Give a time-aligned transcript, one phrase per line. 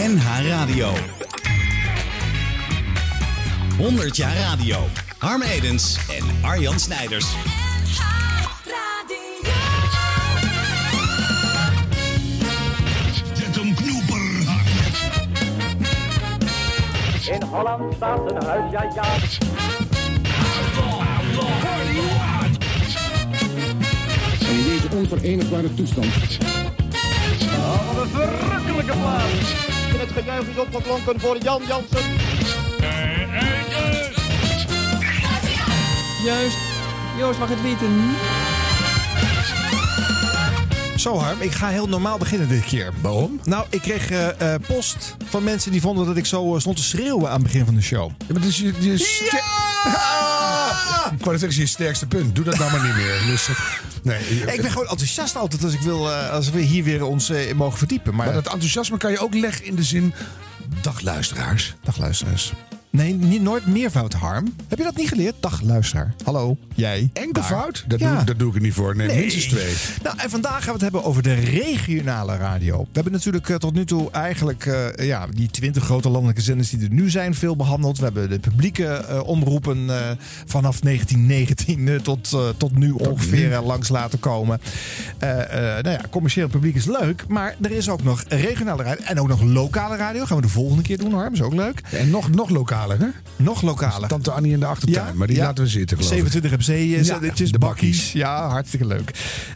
[0.00, 0.92] NH Radio.
[3.76, 4.86] 100 jaar radio.
[5.18, 7.26] Harm Edens en Arjan Snijders.
[13.32, 14.20] Zet hem knoeper.
[17.32, 19.04] In Holland staat een huis, ja ja.
[24.48, 26.06] En in deze onverenigbare toestand
[27.56, 29.79] Oh, wat een verrukkelijke plaats.
[30.00, 32.10] En het gejuich is opgeklonken voor Jan Jansen.
[36.24, 36.56] Juist.
[37.18, 38.10] Joost mag het weten.
[40.96, 42.92] Zo Harm, ik ga heel normaal beginnen dit keer.
[43.00, 43.40] Waarom?
[43.44, 46.76] Nou, ik kreeg eh, eh, post van mensen die vonden dat ik zo eh, stond
[46.76, 48.10] te schreeuwen aan het begin van de show.
[48.26, 49.42] Ja, maar is je, je ster-
[49.84, 51.12] Ah!
[51.18, 52.34] Ik wou zeggen, je sterkste punt.
[52.34, 53.20] Doe dat nou maar niet meer.
[53.26, 53.48] Dus,
[54.02, 54.20] nee,
[54.54, 57.54] Ik ben gewoon enthousiast altijd als ik wil, eh, als we hier weer ons eh,
[57.54, 58.14] mogen verdiepen.
[58.14, 60.14] Maar, maar dat enthousiasme kan je ook leggen in de zin...
[60.82, 61.74] Dag luisteraars.
[61.82, 62.52] dag luisteraars.
[62.92, 64.54] Nee, niet, nooit meervoud Harm.
[64.68, 65.34] Heb je dat niet geleerd?
[65.40, 66.14] Dag luisteraar.
[66.24, 67.10] Hallo, jij.
[67.12, 67.42] Enkel daar.
[67.44, 67.84] fout?
[67.88, 68.14] Dat, Ja.
[68.16, 68.96] doe, dat doe ik niet voor.
[68.96, 69.18] Nee, Nee.
[69.18, 69.74] minstens twee.
[70.02, 72.78] Nou, en vandaag gaan we het hebben over de regionale radio.
[72.78, 76.70] We hebben natuurlijk eh, tot nu toe eigenlijk eh, ja, die twintig grote landelijke zenders
[76.70, 77.98] die er nu zijn veel behandeld.
[77.98, 79.86] We hebben de publieke eh, omroepen
[80.46, 84.60] vanaf 1919 eh, tot, tot nu ongeveer langs laten komen.
[85.20, 89.28] Nou ja, commercieel publiek is leuk, maar er is ook nog regionale radio en ook
[89.28, 90.24] nog lokale radio.
[90.24, 91.32] Gaan we de volgende keer doen, Harm.
[91.34, 91.80] Is ook leuk.
[91.90, 92.50] En nog, nog
[92.86, 93.42] lokaler, hè?
[93.44, 94.06] Nog lokale.
[94.06, 95.16] Tante Annie in de achtertuin.
[95.16, 95.44] maar die ja.
[95.44, 96.18] laten we zitten, geloof ik.
[96.18, 97.18] 27 MC, eh, Ja,
[97.50, 98.12] de bakkies.
[98.12, 99.10] Ja, hartstikke leuk.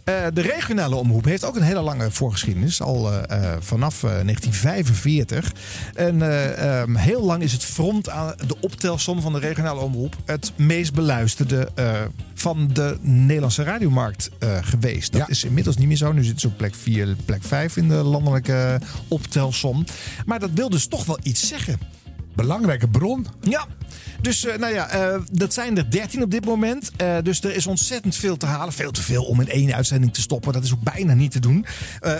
[0.04, 2.82] Eh, de regionale omroep heeft ook een hele lange voorgeschiedenis.
[2.82, 5.52] Al eh, eh, vanaf eh, 1945.
[5.94, 10.16] En eh, ehm, heel lang is het front aan de optelsom van de regionale omroep...
[10.24, 11.68] het meest beluisterde
[12.34, 14.30] van de Nederlandse radiomarkt
[14.60, 15.12] geweest.
[15.12, 16.12] Dat is inmiddels niet meer zo.
[16.12, 19.84] Nu zit ze op plek 4, plek 5 in de landelijke optelsom.
[20.26, 21.78] Maar dat wil dus toch wel iets zeggen.
[22.34, 23.26] Belangrijke bron.
[23.40, 23.66] Ja,
[24.24, 26.90] dus eh, nou ja, eh, dat zijn er 13 op dit moment.
[26.96, 28.72] Eh, dus er is ontzettend veel te halen.
[28.72, 30.52] Veel te veel om in één uitzending te stoppen.
[30.52, 31.66] Dat is ook bijna niet te doen.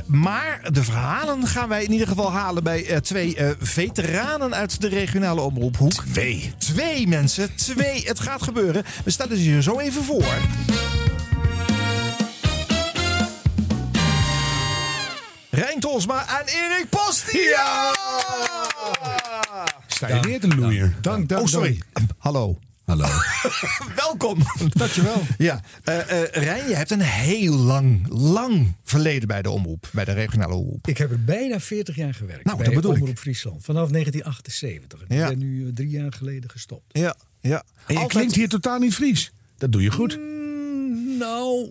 [0.07, 5.41] Maar de verhalen gaan wij in ieder geval halen bij twee veteranen uit de regionale
[5.41, 5.93] omroephoek.
[5.93, 6.53] Twee.
[6.59, 7.55] Twee mensen.
[7.55, 8.03] Twee.
[8.07, 8.85] Het gaat gebeuren.
[9.05, 10.35] We stellen ze je zo even voor.
[15.51, 17.33] Rijn Tolsma en Erik Post.
[17.33, 17.93] Ja!
[19.95, 20.95] Sta je neer te loeien.
[21.01, 21.41] Dank, dank.
[21.43, 21.81] Oh, sorry.
[22.19, 22.59] Hallo.
[22.85, 23.07] Hallo.
[23.97, 24.39] Welkom.
[24.69, 25.23] Dankjewel.
[25.39, 30.05] Ja, eh eh Rijn, je hebt een heel lang, lang verleden bij de omroep, bij
[30.05, 30.87] de regionale omroep.
[30.89, 32.45] Ik heb er bijna 40 jaar gewerkt.
[32.45, 33.01] Nou, bij dat bedoel ik.
[33.01, 33.65] Omroep Friesland.
[33.65, 35.03] Vanaf 1978.
[35.03, 35.29] Ik Ja.
[35.29, 36.99] ben nu eh, drie jaar geleden gestopt.
[36.99, 37.65] Ja, ja.
[37.87, 39.33] En je klinkt hier totaal niet Fries.
[39.57, 40.19] Dat doe je goed.
[41.19, 41.69] Nou,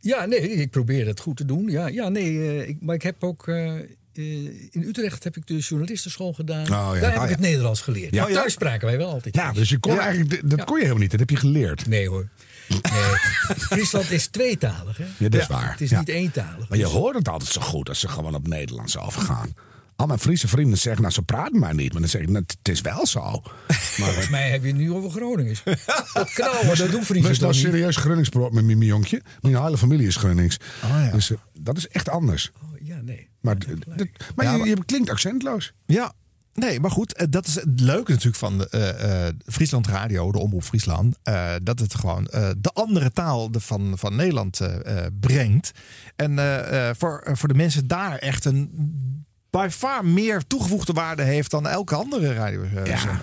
[0.00, 1.70] ja, nee, ik probeer het goed te doen.
[1.70, 3.48] Ja, ja nee, eh, ik, maar ik heb ook...
[4.18, 4.24] eh,
[4.70, 6.64] in Utrecht heb ik de journalistenschool gedaan.
[6.64, 6.68] ja.
[6.68, 7.28] Daar heb Oh, ik ja.
[7.28, 8.14] het Nederlands geleerd.
[8.14, 8.28] Ja.
[8.28, 9.34] Ja, thuis spraken wij wel altijd.
[9.34, 11.10] Ja, dus je kon eigenlijk, dat kon je helemaal niet.
[11.10, 11.86] Dat heb je geleerd.
[11.86, 12.28] Nee hoor.
[12.68, 12.80] Nee.
[13.70, 15.04] Friesland is tweetalig, hè?
[15.18, 15.70] Ja, dat is waar.
[15.70, 16.68] Het is niet eentalig.
[16.68, 19.54] Maar je hoort het altijd zo goed als ze gewoon op Nederlands afgaan.
[19.96, 21.92] Al mijn Friese vrienden zeggen, nou, ze praten maar niet.
[21.92, 23.20] Maar dan zeg ik, nou, het is wel zo.
[23.70, 25.62] Maar Volgens mij heb je het nu over Gronings.
[26.12, 29.22] Dat knauwen, dat doen we Friesen is nou serieus Groningsbrood met mijn jonkje.
[29.40, 30.56] Mijn hele familie is Gronings.
[30.84, 31.10] Oh, ja.
[31.10, 32.50] Dus eh, dat is echt anders.
[32.62, 32.75] Oh,
[33.06, 33.28] nee.
[33.40, 33.56] Maar,
[34.36, 35.72] maar Ja, je, maar- je klinkt accentloos.
[35.86, 36.12] Ja,
[36.54, 40.32] nee, maar goed, eh, dat is het leuke natuurlijk van de, eh, eh, Friesland Radio,
[40.32, 41.16] de Omroep Friesland.
[41.22, 44.60] eh, dat het gewoon eh, de andere taal de van, van Nederland
[45.20, 45.70] brengt.
[46.16, 48.70] En eh, eh, voor, voor de mensen daar echt een
[49.50, 52.64] by far meer toegevoegde waarde heeft dan elke andere radio.
[52.84, 53.20] Ja.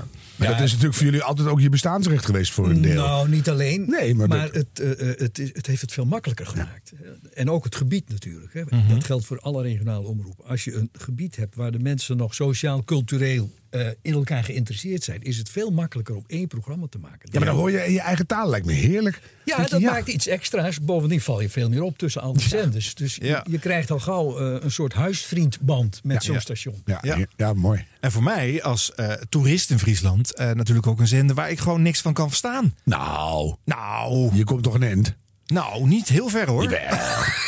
[0.52, 2.96] Dat is natuurlijk voor jullie altijd ook je bestaansrecht geweest voor een deel.
[3.04, 3.86] Nou, niet alleen.
[3.90, 6.92] Nee, maar dat- het, eh, eh, het, is, het heeft het veel makkelijker gemaakt.
[7.34, 8.54] En ook het gebied natuurlijk.
[8.54, 8.62] Hè.
[8.70, 8.88] Mhm.
[8.94, 10.46] Dat geldt voor alle regionale omroepen.
[10.46, 15.22] Als je een gebied hebt waar de mensen nog sociaal-cultureel eh, in elkaar geïnteresseerd zijn,
[15.22, 17.30] is het veel makkelijker om één programma te maken.
[17.32, 18.50] ja, maar dan hoor je in je eigen taal.
[18.50, 19.22] Lijkt me heerlijk.
[19.46, 20.80] Ja, dat maakt iets extra's.
[20.82, 22.96] Bovendien val je veel meer op tussen al die zenders.
[22.96, 23.46] Dus je- Ja.
[23.50, 26.22] je, krijgt al gauw eh, een soort huisvriendband met Ja.
[26.26, 26.40] zo'n Ja.
[26.40, 26.82] station.
[26.86, 27.16] Ja, Ja.
[27.18, 27.26] ja.
[27.36, 27.86] ja, mooi.
[28.00, 31.60] En voor mij als eh, toerist in Friesland eh, natuurlijk ook een zender waar ik
[31.60, 32.76] gewoon niks van kan verstaan.
[32.84, 35.16] Nou, Nou, je komt toch een end?
[35.54, 36.70] Nou niet heel ver hoor.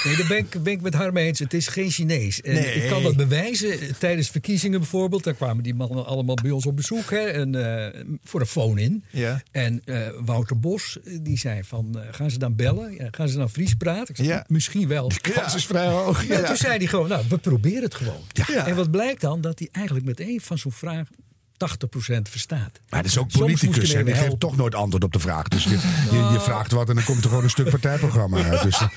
[0.05, 1.39] Nee, daar ben ik, ben ik met Harm eens.
[1.39, 2.41] Het is geen Chinees.
[2.41, 2.73] En Nee.
[2.73, 3.97] Ik kan dat bewijzen.
[3.97, 5.23] Tijdens verkiezingen bijvoorbeeld.
[5.23, 7.09] Daar kwamen die mannen allemaal bij ons op bezoek.
[7.09, 9.03] Hè, en, eh, voor een phone-in.
[9.09, 9.41] Ja.
[9.51, 11.97] En eh, Wouter Bos eh, die zei van...
[12.11, 12.93] gaan ze dan bellen?
[12.95, 14.07] Ja, gaan ze dan Fries praten?
[14.09, 14.45] Ik zei, Ja.
[14.47, 15.11] Misschien wel.
[15.21, 16.27] Kans is vrij hoog.
[16.27, 18.21] Ja, Toen zei hij gewoon, nou, we proberen het gewoon.
[18.33, 18.67] Ja.
[18.67, 19.41] En wat blijkt dan?
[19.41, 21.07] Dat hij eigenlijk met één van zo'n vraag
[21.55, 22.79] 80% verstaat.
[22.89, 25.47] Maar het is ook politicus en die geeft toch nooit antwoord op de vraag.
[25.47, 25.69] Dus je,
[26.11, 28.61] je, je vraagt wat en dan komt er gewoon een stuk partijprogramma uit.
[28.63, 28.87] Dus, eh,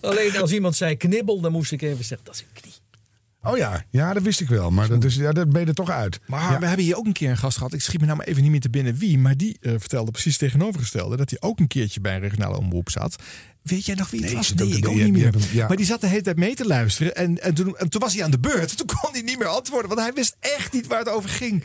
[0.00, 2.72] Alleen als iemand zei knibbel, dan moest ik even zeggen, dat is een knie.
[3.42, 4.70] Oh ja, ja, dat wist ik wel.
[4.70, 6.20] Maar dat, is, ja, dat ben je er toch uit.
[6.26, 6.58] Maar Ja.
[6.58, 7.72] we hebben hier ook een keer een gast gehad.
[7.72, 9.18] Ik schiet me nou maar even niet meer te binnen wie.
[9.18, 11.16] Maar die eh, vertelde precies tegenovergestelde.
[11.16, 13.16] Dat hij ook een keertje bij een regionale omroep zat.
[13.62, 14.54] Weet jij nog wie het Nee, was?
[14.54, 15.34] Nee, ik de- ook niet meer.
[15.52, 15.68] ja.
[15.68, 17.14] Maar die zat de hele tijd mee te luisteren.
[17.16, 18.76] En, en, toen, en toen was hij aan de beurt.
[18.76, 19.88] Toen kon hij niet meer antwoorden.
[19.88, 21.64] Want hij wist echt niet waar het over ging.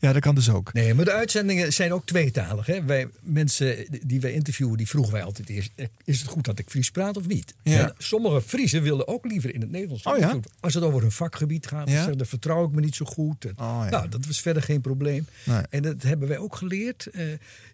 [0.00, 0.72] Ja, dat kan dus ook.
[0.72, 2.66] Nee, maar de uitzendingen zijn ook tweetalig.
[2.66, 2.84] Hè?
[2.84, 5.70] Wij, mensen die wij interviewen, die vroegen wij altijd eerst...
[5.74, 7.54] eh, is het goed dat ik Fries praat of niet?
[7.62, 7.78] Ja.
[7.88, 10.02] En sommige Friesen wilden ook liever in het Nederlands.
[10.04, 10.38] Oh ja?
[10.60, 12.06] Als het over hun vakgebied gaat, Ja?
[12.06, 13.44] dan vertrouw ik me niet zo goed.
[13.44, 13.88] Oh ja.
[13.90, 15.26] Nou, dat was verder geen probleem.
[15.44, 15.62] Nee.
[15.70, 17.06] En dat hebben wij ook geleerd.
[17.06, 17.24] eh,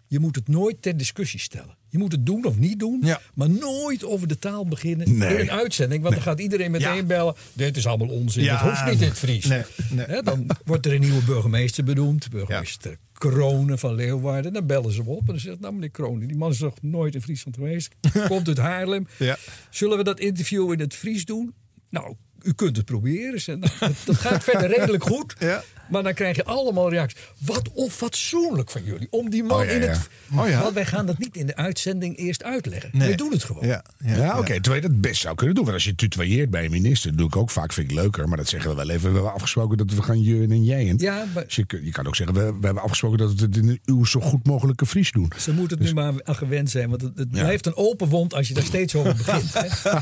[0.07, 1.75] je moet het nooit ter discussie stellen.
[1.89, 3.21] Je moet het doen of niet doen, Ja.
[3.33, 5.33] maar nooit over de taal beginnen Nee.
[5.33, 6.01] in een uitzending.
[6.01, 7.03] Want dan gaat iedereen meteen Ja.
[7.03, 7.35] bellen.
[7.53, 8.57] Dit is allemaal onzin, Ja.
[8.57, 9.45] het hoeft niet in het Fries.
[9.89, 12.29] Nee, dan wordt er een nieuwe burgemeester benoemd.
[12.29, 14.53] Burgemeester Kronen van Leeuwarden.
[14.53, 16.81] Dan bellen ze hem op en dan zegt nou meneer Kronen, die man is nog
[16.81, 17.95] nooit in Friesland geweest.
[18.27, 19.07] Komt uit Haarlem.
[19.17, 19.37] Ja.
[19.69, 21.53] Zullen we dat interview in het Fries doen?
[21.89, 23.41] Nou, u kunt het proberen.
[23.45, 25.35] Nou, dat, dat gaat verder redelijk goed.
[25.39, 25.63] Ja.
[25.89, 27.19] Maar dan krijg je allemaal reacties.
[27.37, 29.07] Wat onfatsoenlijk van jullie.
[29.09, 30.07] Om die man Oh ja, in het...
[30.31, 30.41] ja.
[30.41, 30.61] Oh ja.
[30.61, 32.89] Want wij gaan dat niet in de uitzending eerst uitleggen.
[32.93, 33.07] Nee.
[33.07, 33.67] Wij doen het gewoon.
[33.67, 34.53] Ja, ja, Ja, oké.
[34.61, 35.63] Terwijl je dat best zou kunnen doen.
[35.63, 38.27] Want als je tutoieert bij een minister, dat doe ik ook vaak, vind ik leuker.
[38.27, 39.07] Maar dat zeggen we wel even.
[39.09, 40.89] We hebben afgesproken dat we gaan je en jij.
[40.89, 43.57] En Ja, maar- Dus je, kan ook zeggen, we, we hebben afgesproken dat we het
[43.57, 45.31] in uw zo goed mogelijke Fries doen.
[45.37, 46.89] Ze moeten het nu maar aan gewend zijn.
[46.89, 47.39] Want het, het Ja.
[47.41, 49.53] blijft een open wond als je daar steeds over begint.
[49.53, 49.67] Hè.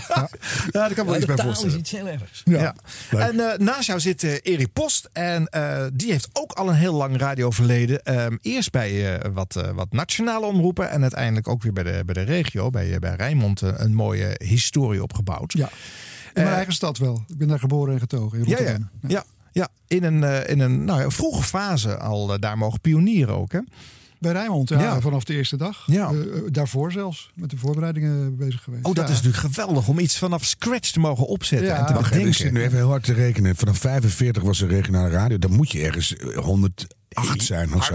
[0.72, 1.74] Ja, daar kan wel iets bij voorstellen.
[1.74, 2.35] is iets heel ergs.
[2.44, 2.76] Ja.
[3.10, 5.10] En eh, naast jou zit eh, Erik Post.
[5.14, 8.04] En eh, die heeft ook al een heel lang radioverleden.
[8.04, 10.90] Ehm, eerst bij wat, wat nationale omroepen.
[10.90, 15.04] En uiteindelijk ook weer bij de, bij de regio, bij, bij Rijnmond, een mooie historie
[15.04, 15.54] opgebouwd.
[15.54, 15.70] Ja,
[16.34, 17.24] in mijn eigen stad wel.
[17.28, 18.58] Ik ben daar geboren en getogen in ja, ja.
[18.58, 18.90] Rotterdam.
[19.08, 19.68] ja, ja.
[19.88, 23.52] In een, in een nou, ja, vroege fase al daar mogen pionieren ook.
[23.52, 23.60] Hè?
[24.26, 25.84] bij Rijnmond ja, vanaf de eerste dag.
[25.86, 26.10] Ja.
[26.10, 28.86] Eh, eh, daarvoor zelfs, met de voorbereidingen bezig geweest.
[28.86, 31.68] Oh, dat is natuurlijk geweldig om iets vanaf scratch te mogen opzetten.
[31.68, 31.80] Ja.
[31.80, 32.28] En te begrijpen.
[32.28, 33.56] Ik zit nu even heel hard te rekenen.
[33.56, 35.38] Vanaf 45 was er regionale radio.
[35.38, 37.50] Dan moet je ergens 100 acht.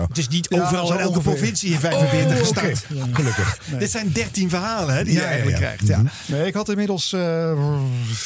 [0.09, 3.59] Het is niet overal in elke provincie in 45 oh, Gelukkig.
[3.79, 5.87] Dit zijn 13 verhalen hè, die je eigenlijk krijgt.
[5.87, 6.03] Ja.
[6.27, 7.81] Nee, ik had inmiddels eh, uh,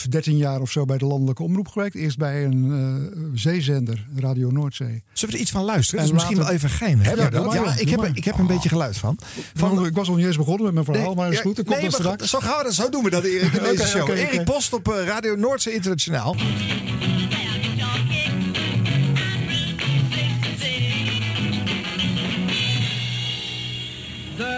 [0.09, 1.95] 13 jaar of zo bij de landelijke omroep gewerkt.
[1.95, 5.03] Eerst bij een eh, zeezender, Radio Noordzee.
[5.13, 6.05] Zullen we er iets van luisteren?
[6.05, 7.03] Is misschien wel even geheim.
[7.03, 9.19] Ja, ik heb, ik heb een beetje geluid van.
[9.55, 11.55] van ik was al begonnen met mijn verhaal, maar is goed.
[11.55, 12.31] Komt nee, straks.
[12.31, 14.09] Zo, gaan we, zo doen we dat, Erik, in deze show.
[14.11, 16.37] Erik Post op eh, Radio Noordzee Internationaal.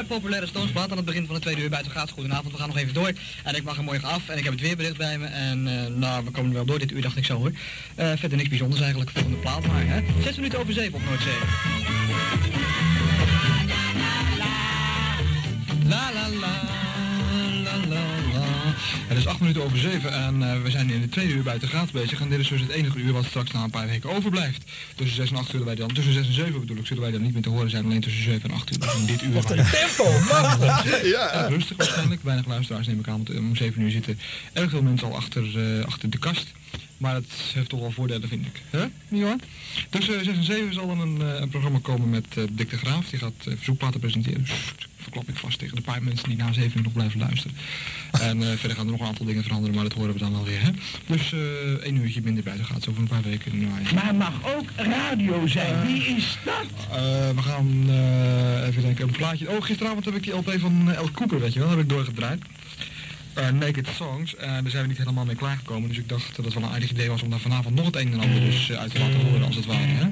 [0.06, 2.10] Populaire Stonesplaat aan het begin van de tweede uur buiten gaat.
[2.10, 3.12] Goedenavond, we gaan nog even door.
[3.44, 5.26] En ik mag er morgen af en ik heb het weerbericht bij me.
[5.26, 7.52] En eh, nou, we komen wel door dit uur, dacht ik zo hoor.
[7.94, 9.86] Eh, verder niks bijzonders eigenlijk, volgende plaat maar.
[9.86, 10.00] Hè?
[10.22, 11.38] Zes minuten over zeven op Noordzee.
[19.06, 21.68] Het is acht minuten over zeven en eh, we zijn in de tweede uur buiten
[21.68, 22.20] gaat bezig.
[22.20, 24.62] En dit is dus het enige uur wat straks na een paar weken overblijft.
[24.94, 27.12] Tussen zes en acht zullen wij dan, tussen zes en zeven bedoel ik, zullen wij
[27.12, 27.84] dan niet meer te horen zijn.
[27.84, 28.78] Alleen tussen zeven en acht uur.
[28.78, 30.04] Dus in dit uur Wat een tempo,
[31.16, 31.46] ja.
[31.48, 32.22] rustig waarschijnlijk.
[32.22, 33.24] Weinig luisteraars neem ik aan.
[33.24, 34.18] Want om 7 uur zitten
[34.52, 36.52] erg veel mensen al achter, eh, achter de kast.
[36.96, 38.62] Maar het heeft toch wel voordelen, vind ik.
[38.70, 38.86] Hè?
[39.08, 39.36] Niet hoor?
[39.90, 42.76] Tussen 6 en 7 zal er een, eh, een programma komen met eh, Dick de
[42.76, 43.08] Graaf.
[43.08, 44.46] Die gaat eh, verzoekplaten presenteren.
[45.06, 47.56] Verklap ik vast tegen de paar mensen die na 7 uur nog blijven luisteren.
[48.20, 50.32] En eh, verder gaan er nog een aantal dingen veranderen, maar dat horen we dan
[50.32, 50.62] wel weer.
[50.62, 50.70] Hè?
[51.06, 51.40] Dus eh
[51.82, 52.82] één uurtje minder buiten gaat.
[52.82, 53.60] Zo over een paar weken.
[53.60, 53.94] Nou, ja.
[53.94, 55.86] Maar mag ook radio zijn.
[55.86, 56.66] Wie is dat?
[56.90, 59.50] Eh, we gaan eh, even denken, een plaatje.
[59.50, 61.88] Oh, gisteravond heb ik die LP van eh, El Cooper, weet je wel, heb ik
[61.88, 62.42] doorgedraaid.
[63.36, 64.36] Eh, Naked Songs.
[64.36, 65.88] En daar zijn we niet helemaal mee klaargekomen.
[65.88, 67.96] Dus ik dacht dat het wel een aardig idee was om daar vanavond nog het
[67.96, 69.86] een en ander dus eh, uit te laten horen, als het ware.
[69.86, 70.06] Hè?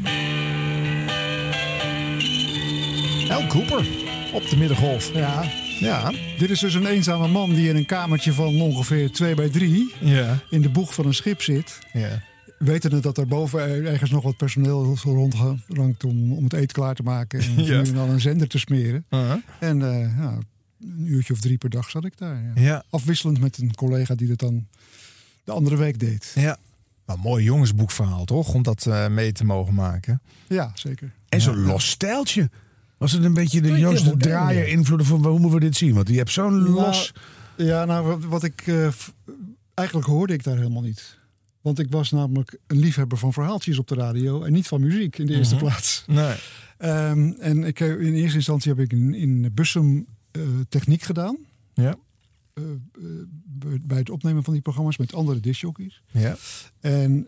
[3.28, 3.86] El Cooper
[4.34, 5.12] op de middengolf.
[5.14, 5.44] Ja,
[5.80, 6.12] Ja.
[6.38, 9.92] dit is dus een eenzame man die in een kamertje van ongeveer 2 bij 3
[10.00, 10.38] Ja.
[10.50, 11.78] in de boeg van een schip zit.
[11.92, 12.22] ja.
[12.58, 17.02] Wetende dat er boven ergens nog wat personeel rondrankt om, om het eten klaar te
[17.02, 17.40] maken.
[17.40, 17.80] En Ja.
[17.80, 19.04] nu en dan een zender te smeren.
[19.10, 19.36] Uh-huh.
[19.60, 20.38] En eh, ja,
[20.80, 22.42] een uurtje of drie per dag zat ik daar.
[22.54, 22.84] Ja.
[22.90, 24.66] Afwisselend met een collega die dat dan
[25.44, 26.32] de andere week deed.
[26.34, 26.56] ja.
[27.06, 28.54] Maar een mooi jongensboekverhaal, toch?
[28.54, 30.22] Om dat eh, mee te mogen maken.
[30.48, 31.12] Ja, zeker.
[31.28, 32.50] En zo'n los stijltje.
[33.04, 35.94] Was het een beetje de Joost de Draaier invloeden van hoe moeten we dit zien?
[35.94, 37.12] Want je hebt zo'n los...
[37.56, 38.62] Ja, nou, wat, ik.
[38.66, 38.88] eh,
[39.74, 41.18] eigenlijk hoorde ik daar helemaal niet.
[41.60, 45.18] Want ik was namelijk een liefhebber van verhaaltjes op de radio en niet van muziek
[45.18, 46.04] in de eerste plaats.
[46.06, 46.34] Nee.
[46.78, 51.36] Ehm, en ik, in eerste instantie heb ik in, in Bussum eh, techniek gedaan.
[51.74, 51.94] Ja.
[52.54, 52.62] eh,
[53.80, 56.02] bij- het opnemen van die programma's met andere discjockeys.
[56.12, 56.36] Ja.
[56.80, 57.26] En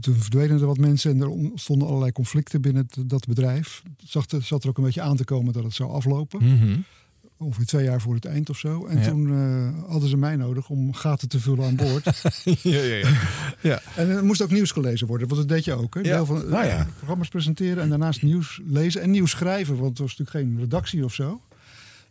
[0.00, 3.82] toen verdwenen er wat mensen en er ontstonden allerlei conflicten binnen het- dat bedrijf.
[4.00, 6.44] Het zag er, zat er ook een beetje aan te komen dat het zou aflopen.
[6.44, 6.76] Mhm.
[7.40, 8.86] ongeveer twee jaar voor het eind of zo.
[8.86, 9.04] En Ja.
[9.08, 12.04] toen eh, hadden ze mij nodig om gaten te vullen aan boord.
[12.44, 13.08] ja, ja, ja.
[13.62, 13.80] ja.
[13.96, 15.94] en er moest ook nieuws gelezen worden, want dat deed je ook.
[15.94, 16.00] Hè?
[16.00, 16.06] Ja.
[16.06, 16.86] Deel van, Nou ja.
[16.96, 19.76] Programma's presenteren en daarnaast nieuws lezen en nieuws schrijven.
[19.76, 21.40] Want het was natuurlijk geen redactie of zo.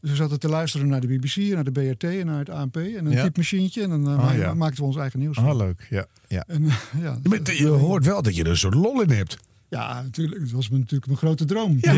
[0.02, 2.50] Dus we zaten te luisteren naar de BBC, en naar de BRT en naar het
[2.50, 2.76] ANP.
[2.76, 3.24] En een Ja.
[3.24, 3.82] typemachientje.
[3.82, 4.54] En dan eh, Ah, ja.
[4.54, 5.38] maakten we ons eigen nieuws.
[5.38, 5.88] Ah, leuk.
[5.90, 6.44] Ja, ja.
[6.48, 9.38] En, eh, ja, Maar je hoort wel dat je er een soort lol in hebt.
[9.70, 10.42] ja, natuurlijk.
[10.42, 11.78] Het was natuurlijk mijn grote droom.
[11.82, 11.94] Ja.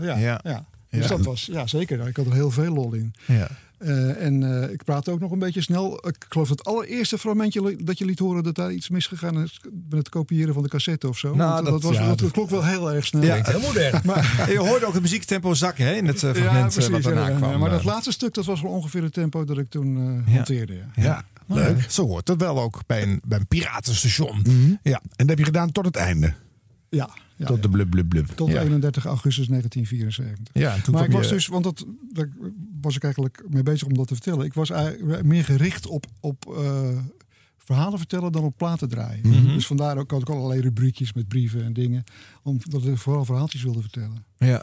[0.00, 0.40] Ja.
[0.42, 0.64] Ja.
[0.90, 2.06] Dus dat was, ja zeker.
[2.08, 3.14] Ik had er heel veel lol in.
[3.26, 3.48] ja.
[3.82, 6.08] Eh, en eh, ik praatte ook nog een beetje snel.
[6.08, 9.98] Ik geloof het allereerste fragmentje dat je liet horen dat daar iets misgegaan is met
[9.98, 11.34] het kopiëren van de cassette of zo.
[11.34, 13.22] Nou, Want dat- was, ja, dat, dat- klonk wel heel erg snel.
[13.22, 13.38] Ja.
[13.42, 14.00] Heel modern.
[14.06, 17.28] Maar, Je hoorde ook het muziektempo zakken hè, in het eh, fragment eh, wat daarna
[17.28, 17.58] ja, kwam.
[17.58, 17.74] Maar eh.
[17.76, 20.36] dat laatste stuk dat was wel ongeveer het tempo dat ik toen eh, Ja.
[20.36, 20.74] hanteerde.
[20.74, 21.02] Ja.
[21.02, 21.84] Ja, leuk.
[21.90, 24.38] Zo hoort het wel ook bij een, bij een piratenstation.
[24.42, 24.74] Mhm.
[24.82, 25.00] Ja.
[25.02, 26.32] En dat heb je gedaan tot het einde.
[26.88, 27.08] Ja,
[27.42, 28.26] ja, tot de blub blub blub.
[28.26, 28.60] tot Ja.
[28.62, 30.62] 31 augustus 1974.
[30.62, 32.28] Ja, toen maar ik was je- dus, want dat, daar
[32.80, 34.44] was ik eigenlijk mee bezig om dat te vertellen.
[34.46, 36.98] Ik was eigenlijk meer gericht op, op eh,
[37.58, 39.28] verhalen vertellen dan op platen draaien.
[39.28, 39.46] Mhm.
[39.54, 42.04] Dus vandaar ook had ik allerlei rubriekjes met brieven en dingen.
[42.42, 44.24] Omdat ik vooral verhaaltjes wilde vertellen.
[44.38, 44.62] Ja.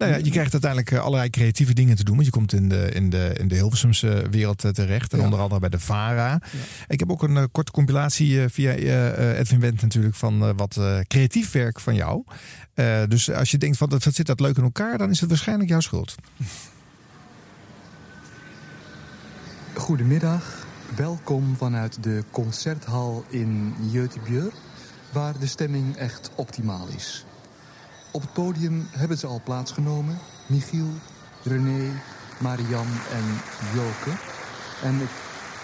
[0.00, 2.14] Nou ja, je krijgt uiteindelijk eh, allerlei creatieve dingen te doen.
[2.14, 5.12] Want je komt in de, in de, in de Hilversumse wereld eh, terecht.
[5.12, 5.24] En Ja.
[5.24, 6.40] onder andere bij de VARA.
[6.88, 10.42] Ik heb ook een eh, korte compilatie eh, via eh, eh, Edwin Wendt natuurlijk van
[10.42, 12.24] eh, wat eh, creatief werk van jou.
[12.74, 15.20] Eh, dus als je denkt van dat, wat zit dat leuk in elkaar, dan is
[15.20, 16.14] het waarschijnlijk jouw schuld.
[19.74, 20.66] Goedemiddag,
[20.96, 24.54] welkom vanuit de concerthal in Göteborg,
[25.12, 27.24] waar de stemming echt optimaal is.
[28.12, 30.90] Op het podium hebben ze al plaatsgenomen, Michiel,
[31.42, 32.02] René,
[32.38, 33.40] Marianne en
[33.74, 34.18] Joke.
[34.82, 35.10] En ik,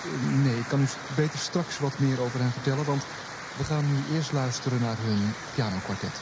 [0.04, 0.86] eh, nee, ik kan u
[1.16, 3.02] beter straks wat meer over hen vertellen, want
[3.56, 6.20] we gaan nu eerst luisteren naar hun pianokwartet.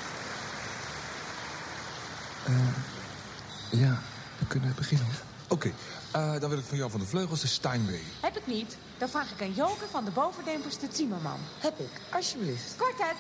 [2.45, 3.99] Eh, ja,
[4.39, 5.07] we kunnen beginnen.
[5.49, 5.73] Oké,
[6.11, 8.03] eh, dan wil ik van jou van de vleugels de Steinway.
[8.21, 8.77] Heb ik niet?
[8.99, 11.39] Dan vraag ik aan Joke van de bovendempers de Zimmerman.
[11.59, 12.75] Heb ik, alsjeblieft.
[12.77, 13.17] Kwartet.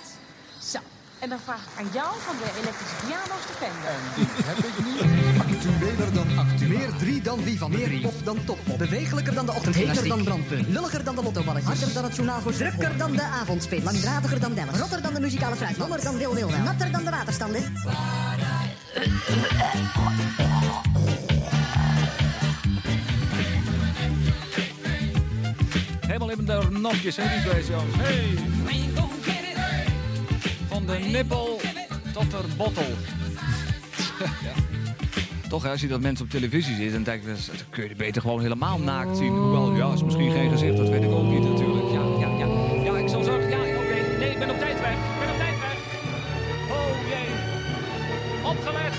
[0.63, 0.79] Zo.
[1.25, 3.97] En dan vraag ik aan jou van de elektrische piano's de Fender.
[4.16, 5.00] Die heb ik niet.
[5.40, 6.66] Actueler dan actu.
[6.66, 8.00] Meer drie dan wie van drie.
[8.00, 8.59] Pop dan top.
[8.78, 10.11] Bewegelijker dan de ochtendgymnastiek.
[10.11, 10.69] Heter dan brandpunt.
[10.69, 11.78] Lulliger dan de lottoballetjes.
[11.78, 13.85] Harder dan het journaal voor Drukker dan de avondspits.
[13.85, 14.78] Langdradiger dan Dallas.
[14.78, 15.76] Rotter dan de muzikale fruit.
[15.76, 17.62] Langer dan Wil Wil Natter dan de waterstanden.
[26.07, 27.95] Helemaal in de nopjes, hè, die Jones.
[27.97, 28.94] Hey!
[30.95, 31.61] Van de nippel
[32.13, 32.83] tot de bottel.
[34.47, 34.53] ja.
[35.49, 37.99] Toch, als je dat mensen op televisie ziet, dan denk ik, dat kun je die
[37.99, 39.33] beter gewoon helemaal naakt zien.
[39.33, 41.91] Hoewel, ja, is misschien geen gezicht, dat weet ik ook niet natuurlijk.
[41.93, 42.47] Ja, ja, ja.
[42.85, 43.49] Ja, ik zal zorgen.
[43.49, 44.19] Ja, oké.
[44.19, 44.93] Nee, ik ben op tijd weg.
[44.93, 45.79] Ik ben op tijd weg.
[46.71, 47.31] Oh jee.
[48.51, 48.99] Opgelet.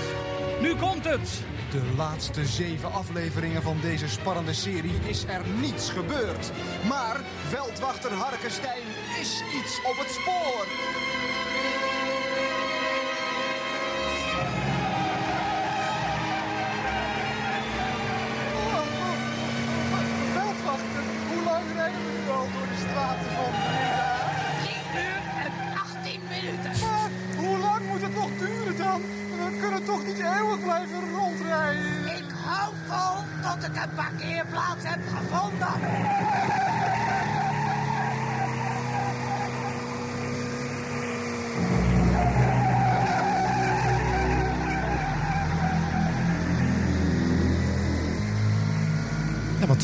[0.60, 1.42] Nu komt het.
[1.70, 6.50] De laatste zeven afleveringen van deze spannende serie is er niets gebeurd.
[6.88, 8.82] Maar veldwachter Harkenstein
[9.20, 10.66] is iets op het spoor.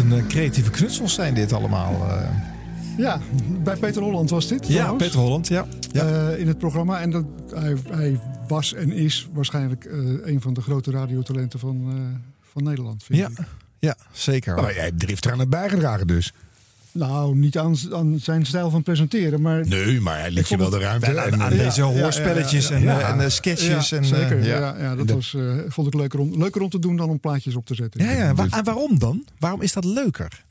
[0.02, 2.09] Een eh, creatieve knutsels zijn dit allemaal.
[2.09, 2.28] eh.
[2.97, 3.21] Ja,
[3.62, 4.66] bij Peter Holland was dit.
[4.66, 5.04] Ja, trouwens.
[5.04, 5.66] Peter Holland, ja.
[5.92, 7.00] Eh, in het programma.
[7.00, 9.85] En dat, hij, hij was en is waarschijnlijk
[10.23, 11.92] een van de grote radiotalenten van,
[12.40, 13.02] van Nederland.
[13.04, 13.38] Vind Ja, ik.
[13.78, 14.54] ja zeker.
[14.54, 16.32] Maar jij hebt driftig aan het bijgedragen dus.
[16.92, 19.66] Nou, niet aan, aan zijn stijl van presenteren, maar...
[19.66, 21.20] Nee, maar hij liet je wel de ruimte.
[21.20, 23.12] Aan, en, aan deze ja, ja, hoorspelletjes ja, en, ja.
[23.12, 23.88] en eh, sketches.
[23.88, 24.44] Ja, en, eh, zeker.
[24.44, 24.58] ja.
[24.58, 24.78] ja.
[24.78, 27.54] Ja, dat was, eh, vond ik leuker om, leuker om te doen dan om plaatjes
[27.54, 28.04] op te zetten.
[28.04, 28.34] Ja, ja.
[28.34, 29.26] Wa- en waarom dan?
[29.38, 30.44] Waarom is dat leuker?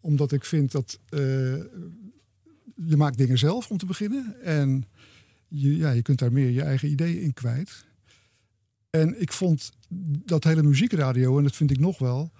[0.00, 0.98] Omdat ik vind dat
[2.86, 4.36] je maakt dingen zelf om te beginnen.
[4.44, 4.84] En
[5.48, 7.84] je, ja, je kunt daar meer je eigen ideeën in kwijt.
[8.90, 9.70] En ik vond
[10.24, 12.32] dat hele muziekradio, en dat vind ik nog wel...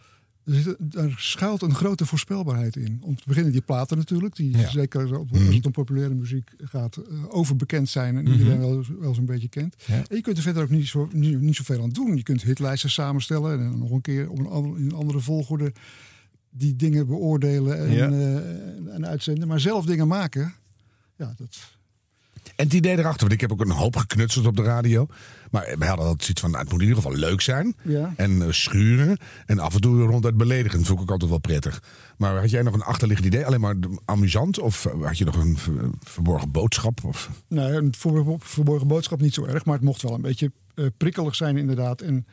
[0.45, 2.99] er Daar schuilt een grote voorspelbaarheid in.
[3.03, 4.37] Om te beginnen die platen natuurlijk.
[4.37, 4.69] Die Ja.
[4.71, 8.17] zeker op- als het om populaire muziek gaat eh, overbekend zijn.
[8.17, 8.33] En Mhm.
[8.33, 9.75] iedereen wel, wel zo'n beetje kent.
[9.87, 9.95] Ja.
[9.95, 12.17] En je kunt er verder ook niet, zo, niet, niet zoveel aan doen.
[12.17, 13.61] Je kunt hitlijsten samenstellen.
[13.61, 15.73] En nog een keer op een andere, in een andere volgorde
[16.51, 18.09] die dingen beoordelen en, Ja.
[18.11, 19.49] eh, en uitzenden.
[19.49, 20.55] Maar zelf dingen maken,
[21.17, 21.57] ja, dat,
[22.57, 25.07] En het idee erachter, want ik heb ook een hoop geknutseld op de radio.
[25.53, 27.77] Maar wij hadden altijd zoiets van, nou, het moet in ieder geval leuk zijn.
[27.83, 28.13] Ja.
[28.17, 29.17] En eh, schuren.
[29.47, 31.83] En af en toe ronduit beledigend, vond ik ook altijd wel prettig.
[32.17, 33.47] Maar had jij nog een achterliggend idee?
[33.47, 34.59] Alleen maar amusant?
[34.59, 37.05] Of eh, had je nog een ver- verborgen boodschap?
[37.05, 37.31] Of...
[37.49, 37.95] Nee, een
[38.39, 42.01] verborgen boodschap niet zo erg, maar het mocht wel een beetje eh, prikkelig zijn inderdaad.
[42.01, 42.27] En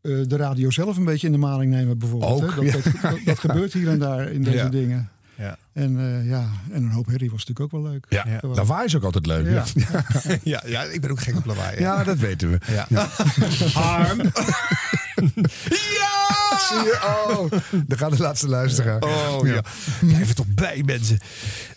[0.00, 2.42] de radio zelf een beetje in de maling nemen bijvoorbeeld.
[2.42, 2.70] Ook, hè.
[2.70, 2.90] Dat, ja.
[2.92, 4.68] dat, dat, dat gebeurt hier en daar in deze Ja.
[4.68, 5.10] dingen.
[5.38, 5.58] Ja.
[5.72, 8.06] En eh, ja, en een hoop herrie was natuurlijk ook wel leuk.
[8.08, 8.56] Ja, Gewoon.
[8.56, 9.46] lawaai is ook altijd leuk.
[9.46, 10.04] Ja, Ja.
[10.42, 11.80] ja, ja, ik ben ook gek op lawaai.
[11.80, 12.58] Ja, dat weten we.
[12.88, 13.08] Ja.
[13.80, 14.20] Harm.
[15.98, 16.24] ja!
[16.58, 16.98] Zie je?
[17.28, 17.50] Oh,
[17.86, 19.02] daar gaat de laatste luisteraar.
[19.02, 19.62] Oh ja.
[20.00, 21.18] Blijf er toch bij, mensen.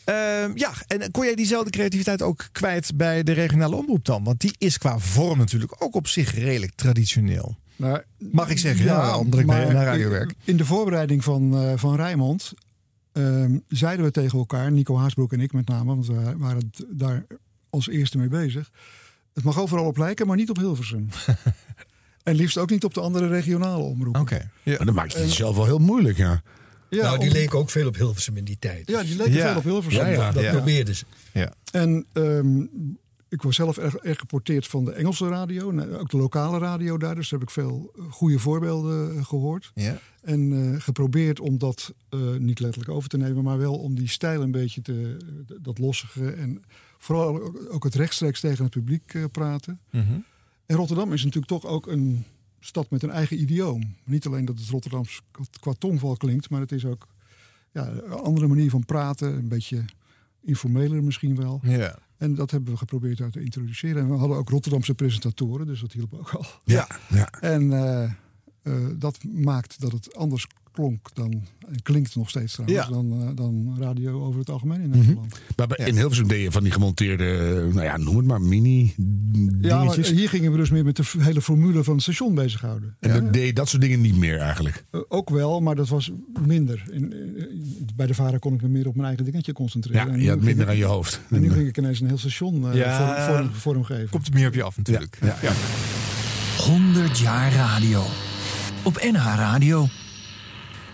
[0.03, 4.23] Ehm, ja, en kon jij diezelfde creativiteit ook kwijt bij de regionale omroep dan?
[4.23, 7.57] Want die is qua vorm natuurlijk ook op zich redelijk traditioneel.
[7.75, 10.33] Nou, Mag ik zeggen, ja, omdat ik bij maar naar radio werk.
[10.43, 12.53] In de voorbereiding van, eh van Rijnmond
[13.11, 17.25] ehm, zeiden we tegen elkaar, Nico Haasbroek en ik met name, want we waren daar
[17.69, 18.71] als eerste mee bezig.
[19.33, 21.07] Het mag overal op lijken, maar niet op Hilversum.
[22.23, 24.21] en liefst ook niet op de andere regionale omroepen.
[24.21, 24.49] Oké.
[24.65, 26.41] Maar dan maakt je het zelf wel heel moeilijk, ja.
[26.89, 28.89] Ja, nou, die om- leken ook veel op Hilversum in die tijd.
[28.89, 29.47] Ja, die leken Ja.
[29.47, 30.01] veel op Hilversum.
[30.01, 30.25] Ja, ja.
[30.25, 30.51] Dat, dat Ja.
[30.51, 31.05] probeerden ze.
[31.33, 31.53] Ja.
[31.71, 32.65] En ehm,
[33.29, 36.97] ik was zelf erg, erg geporteerd van de Engelse radio, en ook de lokale radio
[36.97, 37.15] daar.
[37.15, 39.71] Dus daar heb ik veel eh, goede voorbeelden eh, gehoord.
[39.75, 39.97] Ja.
[40.21, 41.93] En eh, geprobeerd om dat
[42.37, 45.17] niet letterlijk over te nemen, maar wel om die stijl een beetje te,
[45.61, 46.63] dat lossige en
[46.97, 49.79] vooral ook- het rechtstreeks tegen het publiek praten.
[49.89, 50.19] Mhm.
[50.65, 52.23] En Rotterdam is natuurlijk toch ook een
[52.59, 53.95] stad met een eigen idioom.
[54.05, 55.21] Niet alleen dat het Rotterdams
[55.59, 57.07] qua tongval klinkt, maar het is ook
[57.71, 59.85] ja, een andere manier van praten, een beetje
[60.41, 61.59] informeler misschien wel.
[61.63, 61.99] Ja.
[62.19, 64.01] En dat hebben we geprobeerd uit te introduceren.
[64.01, 66.45] En we hadden ook Rotterdamse presentatoren, dus dat hielp ook al.
[66.63, 67.27] Ja, ja.
[67.39, 70.47] En eh, eh, dat maakt dat het anders
[70.79, 72.93] klonk dan, en klinkt nog steeds trouwens, Ja.
[72.93, 74.97] dan, eh, dan radio over het algemeen in Mhm.
[74.99, 75.35] Nederland.
[75.55, 78.41] Maar bij- in Hilversum deed je van die gemonteerde, eh, nou ja, noem het maar,
[78.41, 78.93] mini
[79.61, 80.11] Ja, maar dingetjes.
[80.11, 82.95] hier gingen we dus meer met de hele formule van het station bezighouden.
[82.99, 84.85] en dan deed je dat soort dingen niet meer eigenlijk.
[84.91, 86.11] Eh, ook wel, maar dat was
[86.45, 86.83] minder.
[86.91, 90.07] In, in- bij de Varen kon ik me meer op mijn eigen dingetje concentreren.
[90.07, 91.21] Ja, En je had minder ik- aan je hoofd.
[91.29, 93.25] En nu ging ik ineens een heel station Ja.
[93.27, 94.09] vorm, vorm, vormgeven.
[94.09, 95.17] Komt er meer op je af natuurlijk.
[95.21, 95.51] Ja, ja.
[96.57, 98.03] 100 jaar radio.
[98.83, 99.87] Op NH Radio.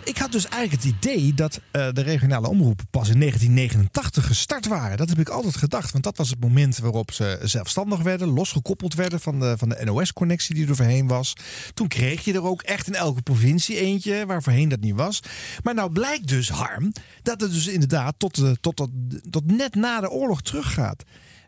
[0.05, 4.67] Ik had dus eigenlijk het idee dat eh, de regionale omroepen pas in 1989 gestart
[4.67, 4.97] waren.
[4.97, 5.91] Dat heb ik altijd gedacht.
[5.91, 9.81] Want dat was het moment waarop ze zelfstandig werden, losgekoppeld werden van de, van de
[9.83, 11.33] NOS-connectie die er voorheen was.
[11.73, 15.19] Toen kreeg je er ook echt in elke provincie eentje, waar voorheen dat niet was.
[15.63, 16.91] Maar nou blijkt dus, Harm,
[17.21, 18.87] dat het dus inderdaad tot, tot,
[19.29, 21.03] tot net na de oorlog teruggaat.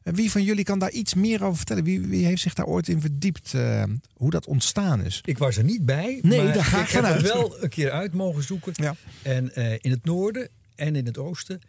[0.08, 1.84] En wie van jullie kan daar iets meer over vertellen?
[1.84, 5.22] Wie, wie heeft zich daar ooit in verdiept, eh, hoe dat ontstaan is?
[5.26, 6.20] Ik was er niet bij.
[6.22, 8.74] Nee, maar daar ga ik ik heb wel een keer uit mogen zoeken.
[8.76, 8.96] Ja.
[9.22, 11.60] En eh, in het noorden en in het oosten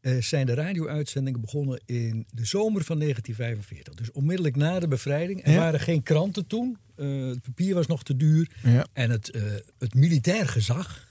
[0.00, 3.94] eh, zijn de radio-uitzendingen begonnen in de zomer van 1945.
[3.94, 5.44] Dus onmiddellijk na de bevrijding.
[5.44, 5.58] Er Ja.
[5.58, 6.78] waren geen kranten toen.
[6.96, 8.50] Het papier was nog te duur.
[8.62, 8.86] Ja.
[8.92, 9.32] En het,
[9.78, 11.03] het militair gezag,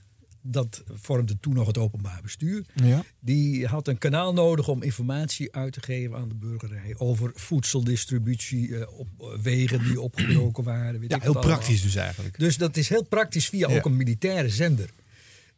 [0.45, 2.65] dat vormde toen nog het openbaar bestuur.
[2.75, 3.03] Ja.
[3.19, 8.77] Die had een kanaal nodig om informatie uit te geven aan de burgerij over voedseldistributie
[8.77, 10.99] eh, op eh, wegen die opgebroken waren.
[10.99, 12.39] Weet Ja, ik heel praktisch dus eigenlijk.
[12.39, 13.75] Dus dat is heel praktisch via Ja.
[13.75, 14.89] ook een militaire zender.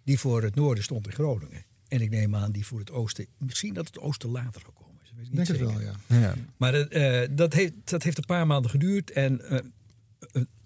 [0.04, 1.66] Die voor het noorden stond in Groningen.
[1.88, 3.26] En ik neem aan die voor het oosten.
[3.38, 5.12] Misschien dat het oosten later gekomen is.
[5.16, 6.20] Weet ik niet denk het wel, ja.
[6.20, 6.36] Ja.
[6.58, 9.12] Maar eh, dat, heeft, dat heeft een paar maanden geduurd.
[9.12, 9.42] En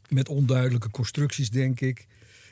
[0.09, 2.07] met onduidelijke constructies, denk ik.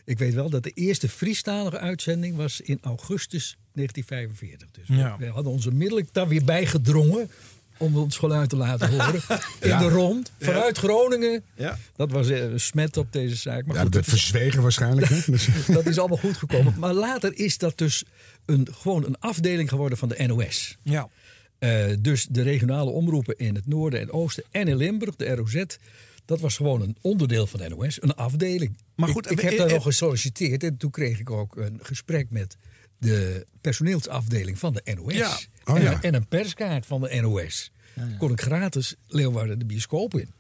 [0.07, 4.67] Ik weet wel dat de eerste Friestalige uitzending was in augustus 1945.
[4.71, 5.15] Dus Ja.
[5.17, 7.29] we hadden ons onmiddellijk daar weer bij gedrongen.
[7.79, 9.13] Om ons geluid te laten horen.
[9.61, 9.79] In Ja.
[9.79, 10.31] de rond.
[10.39, 11.43] Vanuit Groningen.
[11.55, 11.77] Ja.
[11.95, 13.65] Dat was eh, een smet op deze zaak.
[13.65, 15.07] Maar Ja, goed, dat werd verzwegen waarschijnlijk.
[15.07, 15.19] Hè?
[15.31, 16.73] Dus, dat is allemaal goed gekomen.
[16.79, 18.03] Maar later is dat dus
[18.45, 20.77] een, gewoon een afdeling geworden van de NOS.
[20.81, 21.09] Ja.
[21.59, 25.63] Eh, dus de regionale omroepen in het noorden en oosten en in Limburg, de ROZ.
[26.27, 28.77] Dat was gewoon een onderdeel van de NOS, een afdeling.
[28.95, 31.55] Maar goed, ik, ik eh, heb daar eh, nog gesolliciteerd en toen kreeg ik ook
[31.55, 32.57] een gesprek met
[32.97, 35.13] de personeelsafdeling van de NOS.
[35.13, 35.37] Ja.
[35.65, 36.01] Oh, en, ja.
[36.01, 37.71] en een perskaart van de NOS.
[38.17, 40.33] Kon ik gratis Leeuwarden de bioscoop in.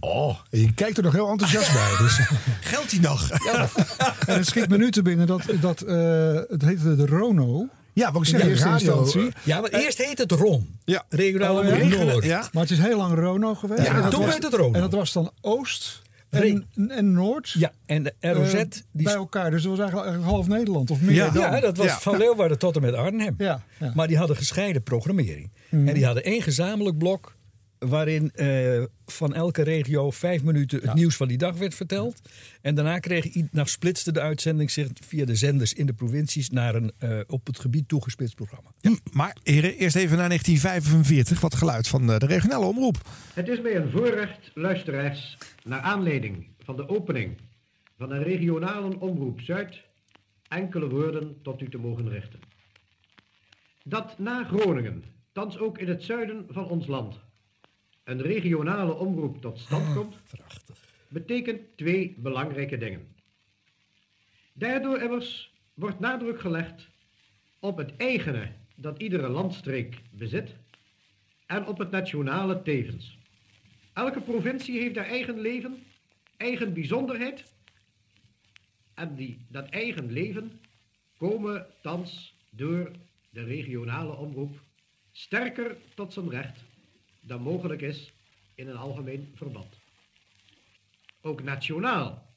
[0.00, 1.96] oh, en je kijkt er nog heel enthousiast bij.
[1.98, 2.20] Dus,
[2.70, 3.30] Geldt die nog?
[4.26, 7.68] En het schiet me nu te binnen dat, dat eh, het heette de Rono.
[7.92, 9.00] Ja, wat ik In zeg, eerste radio.
[9.02, 9.32] instantie.
[9.44, 10.78] Ja, maar eerst heet het RON.
[10.84, 11.04] Ja.
[11.08, 12.04] Regionale Oh, ja?
[12.04, 12.24] Noord.
[12.24, 12.48] Ja.
[12.52, 13.82] Maar het is heel lang Rono geweest.
[13.86, 14.72] Ja, En dat toen was- werd het Rono.
[14.74, 18.54] En dat was dan Oost en, en Noord Ja, en de ROZ...
[18.54, 19.50] eh, die bij elkaar.
[19.50, 21.30] Dus dat was eigenlijk, eigenlijk half Nederland of meer Ja.
[21.30, 21.42] dan.
[21.42, 21.98] Ja, dat was Ja.
[22.00, 23.34] van Leeuwarden tot en met Arnhem.
[23.38, 23.92] Ja, ja.
[23.94, 25.50] Maar die hadden gescheiden programmering.
[25.68, 25.88] Mhm.
[25.88, 27.34] En die hadden één gezamenlijk blok
[27.88, 32.20] waarin eh, van elke regio vijf minuten het nieuws van die dag werd verteld.
[32.60, 36.74] En daarna kreeg nou, splitste de uitzending zich via de zenders in de provincies naar
[36.74, 38.70] een eh, op het gebied toegespitst programma.
[39.12, 41.40] Maar heren, eerst even naar 1945.
[41.40, 42.96] Wat geluid van eh, de regionale omroep.
[43.34, 47.36] Het is mij een voorrecht, luisteraars, naar aanleiding van de opening
[47.96, 49.82] van een regionale omroep Zuid
[50.48, 52.40] enkele woorden tot u te mogen richten.
[53.84, 57.20] Dat na Groningen, thans ook in het zuiden van ons land,
[58.10, 60.16] een regionale omroep tot stand komt,
[61.08, 63.08] betekent twee belangrijke dingen.
[64.52, 66.88] Daardoor immers wordt nadruk gelegd
[67.58, 70.56] op het eigene dat iedere landstreek bezit
[71.46, 73.18] en op het nationale tevens.
[73.92, 75.82] Elke provincie heeft haar eigen leven,
[76.36, 77.52] eigen bijzonderheid.
[78.94, 80.60] En die, dat eigen leven
[81.16, 82.90] komen thans door
[83.30, 84.62] de regionale omroep
[85.12, 86.68] sterker tot zijn recht
[87.30, 88.12] dan mogelijk is
[88.54, 89.78] in een algemeen verband.
[91.20, 92.34] Ook nationaal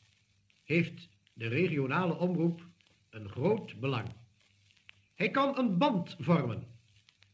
[0.64, 2.68] heeft de regionale omroep
[3.10, 4.08] een groot belang.
[5.16, 6.68] Hij kan een band vormen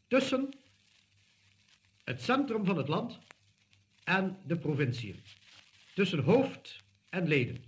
[0.08, 0.48] tussen
[2.04, 3.18] het centrum van het land
[4.04, 5.22] en de provinciën,
[5.94, 6.76] tussen hoofd
[7.08, 7.64] en leden.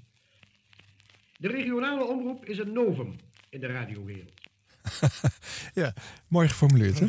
[1.36, 3.16] De regionale omroep is een novum
[3.48, 4.40] in de radiowereld.
[5.74, 5.94] Ja,
[6.28, 7.06] mooi geformuleerd, hè?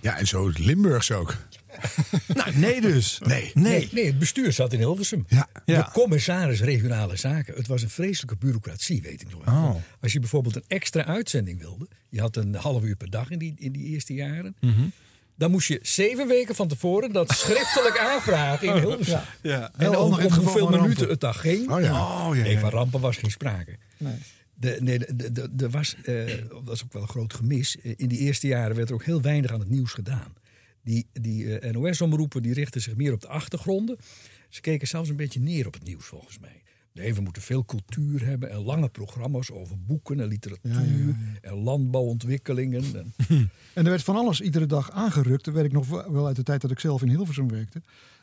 [0.00, 1.36] Ja, en zo Limburgs ook.
[2.34, 3.18] nou, nee dus.
[3.24, 3.50] Nee.
[3.54, 3.88] Nee.
[3.92, 5.24] nee, het bestuur zat in Hilversum.
[5.28, 5.48] Ja.
[5.64, 5.82] Ja.
[5.82, 7.54] De commissaris regionale zaken.
[7.54, 9.54] Het was een vreselijke bureaucratie, weet ik nog wel.
[9.54, 9.74] Oh.
[10.00, 11.88] Als je bijvoorbeeld een extra uitzending wilde.
[12.08, 14.56] Je had een half uur per dag in die, in die eerste jaren.
[14.60, 14.82] Mhm.
[15.36, 19.20] Dan moest je zeven weken van tevoren dat schriftelijk aanvragen in Hilversum.
[19.42, 19.70] Ja.
[19.76, 21.70] En Heel om, hoeveel minuten het dag ging.
[21.70, 22.26] Oh ja.
[22.28, 23.76] Oh, ja, Nee, van rampen was geen sprake.
[23.98, 24.14] Nee.
[24.54, 26.14] De, nee, de, de, de- er was, eh,
[26.64, 27.76] dat is ook wel een groot gemis.
[27.76, 30.34] In die eerste jaren werd er ook heel weinig aan het nieuws gedaan.
[30.82, 33.96] Die, die eh, NOS-omroepen die richten zich meer op de achtergronden.
[34.48, 36.62] Ze keken zelfs een beetje neer op het nieuws, volgens mij.
[36.92, 40.96] Nee, we moeten veel cultuur hebben en lange programma's over boeken en literatuur Ja, ja,
[40.96, 42.84] ja, en landbouwontwikkelingen.
[42.94, 43.14] En,
[43.74, 45.44] En er werd van alles iedere dag aangerukt.
[45.44, 47.82] Dat weet ik nog wel uit de tijd dat ik zelf in Hilversum werkte.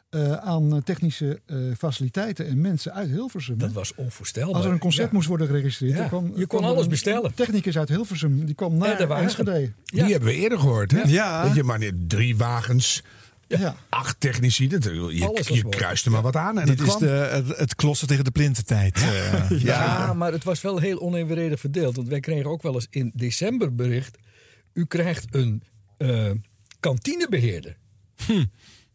[0.09, 3.53] Eh, aan technische eh, faciliteiten en mensen uit Hilversum.
[3.59, 3.65] hè.
[3.65, 4.55] dat was onvoorstelbaar.
[4.55, 5.13] Als er een concert Ja.
[5.13, 7.33] moest worden geregistreerd, Ja, dan kwam, je kon alles bestellen.
[7.33, 9.71] Technicus uit Hilversum, die kwam naar Enschede.
[9.85, 10.03] Ja.
[10.03, 11.01] Die hebben we eerder gehoord, hè?
[11.01, 11.43] Ja.
[11.45, 13.03] Weet je, maar drie wagens,
[13.47, 13.75] Ja.
[13.89, 14.67] acht technici.
[14.67, 17.07] Dat, je je kruist er maar wat aan en Dit het is kwam.
[17.09, 18.95] de, het, het klossen tegen de plintentijd.
[18.97, 19.49] eh.
[19.61, 21.95] Ja, maar het was wel heel onevenredig verdeeld.
[21.95, 24.17] Want wij kregen ook wel eens in december bericht...
[24.73, 25.63] u krijgt een
[25.97, 26.31] eh,
[26.79, 27.75] kantinebeheerder.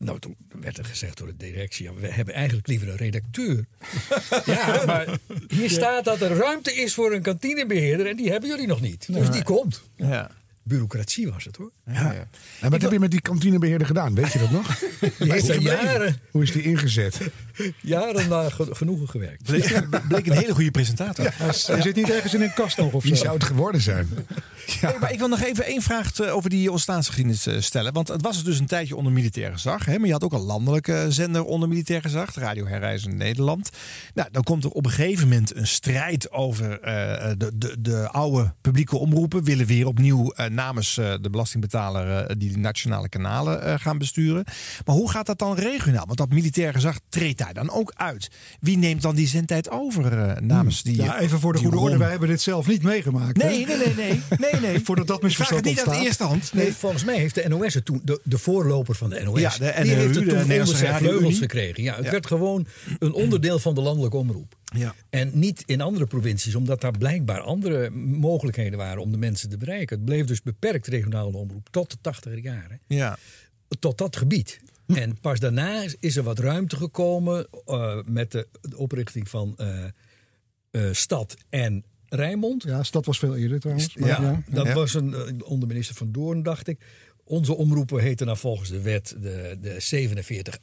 [0.04, 1.90] Nou, toen werd er gezegd door de directie...
[1.90, 3.64] We hebben eigenlijk liever een redacteur.
[4.46, 8.06] ja, maar hier staat dat er ruimte is voor een kantinebeheerder...
[8.06, 9.12] en die hebben jullie nog niet.
[9.12, 9.82] Dus die komt.
[9.96, 10.30] Ja.
[10.64, 11.70] Bureaucratie was het, hoor.
[11.86, 12.14] Ja.
[12.60, 14.14] En wat heb je met die kantinebeheerder gedaan?
[14.14, 14.78] Weet je dat nog?
[15.18, 17.20] Die heeft er jaren, Hoe is die ingezet?
[17.80, 19.42] jaren naar ge- genoegen gewerkt.
[19.42, 21.34] Bleek, bleek een hele goede presentator.
[21.36, 23.22] Hij zit niet ergens in een kast nog of Wie zo.
[23.24, 24.08] zou het geworden zijn?
[24.80, 27.92] Hey, maar ik wil nog even één vraag eh, over die ontstaansgeschiedenis eh, stellen.
[27.92, 29.84] Want het was dus een tijdje onder militair gezag.
[29.84, 29.96] Hè?
[29.98, 32.34] Maar je had ook een landelijke zender onder militair gezag.
[32.34, 33.70] Radio Herreizen Nederland.
[34.14, 38.08] Nou, dan komt er op een gegeven moment een strijd over eh, de, de, de
[38.08, 39.44] oude publieke omroepen.
[39.44, 43.98] Willen weer opnieuw eh, namens eh, de belastingbetaler eh, die de nationale kanalen eh, gaan
[43.98, 44.44] besturen.
[44.84, 46.06] Maar hoe gaat dat dan regionaal?
[46.06, 48.30] Want dat militair gezag treedt daar dan ook uit.
[48.60, 51.96] Wie neemt dan die zendtijd over eh, namens die Ja, even voor de goede orde,
[51.96, 53.42] wij hebben dit zelf niet meegemaakt.
[53.42, 53.48] hè?
[53.48, 54.20] Nee, nee, nee, nee.
[54.38, 54.80] nee, nee.
[54.84, 56.52] Voordat dat Ik vraag misverstand het niet de eerste hand.
[56.52, 56.74] Nee, Nee.
[56.74, 59.58] volgens mij heeft de NOS het toen, de, de voorloper van de NOS, Ja, de
[59.82, 61.18] die heeft het de toen onder Nederlandse zijn Radio-Unie.
[61.18, 61.82] vleugels gekregen.
[61.82, 62.10] Ja, het Ja.
[62.10, 62.66] werd gewoon
[62.98, 64.54] een onderdeel van de landelijke omroep.
[64.76, 64.94] Ja.
[65.10, 69.56] En niet in andere provincies, omdat daar blijkbaar andere mogelijkheden waren om de mensen te
[69.56, 69.96] bereiken.
[69.96, 72.80] Het bleef dus beperkt regionale omroep tot de tachtiger jaren.
[72.86, 73.18] Ja.
[73.78, 74.60] Tot dat gebied.
[74.86, 79.84] En pas daarna is- er wat ruimte gekomen eh, met de, de oprichting van eh,
[80.70, 82.62] eh, Stad en Rijnmond.
[82.62, 83.96] Ja, stad was veel eerder trouwens.
[83.96, 84.42] maar Ja, ja.
[84.50, 84.74] dat Ja.
[84.74, 86.80] was een, onder minister Van Doorn, dacht ik.
[87.24, 89.80] Onze omroepen heten nou volgens de wet de, de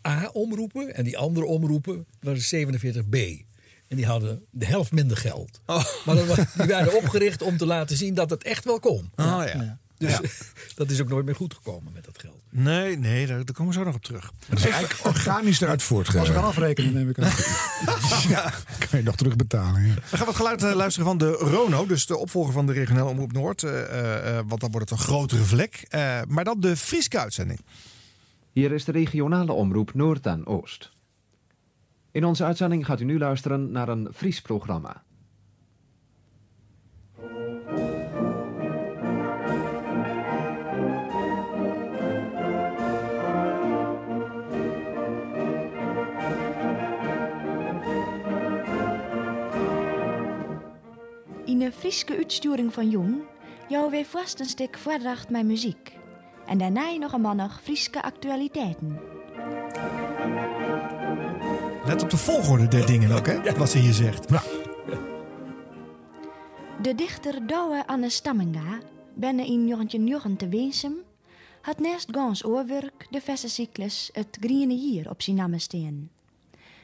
[0.02, 0.96] 47A-omroepen.
[0.96, 3.46] En die andere omroepen waren 47B.
[3.92, 5.62] En die hadden de helft minder geld.
[5.66, 5.84] Oh.
[6.06, 9.12] Maar dat was- die waren opgericht om te laten zien dat het echt wel kon.
[9.16, 9.80] Oh ja.
[9.98, 10.20] Dus
[10.76, 12.42] dat is ook nooit meer goed gekomen met dat geld.
[12.50, 14.32] Nee, nee, daar, daar komen we zo nog op terug.
[14.50, 16.44] Dat is eigenlijk organisch eruit Als we gaan voortgegaan.
[16.44, 17.32] afrekenen, neem ik aan.
[18.30, 18.54] Ja,
[18.90, 19.82] kan je nog terugbetalen.
[19.88, 19.94] Ja.
[19.94, 23.10] We gaan wat geluid eh, luisteren van de Rono, dus de opvolger van de regionale
[23.10, 23.64] omroep Noord.
[23.64, 25.86] eh, eh, eh, want dan wordt het een grotere vlek.
[25.90, 27.60] Eh, maar dan de Frieske uitzending.
[28.54, 30.90] Hier is de regionale omroep Noord en Oost.
[32.12, 35.04] In onze uitzending gaat u nu luisteren naar een Fries programma.
[51.46, 53.22] In een Friese uitsturing van Jong
[53.68, 55.98] jouw weer vast een stuk voordracht met muziek.
[56.46, 59.21] En daarna nog een mannig Friese actualiteiten.
[61.86, 63.58] Let op de volgorde der dingen ook, hè?
[63.58, 64.28] Wat ze hier zegt.
[66.82, 68.80] De dichter Douwe Anne Stammenga,
[69.14, 70.96] binnen in Jorntje te Weensum,
[71.62, 76.10] had naast gans oorwerk de vessencyclus Het Griene Hier op zijn namen staan.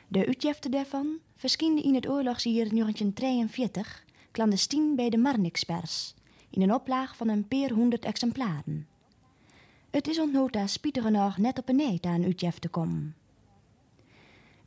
[0.07, 6.13] De uitjefte daarvan verschijnde in het oorlogsjaar 1943 clandestien bij de Marnixpers,
[6.49, 8.87] in een oplaag van een paar honderd exemplaren.
[9.89, 13.15] Het is ontnota spietig genoeg net op een neet aan uitjef te komen.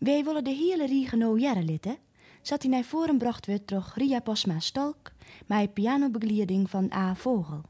[0.01, 1.97] Wij willen de hele Riegeno jaren litten,
[2.43, 5.13] zat hij naar voren bracht werd door Ria Posma Stolk,
[5.47, 7.15] met pianobegeleiding van A.
[7.15, 7.61] Vogel.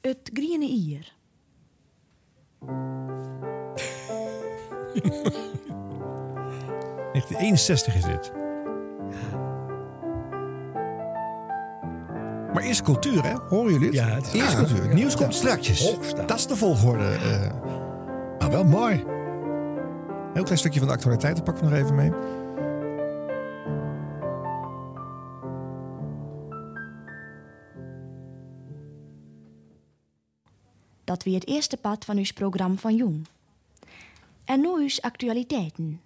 [0.00, 1.14] Het Griene Ier.
[7.12, 8.32] ...1961 is dit.
[12.52, 13.34] Maar eerst cultuur, hè?
[13.48, 13.94] Horen jullie het?
[13.96, 14.82] Ja, het is eerst ja, cultuur.
[14.82, 15.18] Het nieuws ja.
[15.18, 15.90] komt strakjes.
[15.90, 16.26] Hoogstaan.
[16.26, 17.04] Dat is de volgorde.
[17.04, 17.52] eh.
[18.38, 19.15] maar wel mooi.
[20.36, 22.10] Heel klein stukje van de actualiteiten pakken we nog even mee.
[31.04, 33.26] Dat weer het eerste pad van uw programma van Jong.
[34.44, 36.00] En nu uw actualiteiten.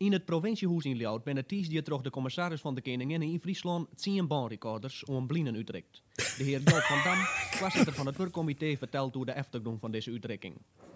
[0.00, 3.40] In het provinciehuis in Ljout ben het die terug de commissaris van de Koningin in
[3.40, 6.02] Friesland 10 baanrecorders om blinden uitrekt.
[6.14, 7.18] De heer Joop van Dam,
[7.50, 10.54] voorzitter van het werkcomité, vertelt hoe de achtergrond van deze uitrekking.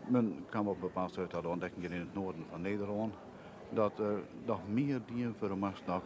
[0.09, 3.15] Men kwam op bepaald tot de ontdekking in het noorden van Nederland
[3.73, 6.03] dat er nog meer dieren vermast nog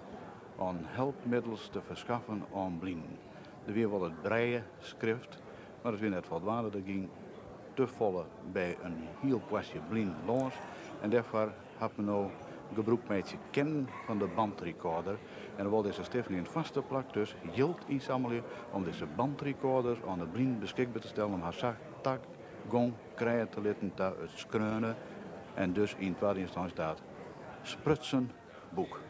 [0.59, 3.19] aan helpmiddels te verschaffen aan blinden.
[3.67, 5.39] Er weer wel het breien schrift,
[5.83, 6.79] maar het weer net voldoende.
[6.79, 7.09] Er ging
[7.75, 10.53] te volle bij een heel kwastje blind los.
[11.01, 12.31] En daarvoor had men nou
[12.75, 15.19] gebruik met je kennen van de bandrecorder.
[15.57, 20.27] En wil deze stichting een vaste plak dus geld inzamelen om deze bandrecorders aan de
[20.27, 22.21] blind beschikbaar te stellen om haar zacht tak,
[22.69, 24.97] gong, krijgen te laten te.
[25.55, 27.03] En dus in tweede instantie staat
[27.63, 28.31] sprutsen
[28.69, 29.01] boek.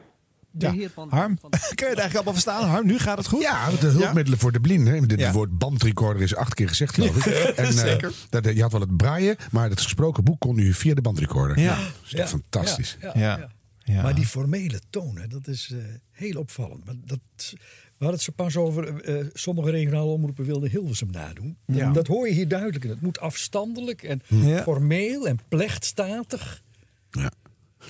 [0.58, 0.74] Ja,
[1.08, 2.68] Harm, kun je het eigenlijk allemaal verstaan?
[2.68, 3.40] Harm, nu gaat het goed?
[3.42, 4.94] Ja, de hulpmiddelen voor de blinden.
[5.02, 5.32] Het Ja.
[5.32, 7.24] woord bandrecorder is acht keer gezegd, geloof ik.
[7.56, 8.12] En, eh, Zeker.
[8.30, 11.58] dat, je had wel het braaien, maar het gesproken boek kon nu via de bandrecorder.
[11.58, 11.76] Ja.
[11.76, 12.96] Dat is echt fantastisch.
[13.00, 13.20] Ja, Ja.
[13.38, 13.50] ja.
[13.94, 14.02] Ja.
[14.02, 15.78] Maar die formele toon, hè, dat is eh,
[16.10, 16.84] heel opvallend.
[16.84, 21.56] Maar dat, we hadden het zo pas over, eh, sommige regionale omroepen wilden Hilversum nadoen.
[21.66, 21.92] Ja.
[21.92, 22.84] Dat hoor je hier duidelijk.
[22.84, 22.90] in.
[22.90, 24.62] Het moet afstandelijk en Ja.
[24.62, 26.62] formeel en plechtstatig.
[27.10, 27.30] Ja.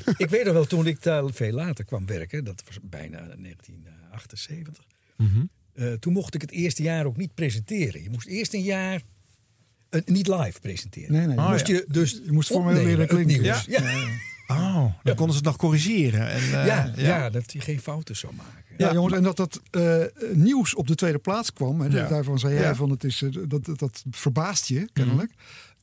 [0.17, 4.85] Ik weet nog wel, toen ik daar veel later kwam werken, dat was bijna 1978.
[5.17, 5.45] Mhm.
[5.75, 8.03] eh, toen mocht ik het eerste jaar ook niet presenteren.
[8.03, 9.03] Je moest eerst een jaar
[9.91, 11.13] eh, niet live presenteren.
[11.13, 11.37] Nee, nee.
[11.37, 11.75] Oh, moest ja.
[11.75, 13.43] je, dus Je moest formeel leren klinken.
[13.43, 13.65] nieuws.
[13.65, 13.81] Ja.
[13.91, 14.07] Ja.
[14.47, 16.29] Oh, dan konden ze het nog corrigeren.
[16.31, 17.31] En, eh, ja, ja.
[17.31, 18.65] dat hij geen fouten zou maken.
[18.79, 19.61] Ja, jongens, en dat dat
[20.33, 21.91] nieuws op de tweede plaats kwam.
[21.91, 22.09] Ja.
[22.09, 22.75] Daarvan zei jij Ja.
[22.75, 25.33] van het is, dat, dat, dat verbaast je kennelijk.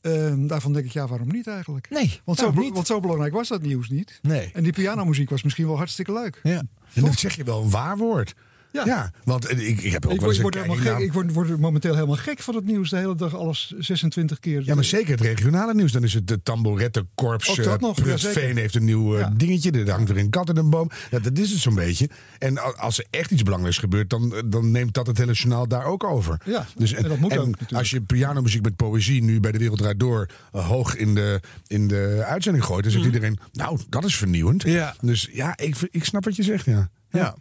[0.06, 1.90] Ehm, daarvan denk ik, ja, waarom niet eigenlijk?
[1.90, 2.74] Nee, Want, zo, niet?
[2.74, 4.18] want zo belangrijk was dat nieuws niet.
[4.22, 4.50] Nee.
[4.54, 6.40] En die pianomuziek was misschien wel hartstikke leuk.
[6.42, 6.62] Ja.
[6.92, 8.34] En dat zeg je wel een waar woord.
[8.76, 8.84] Ja.
[8.86, 10.90] Ja, want eh, ik, ik heb ook Ik wel eens word, een word helemaal kijkje
[10.90, 12.90] gek, naar- ik word, word momenteel helemaal gek van het nieuws.
[12.90, 14.62] De hele dag alles 26 keer.
[14.64, 15.92] Ja, maar zeker het regionale nieuws.
[15.92, 17.54] Dan is het de Tamborettenkorps.
[17.56, 18.56] Dat eh, ja, zeker.
[18.56, 19.32] heeft een nieuw eh, Ja.
[19.36, 19.70] dingetje.
[19.70, 20.90] Er hangt er een kat in een boom.
[21.10, 22.08] Ja, dat is het zo'n beetje.
[22.38, 25.84] En als er echt iets belangrijks gebeurt, dan, dan neemt dat het hele journaal daar
[25.84, 26.40] ook over.
[26.44, 27.72] Ja, dus, en dat moet ook natuurlijk.
[27.72, 31.88] als je pianomuziek met poëzie nu bij de Wereld Draait Door hoog in de, in
[31.88, 34.62] de uitzending gooit, dan zegt iedereen, nou, dat is vernieuwend.
[34.62, 34.94] Ja.
[35.00, 36.88] Dus ja, ik, ik snap wat je zegt, ja.
[37.10, 37.34] Ja.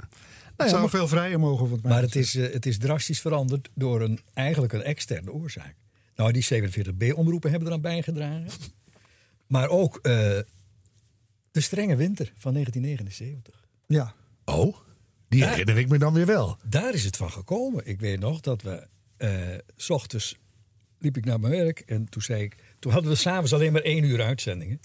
[0.57, 1.69] Het zou veel vrijer mogen.
[1.69, 5.31] Wat mij Maar het is, eh, het is drastisch veranderd door een, eigenlijk een externe
[5.31, 5.75] oorzaak.
[6.15, 8.47] Nou, die 47B-omroepen hebben eraan bijgedragen.
[9.47, 10.11] Maar ook eh,
[11.51, 13.63] de strenge winter van 1979.
[13.87, 14.13] Ja.
[14.45, 14.75] Oh,
[15.27, 15.49] die Ja.
[15.49, 16.57] herinner ik me dan weer wel.
[16.63, 17.85] Daar is het van gekomen.
[17.87, 18.87] Ik weet nog dat we,
[19.17, 20.35] eh, s ochtends
[20.99, 23.81] liep ik naar mijn werk en toen zei ik, toen hadden we s'avonds alleen maar
[23.81, 24.79] één uur uitzendingen.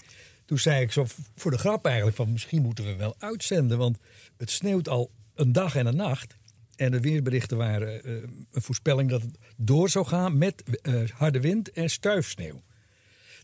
[0.45, 1.05] Toen zei ik zo
[1.35, 3.97] voor de grap eigenlijk van misschien moeten we wel uitzenden, want
[4.37, 6.35] het sneeuwt al een dag en een nacht.
[6.75, 8.13] En de weerberichten waren eh,
[8.51, 12.61] een voorspelling dat het door zou gaan met eh, harde wind en stuifsneeuw.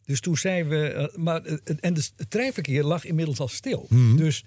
[0.06, 1.42] Dus toen zeiden we, eh, maar,
[1.80, 3.86] en de, het treinverkeer lag inmiddels al stil.
[3.90, 4.16] Mhm.
[4.16, 4.44] Dus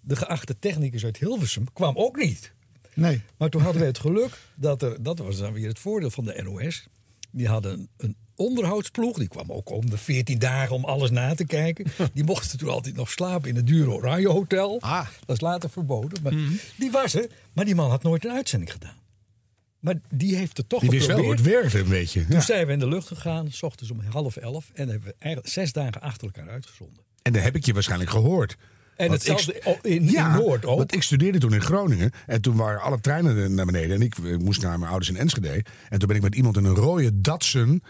[0.00, 2.52] de geachte technicus uit Hilversum kwam ook niet.
[2.94, 3.22] Nee.
[3.36, 6.24] Maar toen hadden we het geluk dat er, dat was dan weer het voordeel van
[6.24, 6.86] de NOS.
[7.30, 11.34] Die hadden een, een onderhoudsploeg, die kwam ook om de 14 dagen om alles na
[11.34, 11.84] te kijken.
[12.14, 14.80] Die mochten toen altijd nog slapen in het dure Oranje Hotel.
[14.80, 15.06] Ah.
[15.26, 16.22] Dat is later verboden.
[16.22, 16.52] Maar Mhm.
[16.76, 18.98] Die was er, maar die man had nooit een uitzending gedaan.
[19.80, 22.20] Maar die heeft het toch Die wist wel hoe het werkte een beetje.
[22.26, 22.40] Toen Ja.
[22.42, 24.70] zijn we in de lucht gegaan, s ochtends om half elf.
[24.74, 27.04] En hebben we eigenlijk zes dagen achter elkaar uitgezonden.
[27.22, 28.56] En dat heb ik je waarschijnlijk gehoord.
[28.96, 30.78] En hetzelfde ik- in, in Noord ook.
[30.78, 32.10] Want ik studeerde toen in Groningen.
[32.26, 33.96] En toen waren alle treinen naar beneden.
[33.96, 35.64] En ik eh, moest naar mijn ouders in Enschede.
[35.88, 37.82] En toen ben ik met iemand in een rode Datsun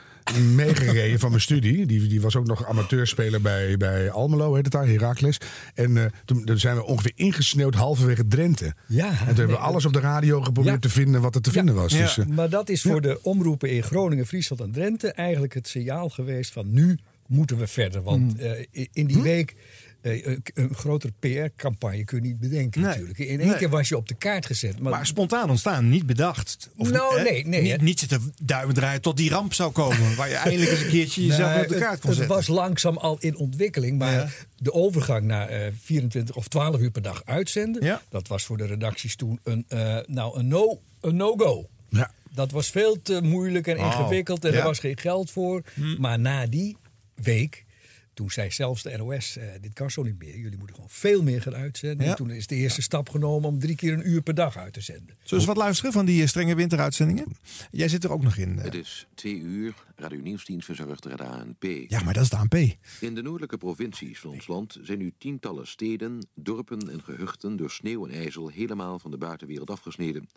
[0.55, 1.87] meegereden van mijn studie.
[1.87, 5.39] Die, die was ook nog amateurspeler bij, bij Almelo, heet het daar, Heracles.
[5.75, 8.75] En eh, toen, toen zijn we ongeveer ingesneeuwd halverwege Drenthe.
[8.87, 10.81] Ja, en toen hebben we alles op de radio geprobeerd Ja.
[10.81, 11.93] te vinden wat er te vinden was.
[11.93, 15.69] Dus, eh, maar dat is voor de omroepen in Groningen, Friesland en Drenthe eigenlijk het
[15.69, 18.03] signaal geweest van nu moeten we verder.
[18.03, 18.41] Want Hmm.
[18.73, 19.57] eh, in die week eh,
[20.03, 23.19] een- een grotere PR-campagne kun je niet bedenken natuurlijk.
[23.19, 23.57] In één Nee.
[23.57, 24.79] keer was je op de kaart gezet.
[24.81, 26.69] Maar, Maar spontaan ontstaan, niet bedacht.
[26.77, 30.17] Nou, eh, nee, nee, Niet, niet zitten duimen draaien tot die ramp zou komen.
[30.17, 32.37] Waar je eindelijk eens een keertje jezelf op de kaart kon het, het zetten.
[32.37, 37.03] was langzaam al in ontwikkeling, maar de overgang naar eh, 24 of 12 uur per
[37.03, 41.69] dag uitzenden, dat was voor de redacties toen een, eh, nou, een no- een no-go.
[41.89, 42.11] Ja.
[42.35, 44.59] Dat was veel te moeilijk en ingewikkeld en ja.
[44.59, 45.63] er was geen geld voor.
[45.75, 46.01] Hm.
[46.01, 46.77] Maar na die
[47.15, 47.65] week,
[48.15, 50.37] toen zei zelfs de NOS, eh, dit kan zo niet meer.
[50.39, 52.05] Jullie moeten gewoon veel meer gaan uitzenden.
[52.07, 52.11] Ja.
[52.11, 54.73] En toen is de eerste stap genomen om drie keer een uur per dag uit
[54.73, 55.07] te zenden.
[55.07, 57.27] Zullen we eens wat luisteren van die eh, strenge winteruitzendingen?
[57.71, 58.59] Jij zit er ook nog in.
[58.59, 58.65] eh.
[58.65, 59.75] Het is twee uur.
[59.97, 61.63] Radio Nieuwsdienst verzorgt door de ANP.
[61.89, 62.55] Ja, maar dat is de ANP.
[63.01, 67.71] In de noordelijke provincies van ons land zijn nu tientallen steden, dorpen en gehuchten door
[67.71, 70.29] sneeuw en ijzel helemaal van de buitenwereld afgesneden.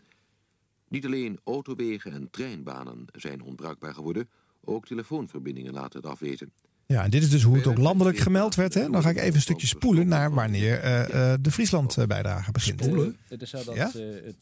[0.89, 4.29] Niet alleen autowegen en treinbanen zijn onbruikbaar geworden,
[4.63, 6.51] ook telefoonverbindingen laten het afweten.
[6.85, 8.73] Ja, en dit is dus hoe het ook landelijk gemeld werd.
[8.73, 8.89] Hè?
[8.89, 12.79] Dan ga ik even een stukje spoelen naar wanneer eh, eh, de Friesland-bijdrage begint.
[13.27, 13.91] Het is zo dat Ja?
[13.93, 14.35] eh, het...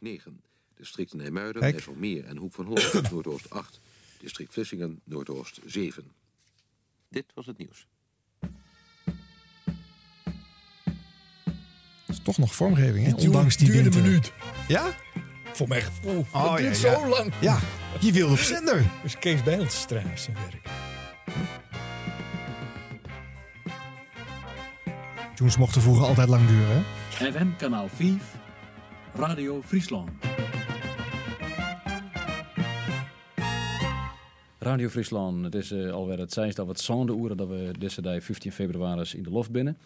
[0.00, 0.40] 9.
[0.76, 1.62] District Nijmuiden.
[1.62, 3.80] IJsselmeer en Hoek van Holland, Noordoost 8.
[4.20, 6.04] District Vlissingen, Noordoost 7.
[7.08, 7.86] Dit was het nieuws.
[12.06, 13.12] Dat is toch nog vormgeving, hè?
[13.14, 14.02] Ondanks die duurde winter.
[14.02, 14.32] minuut.
[14.68, 14.96] Ja?
[15.52, 16.26] Voor mijn gevoel.
[16.32, 16.98] Oh, duurt ja, ja.
[16.98, 17.32] zo lang.
[17.40, 17.58] Ja,
[18.00, 18.90] je wilde op zender.
[19.02, 20.79] Dus Kees Bijlstraat zijn werk.
[25.40, 26.84] Tunes mochten vroeger altijd lang duren.
[27.14, 27.32] Hè?
[27.32, 28.36] FM kanaal 5,
[29.14, 30.10] Radio Friesland.
[34.58, 37.70] Radio Friesland, het is eh, alweer het zijnst dat we het zonde uren dat we
[37.78, 39.76] deze dag 15 februari in de loft binnen.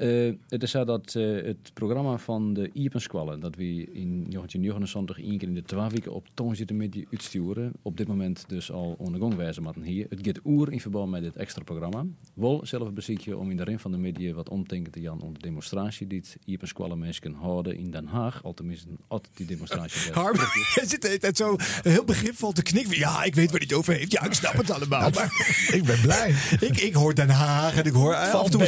[0.00, 5.18] Eh, het is zo dat eh, het programma van de Iepenskwalle, dat we in 1979
[5.18, 8.44] één keer in de twee weken op toon zitten met die uitsturen, op dit moment
[8.48, 10.06] dus al ondergang wijzen maar hier.
[10.08, 12.04] Het gaat oer in verband met dit extra programma.
[12.34, 15.20] Wel zelf een beziekje om in de rin van de media wat omdenken te jan
[15.20, 18.44] om de demonstratie die het Iepenskwalle mensen houden in Den Haag.
[18.44, 20.12] Al tenminste, als die demonstratie.
[20.20, 20.36] Harm,
[20.74, 22.98] hij zit de hele tijd zo heel begripvol te knikken.
[22.98, 24.12] Ja, ik weet waar hij het over heeft.
[24.12, 25.10] Ja, ik snap het allemaal.
[25.10, 25.32] Maar
[25.78, 26.34] ik ben blij.
[26.60, 28.60] ik, ik hoor Den Haag en ik hoor eh, af en toe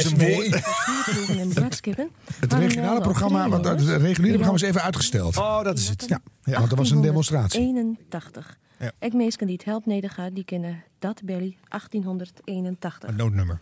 [1.29, 2.09] een.
[2.39, 5.37] Het regionale programma, want het reguliere programma is even uitgesteld.
[5.37, 6.05] Oh, dat is het.
[6.07, 7.59] Ja, ja want er was een demonstratie.
[7.59, 8.57] 81.
[8.79, 8.91] Ja.
[8.99, 13.09] Ik mensen die het helpt nedergaan, die kennen dat belly 1881.
[13.09, 13.59] Een noodnummer.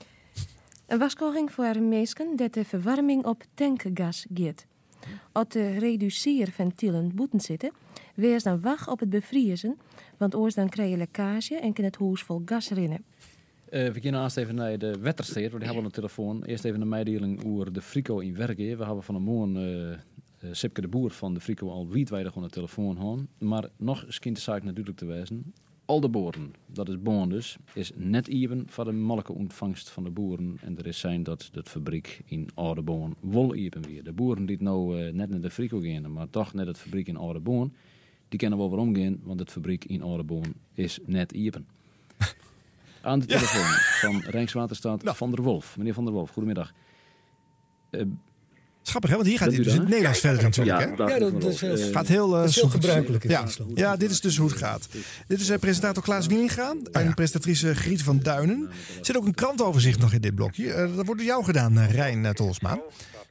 [0.87, 4.65] Een waarschuwing voor mensen dat de verwarming op tankgas gaat.
[5.31, 7.71] Als de reduceerventielen boeten zitten,
[8.15, 9.77] wees dan wacht op het bevriezen,
[10.17, 13.03] want oors dan krijg je lekkage en kan het huis vol gas rinnen.
[13.71, 16.43] Eh, we gaan eerst even naar de wettersteed, want die hebben we op de telefoon.
[16.43, 18.77] Eerst even een mededeling over de Frico in Werken.
[18.77, 19.99] We hebben van een morgen eh, eh,
[20.51, 23.19] Sipke de Boer van de Frico al wietwijdig aan de telefoon gehad.
[23.37, 25.53] Maar nog kind de zaak natuurlijk te wijzen.
[25.85, 30.03] Al de boeren, dat is boon dus, is net even van de malke ontvangst van
[30.03, 30.57] de boeren.
[30.61, 34.03] En er is zijn dat de fabriek in Oudenboon wol even weer.
[34.03, 37.17] De boeren die nou net naar de Frico gaan, maar toch net het fabriek in
[37.17, 37.73] Oudenboon.
[38.29, 41.65] Die kennen wel waarom gaan, want het fabriek in Oudenboon is net even.
[43.01, 43.65] Aan de telefoon
[43.99, 45.77] van Rijkswaterstaat Van der Wolf.
[45.77, 46.71] Meneer Van der Wolf, goedemiddag.
[47.89, 48.01] Eh,
[48.83, 49.15] Schappig, hè?
[49.15, 49.83] Want hier gaat u het daar?
[49.83, 50.79] Nederlands verder natuurlijk.
[50.97, 51.13] Ja, hè?
[51.13, 53.37] Ja, dat- dat is heel- Het gaat heel, eh, dat is heel gebruikelijk in
[53.75, 53.95] ja.
[53.95, 54.87] Dit is dus hoe het gaat.
[55.27, 58.69] Dit is eh, presentator Klaas Wielinga en presentatrice Griet van Duinen.
[58.99, 60.73] Er zit ook een krantoverzicht nog in dit blokje.
[60.73, 62.79] Eh, dat wordt door jou gedaan, eh, Rijn eh, Tolsma.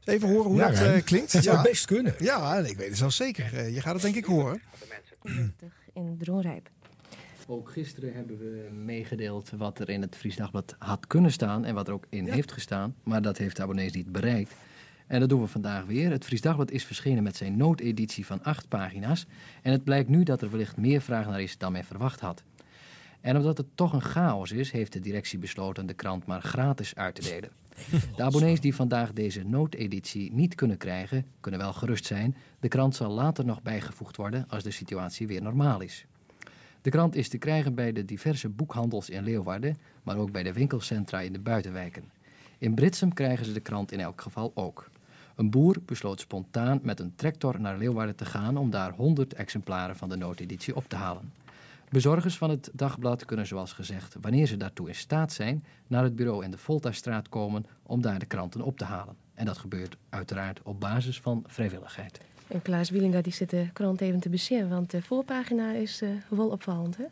[0.05, 1.33] Dus even horen hoe Ja, dat eh, klinkt.
[1.33, 2.15] Dat zou best kunnen.
[2.19, 3.55] Ja, ik weet het zelfs zeker.
[3.55, 4.63] Eh, je gaat het denk ik horen.
[5.95, 6.69] in Droonrijp.
[7.51, 11.75] Ook gisteren hebben we meegedeeld wat er in het Fries Dagblad had kunnen staan en
[11.75, 12.95] wat er ook in heeft gestaan.
[13.03, 14.55] Maar dat heeft de abonnees niet bereikt.
[15.07, 16.11] En dat doen we vandaag weer.
[16.11, 19.27] Het Fries Dagblad is verschenen met zijn noodeditie van acht pagina's.
[19.63, 22.43] En het blijkt nu dat er wellicht meer vraag naar is dan men verwacht had.
[23.21, 26.95] En omdat het toch een chaos is, heeft de directie besloten de krant maar gratis
[26.95, 27.51] uit te delen.
[28.17, 32.37] De abonnees die vandaag deze noodeditie niet kunnen krijgen, kunnen wel gerust zijn.
[32.61, 36.07] De krant zal later nog bijgevoegd worden als de situatie weer normaal is.
[36.83, 40.53] De krant is te krijgen bij de diverse boekhandels in Leeuwarden, maar ook bij de
[40.53, 42.05] winkelcentra in de buitenwijken.
[42.59, 44.91] In Britsum krijgen ze de krant in elk geval ook.
[45.37, 49.97] Een boer besloot spontaan met een tractor naar Leeuwarden te gaan om daar 100 exemplaren
[49.97, 51.33] van de noodeditie op te halen.
[51.89, 56.17] Bezorgers van het dagblad kunnen zoals gezegd, wanneer ze daartoe in staat zijn, naar het
[56.17, 59.17] bureau in de Voltastraat komen om daar de kranten op te halen.
[59.35, 62.21] En dat gebeurt uiteraard op basis van vrijwilligheid.
[62.51, 66.09] En Klaas Wielinga die zit de krant even te bezien, want de voorpagina is eh,
[66.29, 67.05] wel opvallend, hè?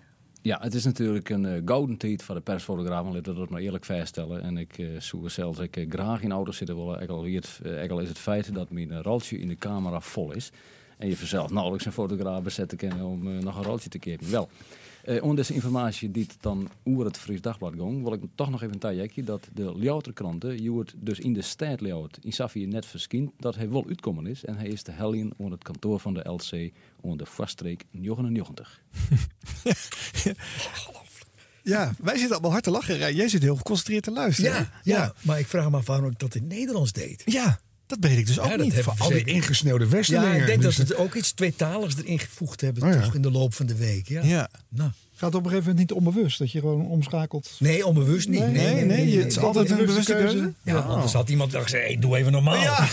[0.42, 3.60] Ja, het is natuurlijk een eh, gouden tijd voor de persfotograaf, laten we dat maar
[3.60, 4.42] eerlijk vaststellen.
[4.42, 7.16] En ik uh, zoek zelfs ik, graag in auto's zitten, wel, ook al,
[7.88, 10.50] al is het feit dat mijn roltje in de camera vol is.
[10.96, 14.30] En je vanzelf nauwelijks een fotograaf bezetten kan om nog een roltje te keren.
[14.30, 14.48] Wel,
[15.08, 18.50] eh onder deze informatie die het dan over het Fries Dagblad ging, wil ik toch
[18.50, 22.32] nog even een tijdje dat de Ljouwerkranten, je wordt dus in de stad Ljouwert in
[22.32, 24.44] Safie net verschijnt, dat hij wel uitkomen is.
[24.44, 28.80] En hij is te helien onder het kantoor van de LC onder de vaststreek 99.
[31.62, 33.14] Ja, wij zitten allemaal hard te lachen.
[33.14, 34.52] Jij zit heel geconcentreerd te luisteren.
[34.52, 37.22] Ja, ja, maar ik vraag me af waarom ik dat in het Nederlands deed.
[37.24, 38.74] Ja, dat weet ik dus ook dat niet.
[38.74, 40.34] Voor al die ingesneeuwde westerlingen.
[40.34, 43.00] Ja, ik denk dat Dus ze het ook iets tweetaligs erin gevoegd hebben, Oh ja.
[43.00, 44.08] toch in de loop van de week.
[44.08, 44.22] Ja.
[44.22, 44.48] Ja.
[44.68, 44.90] Nou.
[45.14, 47.56] Gaat op een gegeven moment niet onbewust, dat je gewoon omschakelt?
[47.58, 48.40] Nee, onbewust niet.
[48.40, 50.36] Nee, Nee, nee, nee, nee, het is altijd een bewuste keuze.
[50.62, 50.78] Ja, Ja.
[50.78, 52.54] anders had iemand dan gezegd, hey, doe even normaal.
[52.62, 52.86] Ja.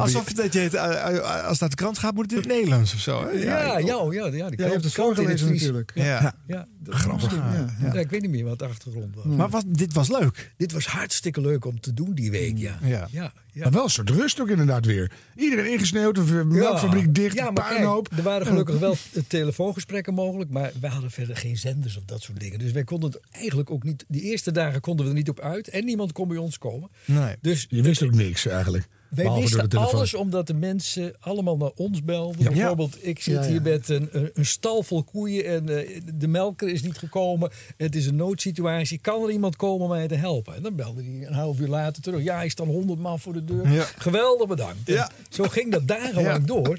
[0.00, 2.38] Alsof dat je het, eh, eh, als het naar de krant gaat, moet het in
[2.38, 3.22] het Nederlands of zo.
[3.24, 3.30] Hè?
[3.30, 5.90] Ja, ja, ja, ja, die Ja, je krant- hebt het voorgelezen natuurlijk.
[5.94, 6.04] Ja.
[6.04, 7.34] Ja, ja, dat Grappig.
[7.34, 7.92] Ja, Ja, ja.
[7.94, 9.24] Ja, ik weet niet meer wat de achtergrond was.
[9.24, 10.52] Maar was, dit was leuk.
[10.56, 12.78] Dit was hartstikke leuk om te doen die week, ja.
[12.82, 13.08] Ja.
[13.10, 13.62] ja, ja.
[13.62, 15.12] Maar wel een soort rust ook inderdaad weer.
[15.36, 18.08] Iedereen ingesneeuwd, de melkfabriek dicht, Ja, maar puinhoop.
[18.08, 22.04] kijk, er waren gelukkig wel eh, telefoongesprekken mogelijk, maar wij hadden verder geen zenders of
[22.04, 22.58] dat soort dingen.
[22.58, 24.04] Dus wij konden het eigenlijk ook niet.
[24.08, 26.90] Die eerste dagen konden we er niet op uit en niemand kon bij ons komen.
[27.04, 27.36] Nee.
[27.40, 28.88] Dus Je wist ook niks eigenlijk.
[29.14, 32.42] Wij wisten alles omdat de mensen allemaal naar ons belden.
[32.42, 32.50] Ja.
[32.50, 33.48] Bijvoorbeeld, ik zit Ja, ja.
[33.48, 37.50] hier met een, een, stal vol koeien en eh, de melker is niet gekomen.
[37.76, 38.98] Het is een noodsituatie.
[38.98, 40.54] Kan er iemand komen mij te helpen?
[40.54, 42.22] En dan belde hij een half uur later terug.
[42.22, 43.68] Ja, hij staan honderd man voor de deur.
[43.70, 43.86] Ja.
[43.98, 44.88] Geweldig bedankt.
[44.88, 45.08] En.
[45.28, 46.46] Zo ging dat dagenlang Ja.
[46.46, 46.78] door.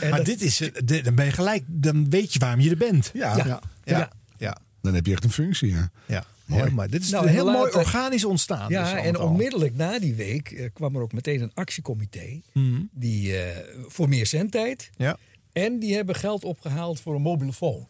[0.00, 2.60] En Maar dat- dit is, eh, dit- dan ben je gelijk, dan weet je waarom
[2.60, 3.10] je er bent.
[3.14, 3.44] Ja, Ja.
[3.46, 3.60] Ja.
[3.84, 4.10] Ja.
[4.38, 4.58] ja.
[4.82, 5.70] dan heb je echt een functie.
[5.70, 5.90] Ja.
[6.06, 6.24] ja.
[6.48, 6.64] Mooi.
[6.64, 8.70] Ja, maar dit is Nou, heel mooi organisch ontstaan.
[8.70, 12.40] Ja, dus en onmiddellijk na die week eh, kwam er ook meteen een actiecomité.
[12.52, 12.80] Mhm.
[12.92, 14.90] Die, eh, voor meer zendtijd.
[14.96, 15.16] Ja.
[15.52, 17.86] En die hebben geld opgehaald voor een mobiele phone.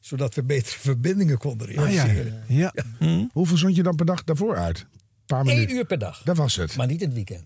[0.00, 1.80] Zodat we betere verbindingen konden Ah, ja.
[2.04, 2.44] realiseren.
[2.48, 2.74] Ja.
[2.98, 3.24] Hm.
[3.32, 4.78] Hoeveel zond je dan per dag daarvoor uit?
[4.78, 4.86] Een
[5.26, 5.76] paar Eén minuten.
[5.76, 6.22] uur per dag.
[6.22, 6.76] Dat was het.
[6.76, 7.44] Maar niet in het weekend.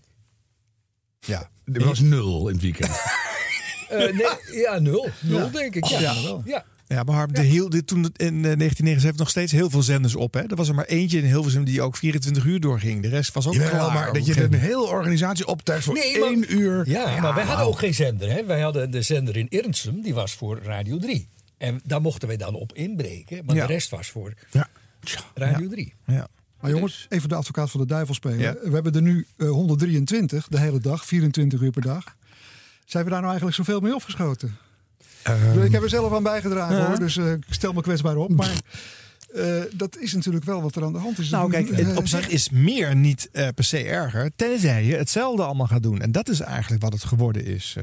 [1.19, 1.49] Ja.
[1.73, 2.91] Er was nul in het weekend.
[3.89, 5.09] Eh, nee, ja, nul.
[5.21, 5.85] Nul denk ik.
[5.85, 6.41] Ja, Ja.
[6.45, 6.65] ja.
[6.87, 10.15] Ja, maar Harm, de heel, de, toen in eh, 1979 nog steeds heel veel zenders
[10.15, 10.33] op.
[10.33, 10.41] Hè?
[10.41, 13.01] Er was er maar eentje in Hilversum die ook 24 uur doorging.
[13.01, 13.93] De rest was ook klaar.
[13.93, 16.89] maar dat je een hele organisatie optuigt voor Nee, maar- één uur.
[16.89, 18.29] Ja, maar wij hadden ook geen zender.
[18.31, 18.45] Hè.
[18.45, 21.27] Wij hadden de zender in Ernstum, die was voor Radio 3.
[21.57, 23.45] En daar mochten wij dan op inbreken.
[23.45, 23.65] Maar Ja.
[23.67, 24.67] de rest was voor Ja.
[25.33, 25.93] Radio 3.
[26.05, 26.27] Ja.
[26.59, 28.39] Maar jongens, even de advocaat van de duivel spelen.
[28.39, 28.53] Ja.
[28.63, 32.15] We hebben er nu eh, 123 de hele dag, 24 uur per dag.
[32.85, 34.57] Zijn we daar nou eigenlijk zoveel mee opgeschoten?
[35.23, 36.87] Ehm, ik heb er zelf aan bijgedragen Ja.
[36.87, 38.29] hoor, dus eh, ik stel me kwetsbaar op.
[38.29, 38.55] Maar
[39.33, 41.29] eh, dat is natuurlijk wel wat er aan de hand is.
[41.29, 44.31] Nou, kijk, Eh, het op zich is meer niet per se erger.
[44.35, 46.01] Tenzij je hetzelfde allemaal gaat doen.
[46.01, 47.75] En dat is eigenlijk wat het geworden is.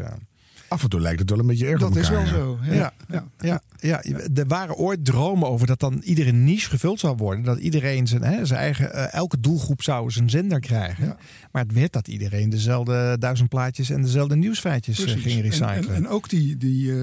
[0.70, 2.32] Af en toe lijkt het wel een beetje erg dat op is elkaar.
[2.32, 2.68] wel ja.
[2.68, 2.74] zo.
[2.74, 2.92] Ja.
[3.08, 3.24] Ja.
[3.40, 3.60] Ja.
[3.82, 4.02] Ja, ja,
[4.34, 7.44] er waren ooit dromen over dat dan iedere niche gevuld zou worden.
[7.44, 11.04] Dat iedereen zijn, hè, zijn eigen, eh, elke doelgroep zou zijn zender krijgen.
[11.06, 11.16] Ja.
[11.52, 15.22] Maar het werd dat iedereen dezelfde duizend plaatjes en dezelfde nieuwsfeitjes eh, Precies.
[15.22, 15.88] ging En, recyclen.
[15.88, 16.96] en, en ook die, die eh,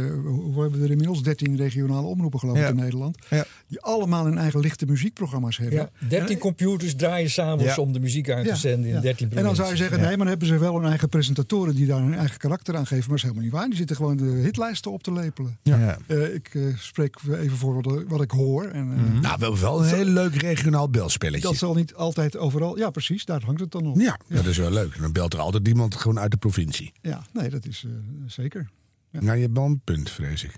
[0.53, 2.70] we hebben er inmiddels 13 regionale omroepen geloof ik Ja.
[2.70, 3.18] in Nederland.
[3.30, 3.45] Ja.
[3.68, 5.89] Die allemaal hun eigen lichte muziekprogramma's hebben.
[5.99, 7.76] Ja, 13 computers draaien samen Ja.
[7.76, 9.01] om de muziek uit te Ja, zenden in ja.
[9.01, 11.76] 13 En dan zou je zeggen, nee, maar dan hebben ze wel hun eigen presentatoren
[11.76, 12.97] die daar hun eigen karakter aan geven.
[12.99, 13.57] Maar dat is helemaal niet waar.
[13.66, 15.58] Die zitten gewoon de hitlijsten op te lepelen.
[15.64, 15.97] Ja.
[16.08, 18.64] Eh, ik eh, spreek even voor wat, wat ik hoor.
[18.66, 21.47] En, eh, Nou, we hebben wel een heel leuk regionaal belspelletje.
[21.47, 22.78] Dat zal niet altijd overal.
[22.78, 23.99] Ja, precies, daar hangt het dan op.
[23.99, 24.99] Ja, dat is wel leuk.
[24.99, 26.91] Dan belt er altijd iemand gewoon uit de provincie.
[27.01, 27.91] Ja, nee, dat is eh,
[28.26, 28.70] zeker.
[29.12, 29.22] Ja.
[29.22, 30.51] Nou, je hebt wel een punt, vrees ik.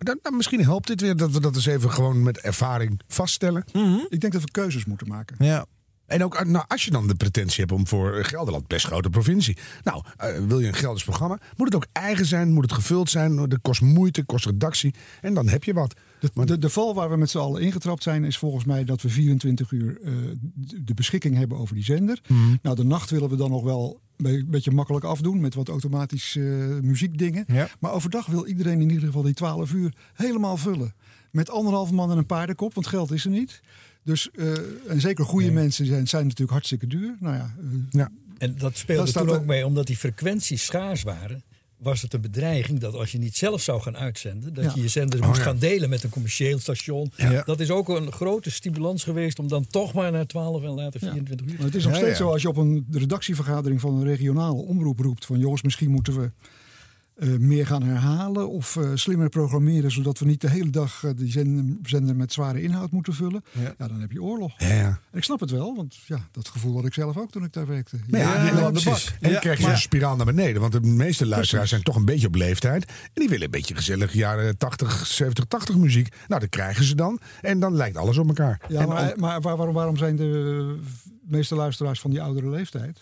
[0.00, 3.64] Dan, dan misschien helpt dit weer dat we dat eens even gewoon met ervaring vaststellen.
[4.08, 5.36] Ik denk dat we keuzes moeten maken.
[5.44, 5.66] Ja.
[6.08, 9.56] En ook nou, als je dan de pretentie hebt om voor Gelderland, best grote provincie.
[9.84, 13.10] Nou, eh, wil je een Gelders programma, moet het ook eigen zijn, moet het gevuld
[13.10, 13.36] zijn.
[13.36, 14.94] Dat kost moeite, kost redactie.
[15.20, 15.94] En dan heb je wat.
[16.20, 19.02] De, de, de val waar we met z'n allen ingetrapt zijn, is volgens mij dat
[19.02, 20.12] we 24 uur eh,
[20.84, 22.20] de beschikking hebben over die zender.
[22.62, 26.36] Nou, de nacht willen we dan nog wel een beetje makkelijk afdoen met wat automatisch
[26.36, 26.44] eh,
[26.82, 27.44] muziekdingen.
[27.48, 27.68] Ja.
[27.80, 30.94] Maar overdag wil iedereen in ieder geval die 12 uur helemaal vullen.
[31.30, 33.60] Met anderhalve man en een paardenkop, want geld is er niet.
[34.08, 34.52] Dus, eh,
[34.90, 37.16] en zeker goede mensen zijn, zijn natuurlijk hartstikke duur.
[37.20, 38.10] Nou ja, eh, Ja.
[38.38, 41.42] En dat speelde Dat toen ook mee, omdat die frequenties schaars waren.
[41.76, 44.72] Was het een bedreiging dat als je niet zelf zou gaan uitzenden, dat Ja.
[44.74, 45.44] je je zender Oh, moest ja.
[45.44, 47.12] gaan delen met een commercieel station.
[47.16, 47.42] Ja.
[47.42, 51.00] Dat is ook een grote stimulans geweest om dan toch maar naar 12 en later
[51.00, 51.54] 24 uur.
[51.56, 52.24] Maar het is nog Ja, steeds ja.
[52.24, 56.20] zo als je op een redactievergadering van een regionale omroep roept van jongens, misschien moeten
[56.20, 56.30] we
[57.18, 61.10] eh, meer gaan herhalen of eh, slimmer programmeren, zodat we niet de hele dag eh,
[61.16, 63.42] die zender, zender met zware inhoud moeten vullen.
[63.52, 63.86] Ja.
[63.88, 64.60] dan heb je oorlog.
[64.60, 64.86] Ja, ja.
[65.10, 67.52] En ik snap het wel, want ja, dat gevoel had ik zelf ook toen ik
[67.52, 67.98] daar werkte.
[68.06, 69.04] Ja, aan de precies.
[69.10, 69.20] bak.
[69.20, 70.60] en dan krijg je een spiraal naar beneden.
[70.60, 71.70] Want de meeste luisteraars Precies.
[71.70, 72.84] zijn toch een beetje op leeftijd.
[72.88, 76.08] En die willen een beetje gezellig jaren 80, 70, 80 muziek.
[76.28, 77.20] Nou, dat krijgen ze dan.
[77.40, 78.60] En dan lijkt alles op elkaar.
[78.68, 80.78] Ja, En maar, ook- maar waar- waarom, waarom zijn de
[81.22, 83.00] meeste luisteraars van die oudere leeftijd?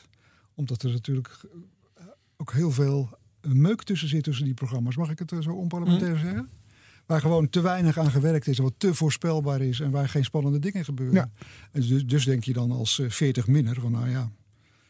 [0.55, 1.41] Omdat er natuurlijk
[2.37, 3.19] ook heel veel
[3.55, 4.97] meuk tussen zit tussen die programma's.
[4.97, 6.25] Mag ik het eh, zo onparlementair Mhm.
[6.25, 6.49] zeggen?
[7.07, 10.25] Waar gewoon te weinig aan gewerkt is en wat te voorspelbaar is en waar geen
[10.25, 11.15] spannende dingen gebeuren.
[11.15, 11.31] Ja.
[11.73, 14.31] En dus, dus denk je dan als eh, 40 minner van nou ja,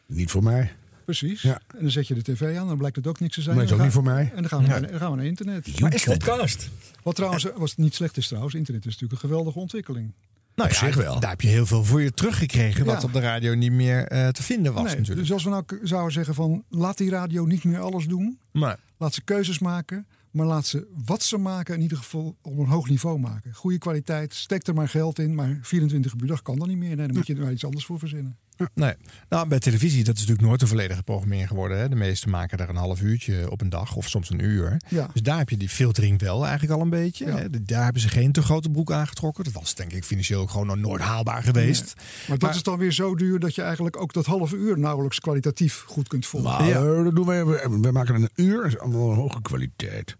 [0.05, 0.71] Niet voor mij.
[1.05, 1.41] precies.
[1.41, 1.61] Ja.
[1.75, 3.55] En dan zet je de tv aan, dan blijkt het ook niks te zijn.
[3.55, 4.31] Maar het is En ook dan niet voor mij.
[4.35, 4.79] En dan gaan we, Ja.
[4.79, 5.79] naar, dan gaan we naar internet.
[5.79, 6.69] Maar is podcast.
[7.03, 10.11] Wat trouwens eh, was niet slecht is trouwens, internet is natuurlijk een geweldige ontwikkeling.
[10.57, 11.19] Nou Op ja, zich wel.
[11.19, 13.07] Daar heb je heel veel voor je teruggekregen, wat Ja.
[13.07, 15.19] op de radio niet meer eh, te vinden was Nee, natuurlijk.
[15.21, 18.39] dus als we nou zouden zeggen van laat die radio niet meer alles doen.
[18.51, 20.07] Maar Laat ze keuzes maken.
[20.31, 23.53] Maar laat ze wat ze maken in ieder geval op een hoog niveau maken.
[23.53, 25.35] Goede kwaliteit, stek er maar geld in.
[25.35, 26.95] Maar 24 uur dag kan dat niet meer.
[26.95, 28.37] Nee, dan moet je er maar iets anders voor verzinnen.
[28.73, 28.93] Nee.
[29.29, 31.79] Nou, bij televisie, dat is natuurlijk nooit een volledige programmering geworden.
[31.79, 31.89] Hè.
[31.89, 34.81] De meesten maken daar een half uurtje op een dag of soms een uur.
[34.87, 35.09] Ja.
[35.13, 37.25] Dus daar heb je die filtering wel eigenlijk al een beetje.
[37.25, 37.37] Ja.
[37.37, 37.63] Hè.
[37.63, 39.43] Daar hebben ze geen te grote broek aangetrokken.
[39.43, 41.93] Dat was denk ik financieel ook gewoon nooit haalbaar geweest.
[42.27, 45.19] Maar dat is dan weer zo duur dat je eigenlijk ook dat half uur nauwelijks
[45.19, 46.49] kwalitatief goed kunt volgen.
[46.49, 48.57] Maar eh, dat doen wij, we, we maken een uur.
[48.57, 50.17] Dat is allemaal een hoge kwaliteit.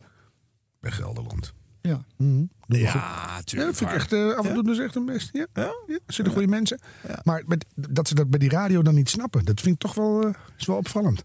[0.79, 1.53] Bij Gelderland.
[1.87, 2.03] Ja.
[2.17, 2.43] Mhm.
[2.67, 3.01] Ja, goed.
[3.01, 3.69] Ja, tuurlijk.
[3.69, 4.53] dat vind ik echt eh, af en Ja.
[4.53, 5.29] toe dus echt een best.
[5.33, 5.71] Ja, ja.
[5.87, 6.79] er zitten goede mensen.
[7.23, 9.93] Maar met, dat ze dat bij die radio dan niet snappen, dat vind ik toch
[9.93, 11.23] wel, eh, is wel opvallend.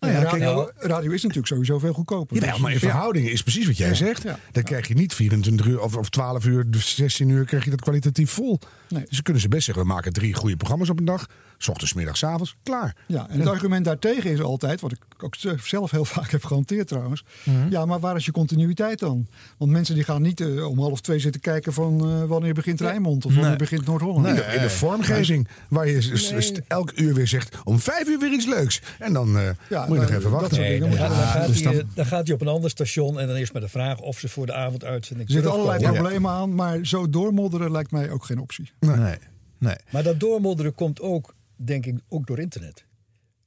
[0.00, 2.34] Nou ja, ja, radio, radio is natuurlijk sowieso veel goedkoper.
[2.36, 2.88] Jawel, Dus- maar in Ja.
[2.88, 4.22] verhouding is precies wat jij Ja, zegt.
[4.22, 4.38] ja.
[4.52, 7.70] Dan krijg je niet 24 uur of, of 12 uur, dus 16 uur krijg je
[7.70, 8.58] dat kwalitatief vol.
[8.88, 9.04] Nee.
[9.08, 11.26] Dus kunnen ze best zeggen, we maken drie goede programma's op een dag.
[11.60, 12.96] S ochtends, middags, avonds, klaar.
[13.06, 16.88] Ja, en het argument daartegen is altijd, wat ik ook zelf heel vaak heb gehanteerd
[16.88, 17.24] trouwens.
[17.44, 17.70] Mhm.
[17.70, 19.26] Ja, maar waar is je continuïteit dan?
[19.58, 22.80] Want mensen die gaan niet eh, om half twee zitten kijken van eh, wanneer begint
[22.80, 23.58] Rijnmond of wanneer Nee.
[23.58, 24.26] begint Noord-Holland.
[24.26, 28.32] In, de, in de vormgeving, waar je elk uur weer zegt, om vijf uur weer
[28.32, 28.80] iets leuks.
[28.98, 30.56] En dan eh, Ja, moet je nog nou, even wachten.
[30.56, 31.16] soort dingen dan, gaat, doen.
[31.18, 33.52] dan, gaat dus hij, dan- dan gaat hij op een ander station en dan is
[33.52, 37.10] maar de vraag of ze voor de avonduitzending Er zitten allerlei problemen aan, maar zo
[37.10, 38.70] doormodderen lijkt mij ook geen optie.
[38.80, 39.16] Nee.
[39.58, 39.76] nee.
[39.92, 42.84] Maar dat doormodderen komt ook, denk ik, ook door internet.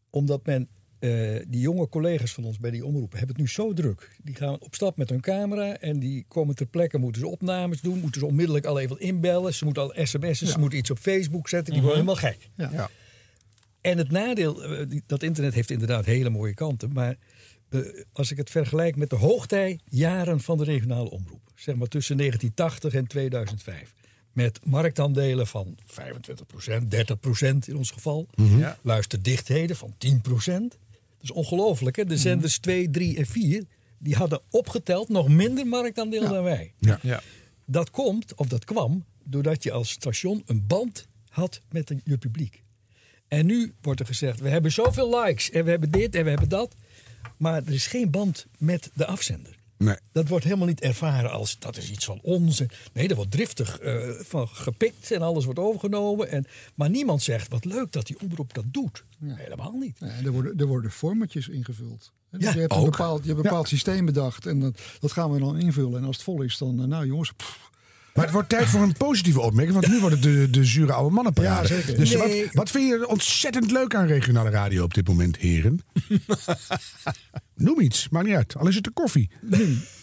[0.10, 0.68] Omdat men,
[1.00, 1.10] eh,
[1.48, 4.18] die jonge collega's van ons bij die omroepen, hebben het nu zo druk.
[4.24, 7.82] Die gaan op stap met hun camera en die komen ter plekke, moeten ze opnames
[7.82, 9.54] doen, moeten ze onmiddellijk al even inbellen.
[9.54, 12.50] Ze moeten al sms'en, ze moeten iets op Facebook zetten, die worden helemaal gek.
[12.56, 12.70] Ja.
[12.74, 12.90] Ja.
[13.82, 16.92] En het nadeel, eh, die- dat internet heeft inderdaad hele mooie kanten.
[16.94, 17.16] Maar
[17.70, 17.80] eh,
[18.14, 21.52] als ik het vergelijk met de hoogtijjaren van de regionale omroep.
[21.56, 23.94] Zeg maar tussen 1980 en 2005.
[24.34, 28.28] Met marktaandelen van 25%, 30% in ons geval.
[28.36, 28.78] Ja.
[28.82, 30.22] Luisterdichtheden van 10%.
[30.24, 31.96] Dat is ongelooflijk.
[31.96, 32.06] Hè?
[32.06, 33.66] De zenders 2, 3 en 4
[33.98, 36.74] die hadden opgeteld nog minder marktaandeel dan wij.
[36.80, 37.00] Ja.
[37.02, 37.22] Ja.
[37.66, 42.62] Dat komt, of dat kwam, doordat je als station een band had met je publiek.
[43.28, 46.30] En nu wordt er gezegd, we hebben zoveel likes en we hebben dit en we
[46.30, 46.76] hebben dat.
[47.38, 49.56] Maar er is geen band met de afzender.
[49.84, 49.96] Nee.
[50.12, 52.62] Dat wordt helemaal niet ervaren als dat is iets van ons.
[52.94, 56.30] Nee, er wordt driftig eh, van gepikt en alles wordt overgenomen.
[56.32, 59.04] En, maar niemand zegt, wat leuk dat die omroep dat doet.
[59.26, 59.98] Helemaal niet.
[60.00, 62.12] Ja, er, worden, er worden formatjes ingevuld.
[62.30, 64.80] Hè, Dus Ja, je hebt een bepaald, je hebt een bepaald systeem bedacht en dat,
[65.00, 66.00] dat gaan we dan invullen.
[66.00, 67.70] En als het vol is, dan, eh, nou jongens, pff,
[68.14, 70.94] Maar het wordt tijd voor een positieve opmerking, want nu wordt het de, de zure
[70.94, 71.68] oude mannenparade.
[71.68, 71.98] Ja, zeker.
[72.00, 72.44] Dus Nee.
[72.46, 75.80] wat, wat vind je ontzettend leuk aan regionale radio op dit moment, heren?
[77.62, 78.56] Noem iets, maakt niet uit.
[78.58, 79.30] Al is het de koffie.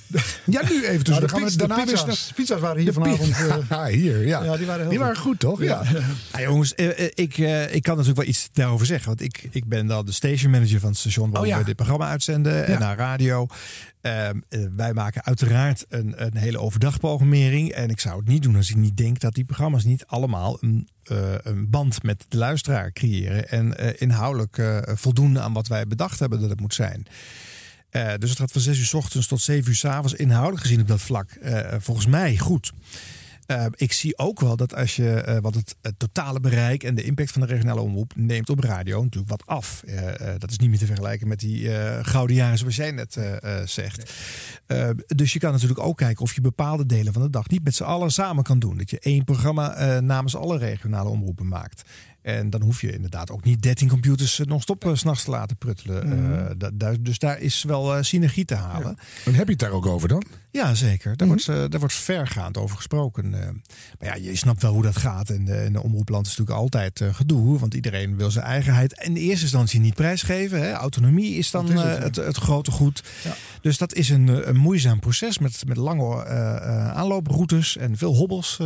[0.45, 1.05] Ja, nu even.
[1.05, 3.31] Dus Nou, de, gaan we pizza, de pizza's, waren hier vanavond.
[3.39, 4.45] eh, Ja, hier, ja.
[4.45, 5.19] Ja, die waren heel goed.
[5.19, 5.63] goed, toch?
[5.63, 5.83] Ja.
[6.33, 7.37] Ja, jongens, eh, eh, ik,
[7.73, 9.09] ik kan natuurlijk wel iets daarover zeggen.
[9.09, 11.59] Want ik, ik ben dan de station manager van het station waar Oh, ja.
[11.59, 12.67] we dit programma uitzenden.
[12.67, 13.47] En naar radio.
[14.01, 17.71] Ehm, eh, wij maken uiteraard een, een hele overdagprogrammering.
[17.71, 20.59] En ik zou het niet doen als ik niet denk dat die programma's niet allemaal
[20.61, 20.89] een,
[21.43, 23.49] een band met de luisteraar creëren.
[23.49, 27.07] En inhoudelijk eh, voldoen aan wat wij bedacht hebben dat het moet zijn.
[27.91, 30.63] Eh, dus het gaat van 6 uur s ochtends tot 7 uur s avonds inhoudelijk
[30.63, 31.31] gezien op dat vlak.
[31.31, 32.73] eh, volgens mij goed.
[33.47, 37.31] Eh, ik zie ook wel dat als je, wat het, totale bereik en de impact
[37.31, 39.83] van de regionale omroep neemt op radio natuurlijk wat af.
[40.39, 41.71] Dat is niet meer te vergelijken met die
[42.03, 43.19] gouden jaren zoals jij net
[43.65, 44.13] zegt.
[45.07, 47.75] Dus je kan natuurlijk ook kijken of je bepaalde delen van de dag niet met
[47.75, 48.77] z'n allen samen kan doen.
[48.77, 51.83] Dat je één programma namens alle regionale omroepen maakt.
[52.37, 55.57] En dan hoef je inderdaad ook niet 13 computers eh, non-stop 's s'nachts te laten
[55.57, 56.09] pruttelen.
[56.09, 56.33] Mhm.
[56.35, 58.97] Eh, da- daar- dus daar is wel synergie te halen.
[59.25, 60.23] En heb je het daar ook over dan?
[60.51, 61.17] Ja, zeker.
[61.17, 61.37] Daar, Mhm.
[61.37, 63.35] wordt, eh, daar wordt vergaand over gesproken.
[63.35, 63.49] eh.
[63.99, 65.31] maar ja, je snapt wel hoe dat gaat.
[65.31, 67.59] En de, in de omroepland is natuurlijk altijd eh, gedoe.
[67.59, 70.61] Want iedereen wil zijn eigenheid in eerste instantie niet prijsgeven.
[70.63, 70.73] Hè.
[70.73, 72.03] Autonomie is dan is het, ja.
[72.03, 73.03] het, het, grote goed.
[73.61, 76.27] Dus dat is een, een moeizaam proces met, met lange
[76.95, 78.57] aanlooproutes en veel hobbels.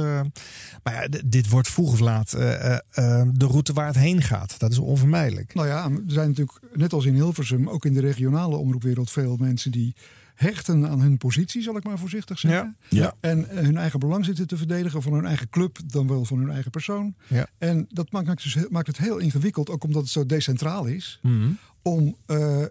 [0.82, 4.58] maar ja, dit wordt vroeg of laat de route waar het heen gaat.
[4.58, 5.54] Dat is onvermijdelijk.
[5.54, 9.36] Nou ja, er zijn natuurlijk, net als in Hilversum, ook in de regionale omroepwereld veel
[9.36, 9.94] mensen die
[10.42, 12.76] hechten aan hun positie, zal ik maar voorzichtig zeggen.
[12.88, 13.14] Ja.
[13.20, 16.38] En eh, hun eigen belang zitten te verdedigen van hun eigen club, dan wel van
[16.38, 17.14] hun eigen persoon.
[17.26, 17.46] Ja.
[17.58, 21.18] En dat maakt, dus, heel- maakt het heel ingewikkeld, ook omdat het zo decentraal is,
[21.22, 21.48] Mhm.
[21.82, 22.62] om eh,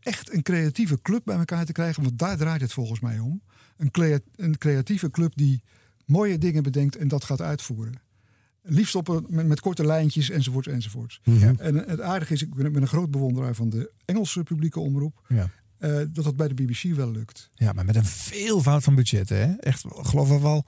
[0.00, 2.02] echt een creatieve club bij elkaar te krijgen.
[2.02, 3.42] Want daar draait het volgens mij om.
[3.76, 5.62] Een, crea- een creatieve club die
[6.06, 7.94] mooie dingen bedenkt en dat gaat uitvoeren.
[8.66, 11.20] Liefst op een, met, met korte lijntjes enzovoort enzovoort.
[11.24, 11.54] Mhm.
[11.58, 14.80] En het aardige is, ik ben, ik ben een groot bewonderaar van de Engelse publieke
[14.80, 15.20] omroep.
[15.28, 15.50] Ja.
[15.84, 17.50] Eh, dat dat bij de BBC wel lukt.
[17.54, 19.36] Ja, maar met een veelvoud van budgetten.
[19.36, 19.54] Hè?
[19.54, 20.64] Echt, geloof ik wel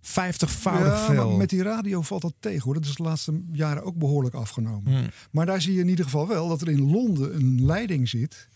[0.00, 1.28] 50voudig ja, veel.
[1.28, 2.74] maar met die radio valt dat tegen hoor.
[2.74, 4.92] Dat is de laatste jaren ook behoorlijk afgenomen.
[4.92, 5.10] Hmm.
[5.30, 8.48] Maar daar zie je in ieder geval wel dat er in Londen een leiding zit.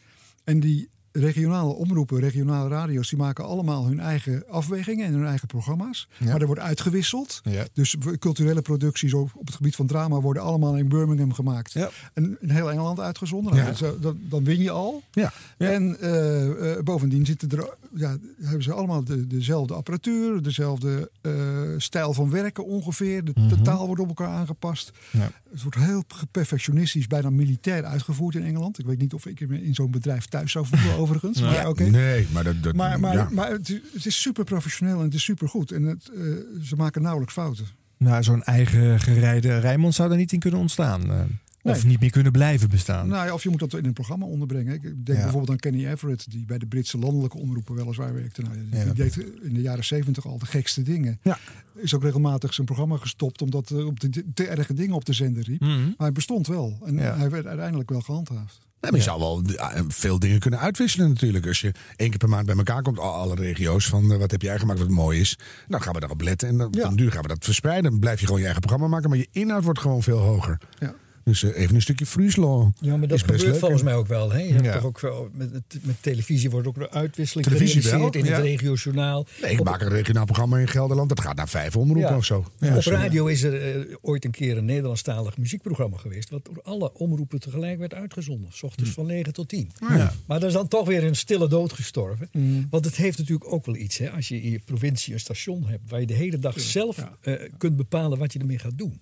[0.44, 5.48] En die regionale omroepen, regionale radio's, die maken allemaal hun eigen afwegingen en hun eigen
[5.48, 6.08] programma's.
[6.18, 6.26] Ja.
[6.26, 7.40] Maar er wordt uitgewisseld.
[7.44, 7.66] Ja.
[7.72, 11.72] Dus culturele producties op op het gebied van drama worden allemaal in Birmingham gemaakt.
[11.72, 11.90] Ja.
[12.12, 13.54] En in heel Engeland uitgezonden.
[13.54, 15.02] Nou, dan, dan win je al.
[15.10, 15.32] Ja.
[15.58, 21.32] En eh, eh, bovendien zitten er, ja, hebben ze allemaal de, dezelfde apparatuur, dezelfde eh,
[21.76, 23.24] stijl van werken ongeveer.
[23.24, 24.92] De, de taal wordt op elkaar aangepast.
[25.10, 25.26] Mhm.
[25.50, 28.78] Het wordt heel perfectionistisch, bijna militair uitgevoerd in Engeland.
[28.78, 31.40] Ik weet niet of ik in zo'n bedrijf thuis zou voelen overigens.
[31.40, 31.50] Nee.
[31.50, 31.84] Maar, oké.
[31.84, 32.62] Nee, maar dat...
[32.62, 33.28] dat maar, maar, ja.
[33.32, 35.70] maar het, is, het is super professioneel en het is super goed.
[35.70, 36.20] En het, eh,
[36.62, 37.66] ze maken nauwelijks fouten.
[37.98, 41.10] Nou, zo'n eigen gerijde Rijmond zou er niet in kunnen ontstaan.
[41.10, 41.20] eh,
[41.62, 41.90] Of Nee.
[41.90, 43.08] niet meer kunnen blijven bestaan.
[43.08, 44.74] Nou ja, of je moet dat in een programma onderbrengen.
[44.74, 45.14] Ik denk Ja.
[45.14, 48.42] bijvoorbeeld aan Kenny Everett, die bij de Britse landelijke omroepen weliswaar werkte.
[48.42, 48.84] Nou, die, Ja.
[48.84, 51.18] die deed in de jaren zeventig al de gekste dingen.
[51.22, 51.38] Ja.
[51.74, 55.12] Is ook regelmatig zijn programma gestopt omdat hij op de te erge dingen op de
[55.12, 55.60] zender riep.
[55.60, 55.70] Mhm.
[55.80, 56.78] Maar hij bestond wel.
[56.86, 57.16] En Ja.
[57.16, 58.60] hij werd uiteindelijk wel gehandhaafd.
[58.90, 61.46] Maar je zou wel ja, veel dingen kunnen uitwisselen natuurlijk.
[61.46, 64.30] Als je één keer per maand bij elkaar komt, al- alle regio's, van eh, wat
[64.30, 65.38] heb jij gemaakt wat mooi is.
[65.68, 66.82] Dan gaan we daarop letten en dan, Ja.
[66.88, 67.90] dan gaan we dat verspreiden.
[67.90, 70.58] Dan blijf je gewoon je eigen programma maken, maar je inhoud wordt gewoon veel hoger.
[70.78, 70.94] Ja.
[71.24, 72.72] Dus eh, even een stukje Frieslo.
[72.80, 74.32] Ja, maar dat is best gebeurt leuk, volgens mij ook wel.
[74.32, 74.38] Hè?
[74.38, 74.72] Je hebt Ja.
[74.72, 79.26] toch ook wel met, met- televisie wordt ook een uitwisseling Televisie wel, in het regiojournaal.
[79.42, 81.08] Nee, ik Op- maak een regionaal programma in Gelderland.
[81.08, 82.16] Dat gaat naar vijf omroepen Ja.
[82.16, 82.38] of zo.
[82.60, 86.30] Op radio is er eh, ooit een keer een Nederlandstalig muziekprogramma geweest.
[86.30, 88.52] wat door alle omroepen tegelijk werd uitgezonden.
[88.52, 89.70] S ochtends van 9 tot 10.
[89.88, 90.12] Ja.
[90.26, 92.28] Maar dat is dan toch weer een stille dood gestorven.
[92.32, 92.66] Mm.
[92.70, 93.98] Want het heeft natuurlijk ook wel iets.
[93.98, 95.90] Hè, als je in je provincie een station hebt.
[95.90, 99.00] waar je de hele dag zelf eh, kunt bepalen wat je ermee gaat doen.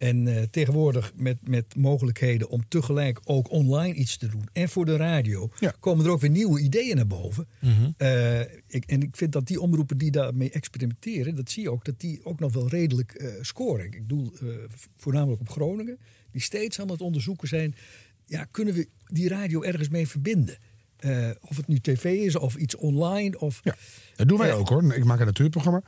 [0.00, 4.48] En eh, tegenwoordig met, met mogelijkheden om tegelijk ook online iets te doen.
[4.52, 7.48] En voor de radio komen er ook weer nieuwe ideeën naar boven.
[7.58, 7.90] Mhm.
[7.96, 11.84] Eh, ik, en ik vind dat die omroepen die daarmee experimenteren, dat zie je ook,
[11.84, 13.84] dat die ook nog wel redelijk eh, scoren.
[13.84, 14.48] Ik doe eh,
[14.96, 15.98] voornamelijk op Groningen,
[16.30, 17.74] die steeds aan het onderzoeken zijn.
[18.26, 20.58] Ja, kunnen we die radio ergens mee verbinden?
[21.40, 23.40] Of het nu tv is of iets online.
[23.40, 23.74] Of, Ja,
[24.16, 24.94] dat doen wij ook hoor.
[24.94, 25.82] Ik maak een natuurprogramma.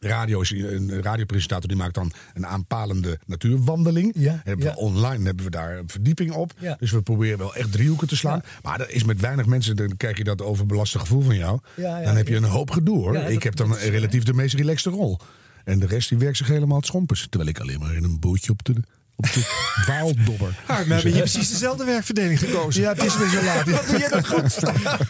[0.00, 4.12] Radio is een radiopresentator die maakt dan een aanpalende natuurwandeling.
[4.16, 4.72] Ja, hebben ja.
[4.72, 6.52] we online hebben we daar een verdieping op.
[6.58, 6.76] Ja.
[6.78, 8.42] Dus we proberen wel echt driehoeken te slaan.
[8.62, 11.58] Maar dat is met weinig mensen, dan krijg je dat overbelaste gevoel van jou.
[11.76, 13.16] Dan heb je een hoop gedoe hoor.
[13.16, 15.18] Ik heb dan relatief de meest relaxte rol.
[15.64, 17.26] En de rest die werkt zich helemaal het schompers.
[17.28, 18.74] Terwijl ik alleen maar in een bootje op de,
[19.26, 20.48] op de dwaaldobber.
[20.66, 22.82] Ah, maar hebben je precies dezelfde werkverdeling gekozen.
[22.82, 23.70] Ja, het is weer zo laat.
[23.70, 24.58] Wat doe je dat goed?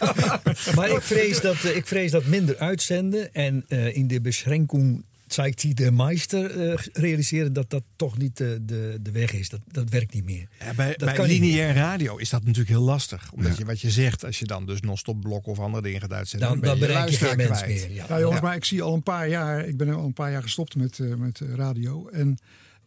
[0.75, 5.03] Maar ik vrees dat, eh, ik vrees dat minder uitzenden en eh, in de beschränkung
[5.27, 9.49] zeigt die de meester eh, realiseren dat dat toch niet de, de, de weg is.
[9.49, 10.47] Dat, dat werkt niet meer.
[10.59, 13.31] Ja, bij Dat bij kan niet lineair radio is dat natuurlijk heel lastig.
[13.31, 16.13] Omdat je wat je zegt, als je dan dus non-stop blok of andere dingen gaat
[16.13, 17.87] uitzenden, Dan- ben dan je bereik je luisteraar geen mens kwijt.
[17.87, 18.05] meer, ja.
[18.09, 18.45] Ja, jongens, Ja.
[18.47, 20.99] maar ik zie al een paar jaar, ik ben al een paar jaar gestopt met,
[20.99, 22.07] eh, met radio.
[22.07, 22.37] En,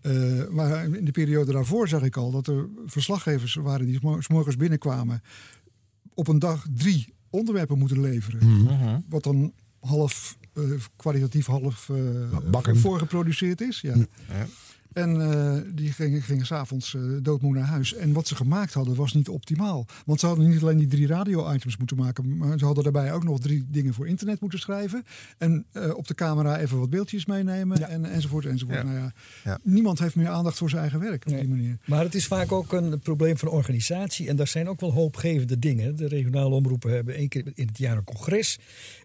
[0.05, 4.01] eh, maar in de periode daarvoor zag ik al dat er verslaggevers waren die 's
[4.01, 5.23] mo- 's morgens binnenkwamen.
[6.15, 8.63] Op een dag drie onderwerpen moeten leveren.
[8.63, 9.01] Mhm.
[9.09, 10.63] Wat dan half eh,
[10.97, 11.91] kwalitatief, half
[12.51, 12.77] bakken.
[12.77, 13.81] voorgeproduceerd is.
[13.81, 13.95] Ja.
[14.29, 14.47] Ja.
[14.95, 17.95] En eh, die gingen, gingen s'avonds eh doodmoe naar huis.
[17.95, 19.87] En wat ze gemaakt hadden was niet optimaal.
[20.07, 22.37] Want ze hadden niet alleen die drie radio-items moeten maken...
[22.37, 25.05] maar ze hadden daarbij ook nog drie dingen voor internet moeten schrijven.
[25.39, 27.89] En eh, op de camera even wat beeldjes meenemen.
[27.89, 28.79] En, enzovoort, enzovoort.
[28.79, 28.85] Ja.
[28.85, 29.13] Nou ja,
[29.45, 29.59] Ja.
[29.63, 31.79] Niemand heeft meer aandacht voor zijn eigen werk op die manier.
[31.85, 34.29] Maar het is vaak ook een probleem van organisatie.
[34.29, 35.97] En daar zijn ook wel hoopgevende dingen.
[35.97, 38.59] De regionale omroepen hebben één keer in het jaar een congres.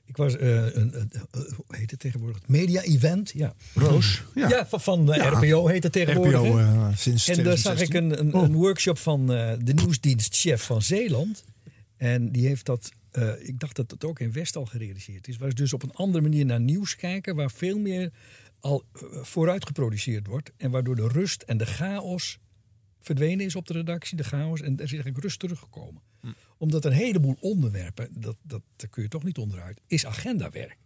[0.09, 2.47] Ik was eh, een, hoe heet het tegenwoordig?
[2.47, 3.53] Media-event, ja.
[3.73, 4.65] Roos, ja.
[4.67, 5.29] van, van de Ja.
[5.29, 6.39] RPO heet het tegenwoordig.
[6.41, 8.27] RPO, eh, sinds en daar zag ik 2016.
[8.27, 11.43] een, een, een workshop van eh, de nieuwsdienstchef van Zeeland.
[11.99, 15.37] En die heeft dat, eh, ik dacht dat het ook in West al gerealiseerd is.
[15.37, 18.11] Was dus op een andere manier naar nieuws kijken, waar veel meer
[18.59, 20.51] al eh, vooruit geproduceerd wordt.
[20.57, 22.39] En waardoor de rust en de chaos
[23.01, 24.61] verdwenen is op de redactie, de chaos.
[24.61, 26.01] En er is eigenlijk rust teruggekomen.
[26.57, 30.77] Omdat een heleboel onderwerpen, dat, dat, daar kun je toch niet onderuit, is agendawerk.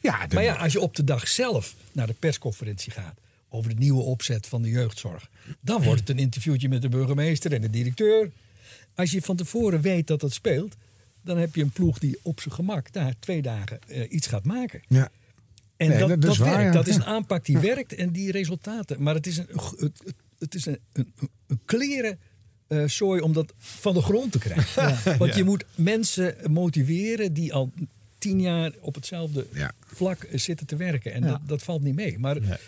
[0.00, 3.70] Ja, de- Maar ja, als je op de dag zelf naar de persconferentie gaat over
[3.70, 7.60] de nieuwe opzet van de jeugdzorg, dan wordt het een interviewtje met de burgemeester en
[7.60, 8.30] de directeur.
[8.94, 10.76] Als je van tevoren weet dat dat speelt,
[11.22, 14.44] dan heb je een ploeg die op zijn gemak daar twee dagen eh, iets gaat
[14.44, 14.82] maken.
[14.88, 15.10] Ja.
[15.76, 16.64] En Nee, dat, dat dat, is waar, werkt.
[16.64, 16.72] ja.
[16.72, 17.06] Dat is een Ja.
[17.06, 19.02] aanpak die werkt en die resultaten.
[19.02, 21.12] Maar het is een, het, het, het is een, een,
[21.46, 22.18] een kleren
[22.66, 24.98] eh, zooi om dat van de grond te krijgen.
[25.18, 25.36] Want Ja.
[25.36, 27.72] je moet mensen motiveren die al
[28.18, 29.46] tien jaar op hetzelfde
[29.86, 31.12] vlak eh, zitten te werken.
[31.12, 32.18] En dat, dat valt niet mee.
[32.18, 32.60] Maar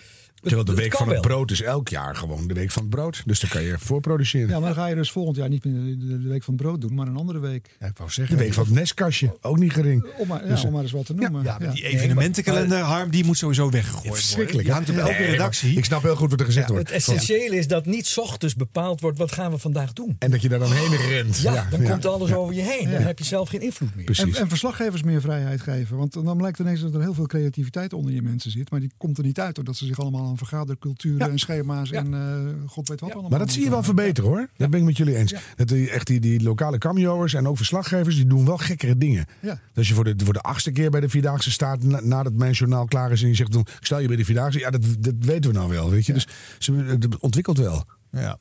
[0.45, 1.21] Terwijl de het week van het wel.
[1.23, 3.23] brood is elk jaar gewoon de week van het brood.
[3.27, 4.49] Dus daar kan je voor produceren.
[4.49, 6.63] Ja, maar dan ga je dus volgend jaar niet meer de, de week van het
[6.63, 7.77] brood doen, maar een andere week.
[7.81, 8.37] Ja, ik wou De zeggen.
[8.37, 10.07] week van het nestkastje, ook niet gering.
[10.19, 11.43] Om maar, ja, Dus, om maar eens wat te noemen.
[11.45, 14.23] Ja, maar die evenementenkalender, Harm, die moet sowieso weggegooid worden.
[14.23, 14.69] Verschrikkelijk.
[14.69, 15.77] Hangt op elke redactie.
[15.77, 16.91] Ik snap heel goed wat er gezegd Het wordt.
[16.91, 20.17] essentiële is dat niet 's ochtends bepaald wordt wat gaan we vandaag doen.
[20.19, 21.39] En dat je daar dan heen rent.
[21.39, 21.91] Ja, dan ja.
[21.91, 22.35] komt alles Ja.
[22.37, 22.91] over je heen.
[22.91, 24.05] Dan heb je zelf geen invloed meer.
[24.05, 24.35] Precies.
[24.35, 25.97] En, en verslaggevers meer vrijheid geven.
[25.97, 28.71] Want dan blijkt ineens dat er heel veel creativiteit onder je mensen zit.
[28.71, 32.71] Maar die komt er niet uit doordat ze zich allemaal vergaderculturen en schema's en eh,
[32.71, 33.31] god weet wat allemaal.
[33.31, 34.49] Maar dat zie je wel verbeteren hoor.
[34.57, 35.35] Dat ben ik met jullie eens.
[35.57, 39.27] Dat die, echt die, die lokale cameo'ers en ook verslaggevers, die doen wel gekkere dingen.
[39.41, 39.53] Ja.
[39.55, 42.33] Dus als je voor de, voor de achtste keer bij de Vierdaagse staat, na- nadat
[42.33, 44.59] mijn journaal klaar is en je zegt, dan stel je bij de Vierdaagse.
[44.59, 46.13] Ja, dat, dat weten we nou wel, weet je.
[46.13, 46.27] Dus
[46.59, 47.85] ze, het ontwikkelt wel.
[48.11, 48.39] Ja.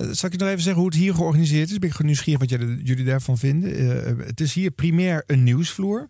[0.00, 1.78] Eh, zal ik je nog even zeggen hoe het hier georganiseerd is?
[1.78, 2.50] Ben ik nieuwsgierig wat
[2.84, 3.76] jullie daarvan vinden.
[3.76, 6.08] Eh, het is hier primair een nieuwsvloer.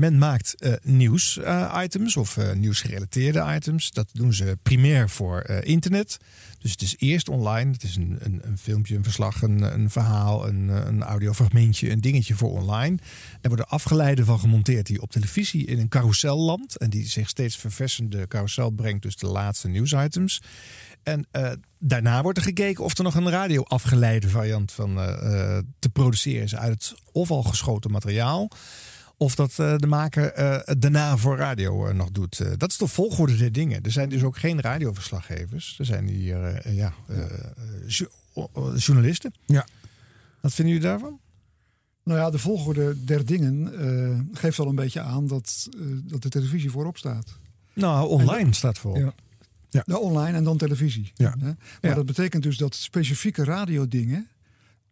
[0.00, 3.90] Men maakt eh, nieuws-items of eh, nieuwsgerelateerde items.
[3.90, 6.18] Dat doen ze primair voor eh, internet.
[6.58, 7.72] Dus het is eerst online.
[7.72, 11.90] Het is een, een, een filmpje, een verslag, een, een verhaal, een, eh, een audiofragmentje,
[11.90, 12.96] een dingetje voor online.
[12.96, 16.76] Daar worden afgeleiden van gemonteerd die op televisie in een carousel landt.
[16.76, 20.40] En die zich steeds verversende carousel brengt, dus de laatste nieuwsitems.
[21.02, 25.64] En eh, daarna wordt er gekeken of er nog een radio-afgeleide variant van eh, eh,
[25.78, 28.50] te produceren is uit het of al geschoten materiaal.
[29.16, 30.32] Of dat de maker
[30.78, 32.58] daarna voor radio nog doet.
[32.58, 33.82] Dat is de volgorde der dingen.
[33.82, 35.76] Er zijn dus ook geen radioverslaggevers.
[35.78, 36.92] Er zijn hier ja,
[37.86, 39.34] jo- journalisten.
[39.46, 39.66] Ja.
[40.40, 41.20] Wat vinden jullie daarvan?
[42.04, 45.68] Nou ja, de volgorde der dingen geeft al een beetje aan dat,
[46.02, 47.38] dat de televisie voorop staat.
[47.74, 48.98] Nou, online staat voor.
[48.98, 49.14] Ja.
[49.70, 49.82] Ja.
[49.86, 51.12] Nou, online en dan televisie.
[51.14, 51.34] Ja.
[51.38, 51.44] Hè?
[51.46, 51.94] Maar Ja.
[51.94, 54.28] dat betekent dus dat specifieke radiodingen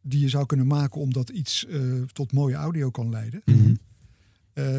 [0.02, 1.80] die je zou kunnen maken omdat iets eh,
[2.12, 3.74] tot mooie audio kan leiden, Mhm.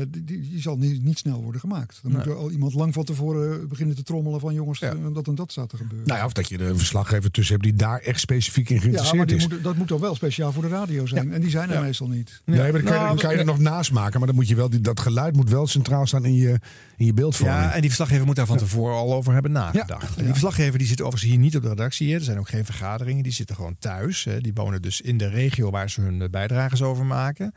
[0.09, 1.99] Die, die, die zal niet, niet snel worden gemaakt.
[2.03, 5.27] Dan moet er al iemand lang van tevoren beginnen te trommelen van jongens, eh, dat
[5.27, 6.07] en dat staat te gebeuren.
[6.07, 8.75] Nou ja, of dat je er een verslaggever tussen hebt die daar echt specifiek in
[8.75, 9.47] ja, maar geïnteresseerd die is.
[9.47, 11.33] moet, dat moet dan wel speciaal voor de radio zijn.
[11.33, 11.81] En die zijn er Ja.
[11.81, 12.41] meestal niet.
[12.45, 14.17] Nee, maar dan kan je, Nou, dan kan je er nog naast maken.
[14.17, 16.59] Maar dan moet je wel, die- dat geluid moet wel centraal staan in je,
[16.97, 17.59] in je beeldvorming.
[17.59, 20.09] Ja, en die verslaggever moet daar van tevoren al over hebben nagedacht.
[20.17, 22.09] En die verslaggever die zit overigens hier niet op de redactie.
[22.11, 22.15] Hè.
[22.15, 23.23] Er zijn ook geen vergaderingen.
[23.23, 24.23] Die zitten gewoon thuis.
[24.23, 24.41] Hè.
[24.41, 27.53] Die wonen dus in de regio waar ze hun eh, bijdrages over maken.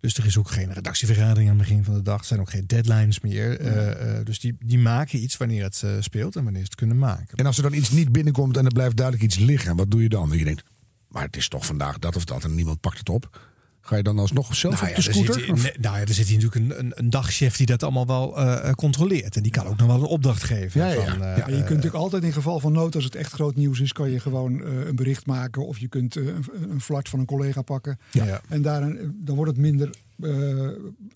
[0.00, 2.20] Dus er is ook geen redactievergadering aan het begin van de dag.
[2.20, 3.60] Er zijn ook geen deadlines meer.
[3.60, 6.98] Eh, dus die, die maken iets wanneer het eh, speelt en wanneer ze het kunnen
[6.98, 7.38] maken.
[7.38, 10.02] En als er dan iets niet binnenkomt en er blijft duidelijk iets liggen, wat doe
[10.02, 10.28] je dan?
[10.28, 10.62] Dat je denkt,
[11.08, 13.49] maar het is toch vandaag dat of dat en niemand pakt het op.
[13.82, 15.34] Ga je dan alsnog zelf Nou op ja, de er scooter?
[15.44, 18.06] zit, nee, nou ja, er zit hier natuurlijk een, een, een dagchef die dat allemaal
[18.06, 19.36] wel eh, eh, controleert.
[19.36, 20.80] En die kan ook nog wel een opdracht geven.
[20.80, 21.32] Ja, van, ja.
[21.32, 23.80] eh, Ja, je kunt natuurlijk altijd in geval van nood, als het echt groot nieuws
[23.80, 25.66] is, kan je gewoon eh, een bericht maken.
[25.66, 27.98] Of je kunt een, een flart van een collega pakken.
[28.12, 28.24] Ja.
[28.24, 28.40] Ja.
[28.48, 29.90] En daar, een- dan wordt het minder
[30.22, 30.68] eh,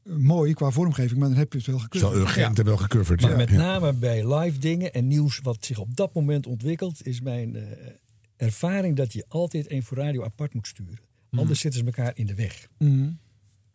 [0.03, 2.15] mooi qua vormgeving, maar dan heb je het wel Het is gekund.
[2.19, 3.21] wel urgent en wel gecoverd.
[3.21, 3.37] Maar ja.
[3.37, 7.57] met name bij live dingen en nieuws wat zich op dat moment ontwikkelt, is mijn
[7.57, 7.63] eh,
[8.37, 10.99] ervaring dat je altijd één voor radio apart moet sturen.
[11.39, 12.67] Anders zitten ze elkaar in de weg.
[12.79, 13.09] Mhm.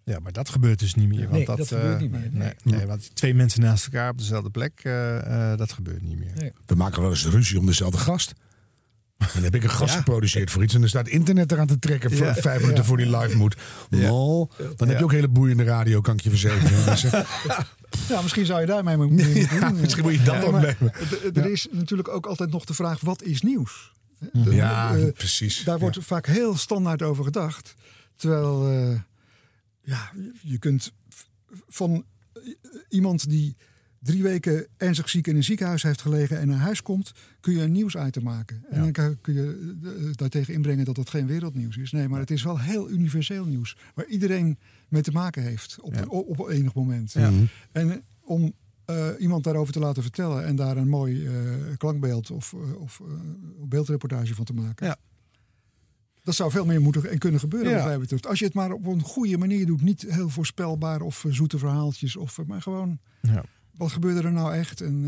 [0.03, 1.19] Ja, maar dat gebeurt dus niet meer.
[1.19, 2.75] Want Nee, dat, dat gebeurt eh, niet meer, Nee, nee.
[2.77, 6.31] nee, want twee mensen naast elkaar op dezelfde plek, eh, eh, dat gebeurt niet meer.
[6.35, 6.51] Nee.
[6.65, 8.33] We maken wel eens ruzie om dezelfde gast.
[9.33, 9.97] Dan heb ik een gast Ja.
[9.99, 12.33] geproduceerd voor iets en dan staat internet eraan te trekken voor Ja.
[12.33, 13.55] vijf minuten voor die live moet.
[13.89, 14.49] Lol.
[14.75, 16.85] Dan heb je ook hele boeiende radio, kan ik je verzekeren.
[16.85, 17.01] Dus,
[18.09, 19.47] Ja, misschien zou je daarmee moeten doen.
[19.59, 20.61] Ja, misschien moet je dat Ja, ook
[21.33, 23.91] d- Er is natuurlijk ook altijd nog de vraag, wat is nieuws?
[24.33, 24.43] Mhm.
[24.43, 25.63] De- Ja, eh, precies.
[25.63, 27.73] Daar wordt vaak heel standaard over gedacht.
[28.15, 28.99] Terwijl eh,
[29.81, 30.11] ja,
[30.41, 30.91] je kunt
[31.67, 32.05] van
[32.89, 33.55] iemand die
[33.99, 37.61] drie weken ernstig ziek in een ziekenhuis heeft gelegen en naar huis komt, kun je
[37.61, 38.63] een nieuwsitem maken.
[38.69, 41.91] En dan kun- je eh, daartegen inbrengen dat het geen wereldnieuws is.
[41.91, 43.77] Nee, maar het is wel heel universeel nieuws.
[43.95, 44.57] Waar iedereen
[44.87, 47.11] mee te maken heeft op, op, op enig moment.
[47.13, 47.31] Ja.
[47.71, 48.53] En om
[48.89, 51.33] eh, iemand daarover te laten vertellen en daar een mooi eh,
[51.77, 53.01] klankbeeld of, eh, of
[53.67, 54.97] beeldreportage van te maken.
[56.23, 57.77] Dat zou veel meer moeten en kunnen gebeuren, Ja.
[57.77, 58.27] wat mij betreft.
[58.27, 59.81] Als je het maar op een goede manier doet.
[59.81, 62.15] Niet heel voorspelbaar of zoete verhaaltjes.
[62.15, 63.43] Of, maar gewoon, Ja.
[63.77, 64.81] wat gebeurde er nou echt?
[64.81, 65.05] En,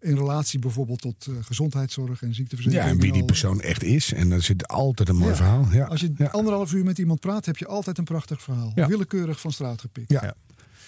[0.00, 2.90] eh, in relatie bijvoorbeeld tot eh, gezondheidszorg en Ja, ziekteverzekering.
[2.90, 3.26] en wie die al.
[3.26, 4.12] persoon echt is.
[4.12, 5.36] En daar zit altijd een mooi Ja.
[5.36, 5.66] verhaal.
[5.72, 5.84] Ja.
[5.86, 8.72] Als je anderhalf uur met iemand praat, heb je altijd een prachtig verhaal.
[8.74, 8.86] Ja.
[8.88, 10.10] Willekeurig van straat gepikt.
[10.10, 10.34] Ja.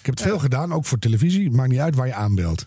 [0.03, 1.50] Ik heb het veel gedaan, ook voor televisie.
[1.50, 2.61] Maakt niet uit waar je aanbelt.
[2.61, 2.66] We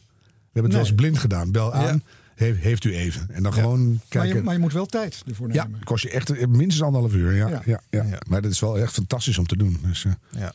[0.61, 1.51] hebben het wel eens blind gedaan.
[1.51, 2.03] Bel aan,
[2.36, 3.27] heeft, heeft u even.
[3.31, 4.36] En dan gewoon Maar kijken.
[4.36, 5.83] je, maar je moet wel tijd ervoor ja, nemen.
[5.83, 7.33] kost je echt minstens anderhalf uur.
[7.33, 7.61] Ja, Ja.
[7.65, 7.79] ja.
[7.89, 9.77] Ja, Maar dat is wel echt fantastisch om te doen.
[9.88, 10.53] Dus, eh, Ja.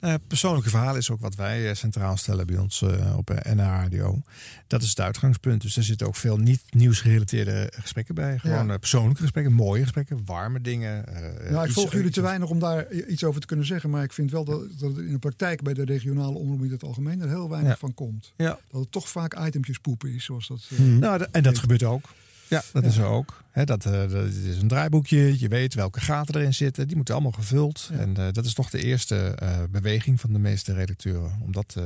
[0.00, 3.56] Eh, persoonlijke verhaal is ook wat wij eh, centraal stellen bij ons eh, op NH
[3.58, 4.22] Radio.
[4.66, 5.62] Dat is het uitgangspunt.
[5.62, 8.38] Dus er zitten ook veel niet nieuwsgerelateerde gesprekken bij.
[8.38, 8.78] Gewoon Ja.
[8.78, 11.04] persoonlijke gesprekken, mooie gesprekken, warme dingen.
[11.50, 13.90] Nou, ik volg jullie te weinig om daar iets over te kunnen zeggen.
[13.90, 16.82] Maar ik vind wel dat, dat in de praktijk bij de regionale omroep in het
[16.84, 17.78] algemeen er heel weinig Ja.
[17.78, 18.32] van komt.
[18.36, 18.58] Ja.
[18.70, 20.24] Dat het toch vaak itempjes poepen is.
[20.24, 22.08] Zoals dat, eh, Nou, en dat gebeurt ook.
[22.48, 22.88] Ja, dat Ja.
[22.88, 23.42] is er ook.
[23.50, 25.40] Hè, dat, eh, dat is een draaiboekje.
[25.40, 26.86] Je weet welke gaten erin zitten.
[26.86, 27.90] Die moeten allemaal gevuld.
[27.92, 31.38] En eh, dat is toch de eerste eh, beweging van de meeste redacteuren.
[31.44, 31.84] Om dat, eh,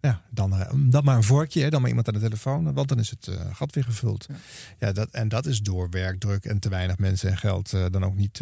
[0.00, 0.54] ja, dan,
[0.90, 2.72] dan maar een vorkje, hè, dan maar iemand aan de telefoon.
[2.74, 4.26] Want dan is het gat weer gevuld.
[4.78, 4.92] Ja.
[4.92, 8.40] dat, en dat is door werkdruk en te weinig mensen en geld dan ook niet,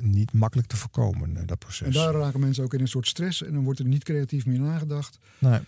[0.00, 1.86] niet makkelijk te voorkomen, dat proces.
[1.86, 3.42] En daar raken mensen ook in een soort stress.
[3.42, 5.18] En dan wordt er niet creatief meer nagedacht.
[5.38, 5.60] Nee.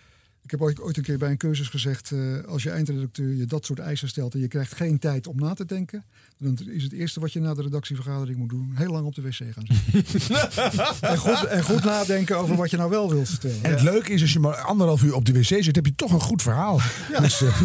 [0.45, 2.13] Ik heb ooit, een keer bij een cursus gezegd...
[2.13, 4.35] eh, als je eindredacteur je dat soort eisen stelt...
[4.35, 6.05] en je krijgt geen tijd om na te denken...
[6.39, 8.73] dan is het eerste wat je na de redactievergadering moet doen...
[8.75, 10.37] heel lang op de wc gaan zitten.
[11.11, 13.63] en, goed, en goed nadenken over wat je nou wel wilt vertellen.
[13.63, 15.95] En het leuke is, als je maar anderhalf uur op de wc zit, heb je
[15.95, 16.81] toch een goed verhaal.
[17.25, 17.61] Dus, eh,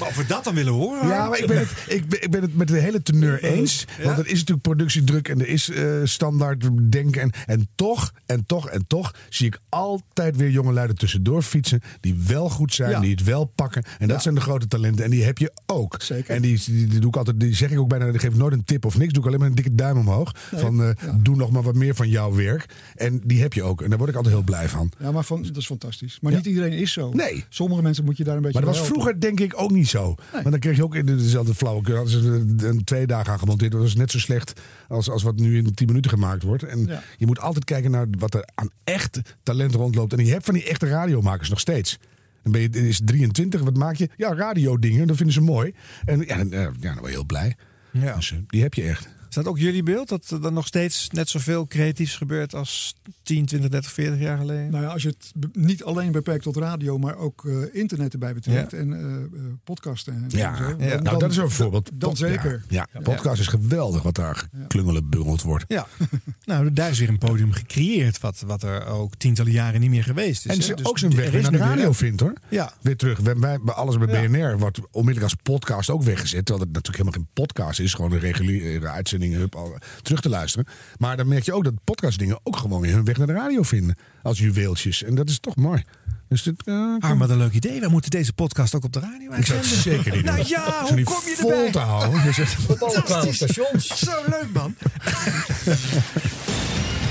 [0.00, 1.08] Of we dat dan willen horen?
[1.08, 3.84] Ja, maar ik ben, het, ik, ben, ik ben het met de hele teneur eens.
[4.02, 7.22] Want er is natuurlijk productiedruk en er is eh, standaard denken.
[7.22, 11.80] En, en toch, en toch, en toch zie ik altijd weer jonge luiden tussendoor fietsen.
[12.00, 13.00] Die wel goed zijn, Ja.
[13.00, 13.82] die het wel pakken.
[13.98, 15.04] En dat zijn de grote talenten.
[15.04, 15.96] En die heb je ook.
[16.02, 16.34] Zeker.
[16.34, 18.36] En die, die, die doe ik altijd, die zeg ik ook bijna, die geef ik
[18.36, 19.12] nooit een tip of niks.
[19.12, 20.34] Doe ik alleen maar een dikke duim omhoog.
[20.50, 20.60] Nee.
[20.60, 21.18] Van eh, Ja.
[21.22, 22.66] doe nog maar wat meer van jouw werk.
[22.94, 23.82] En die heb je ook.
[23.82, 24.92] En daar word ik altijd heel blij van.
[24.98, 26.18] Ja, maar van, dat is fantastisch.
[26.20, 27.10] Maar niet iedereen is zo.
[27.12, 27.44] Nee.
[27.48, 29.02] Sommige mensen moet je daar een beetje Maar dat was helpen.
[29.02, 30.14] vroeger denk ik ook niet zo.
[30.32, 31.94] Maar dan kreeg je ook in dezelfde flauwekul.
[31.96, 33.72] Hadden ze een twee dagen aan gemonteerd.
[33.72, 36.62] Dat was net zo slecht als, als wat nu in 10 minuten gemaakt wordt.
[36.62, 40.12] En je moet altijd kijken naar wat er aan echt talent rondloopt.
[40.12, 41.98] En je hebt van die echte radiomakers nog steeds.
[42.42, 44.08] Dan ben je is 23, wat maak je?
[44.16, 45.74] Ja, radiodingen, dat vinden ze mooi.
[46.04, 47.56] En ja, dan, eh, ja, dan ben je heel blij.
[47.90, 48.14] Ja.
[48.14, 49.08] Dus, eh, die heb je echt.
[49.32, 50.08] Is dat ook jullie beeld?
[50.08, 54.70] Dat er nog steeds net zoveel creatiefs gebeurt als 10, 20, 30, 40 jaar geleden?
[54.70, 58.34] Nou ja, als je het niet alleen beperkt tot radio, maar ook eh, internet erbij
[58.34, 58.70] betrekt.
[58.70, 58.78] Ja.
[58.78, 60.14] En eh, eh, podcasten.
[60.14, 60.88] En Ja, zo, ja.
[60.88, 61.90] dan- nou dat is een voorbeeld.
[61.94, 62.64] Dan zeker.
[62.68, 65.64] Ja, ja, podcast is geweldig wat daar geklungelen bungeld wordt.
[65.68, 65.86] Ja,
[66.44, 70.04] nou daar is weer een podium gecreëerd wat, wat er ook tientallen jaren niet meer
[70.04, 70.56] geweest is.
[70.56, 72.34] En ze Dus ook zijn weg is weer naar de weer radio vindt hoor.
[72.48, 72.72] Ja.
[72.82, 73.18] Weer terug.
[73.18, 76.44] Wij, wij, bij alles bij BNR wordt onmiddellijk als podcast ook weggezet.
[76.46, 77.94] Terwijl het natuurlijk helemaal geen podcast is.
[77.94, 80.66] Gewoon een reguliere uitzending hup, al, terug te luisteren.
[80.98, 83.62] Maar dan merk je ook dat podcastdingen ook gewoon weer hun weg naar de radio
[83.62, 83.96] vinden.
[84.22, 85.02] Als juweeltjes.
[85.02, 85.82] En dat is toch mooi.
[86.28, 87.80] Dus dit, eh, Ah, wat een leuk idee.
[87.80, 90.34] Wij moeten deze podcast ook op de radio ik zou het zeker niet doen.
[90.34, 91.70] Nou ja, hoe die kom je vol erbij?
[91.70, 92.22] te houden.
[92.24, 93.86] Dus echt- Op alle twaalf stations.
[93.98, 94.74] Zo leuk man.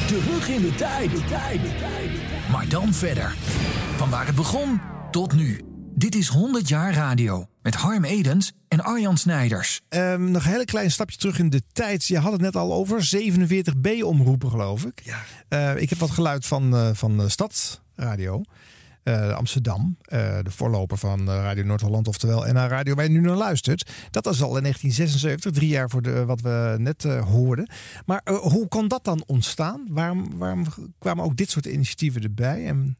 [0.07, 1.11] Terug in de tijd.
[1.11, 1.61] De tijd.
[1.61, 2.11] De tijd.
[2.51, 3.33] Maar dan verder.
[3.97, 4.81] Van waar het begon
[5.11, 5.61] tot nu.
[6.01, 7.47] Dit is 100 jaar radio.
[7.61, 9.81] Met Harm Edens en Arjan Snijders.
[9.89, 12.05] Ehm, nog een hele klein stapje terug in de tijd.
[12.05, 15.01] Je had het net al over 47B-omroepen, geloof ik.
[15.49, 15.71] Ja.
[15.73, 18.41] ik heb wat geluid van, eh, van de Stadsradio.
[19.03, 23.19] eh, Amsterdam, eh, de voorloper van eh, Radio Noord-Holland, oftewel NH Radio, waar je nu
[23.19, 23.91] naar luistert.
[24.11, 27.69] Dat was al in 1976, drie jaar voor de, wat we net eh, hoorden.
[28.05, 29.85] Maar eh, hoe kon dat dan ontstaan?
[29.89, 30.65] Waarom, waarom
[30.99, 32.65] kwamen ook dit soort initiatieven erbij?
[32.67, 32.97] En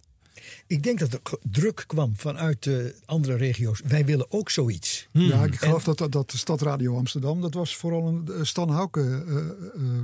[0.72, 3.82] Ik denk dat er druk kwam vanuit de andere regio's.
[3.88, 5.08] Wij willen ook zoiets.
[5.12, 8.70] Ja, ik geloof dat, dat, dat de Stadradio Amsterdam, dat was vooral een eh, Stan
[8.70, 10.02] Houke eh, eh,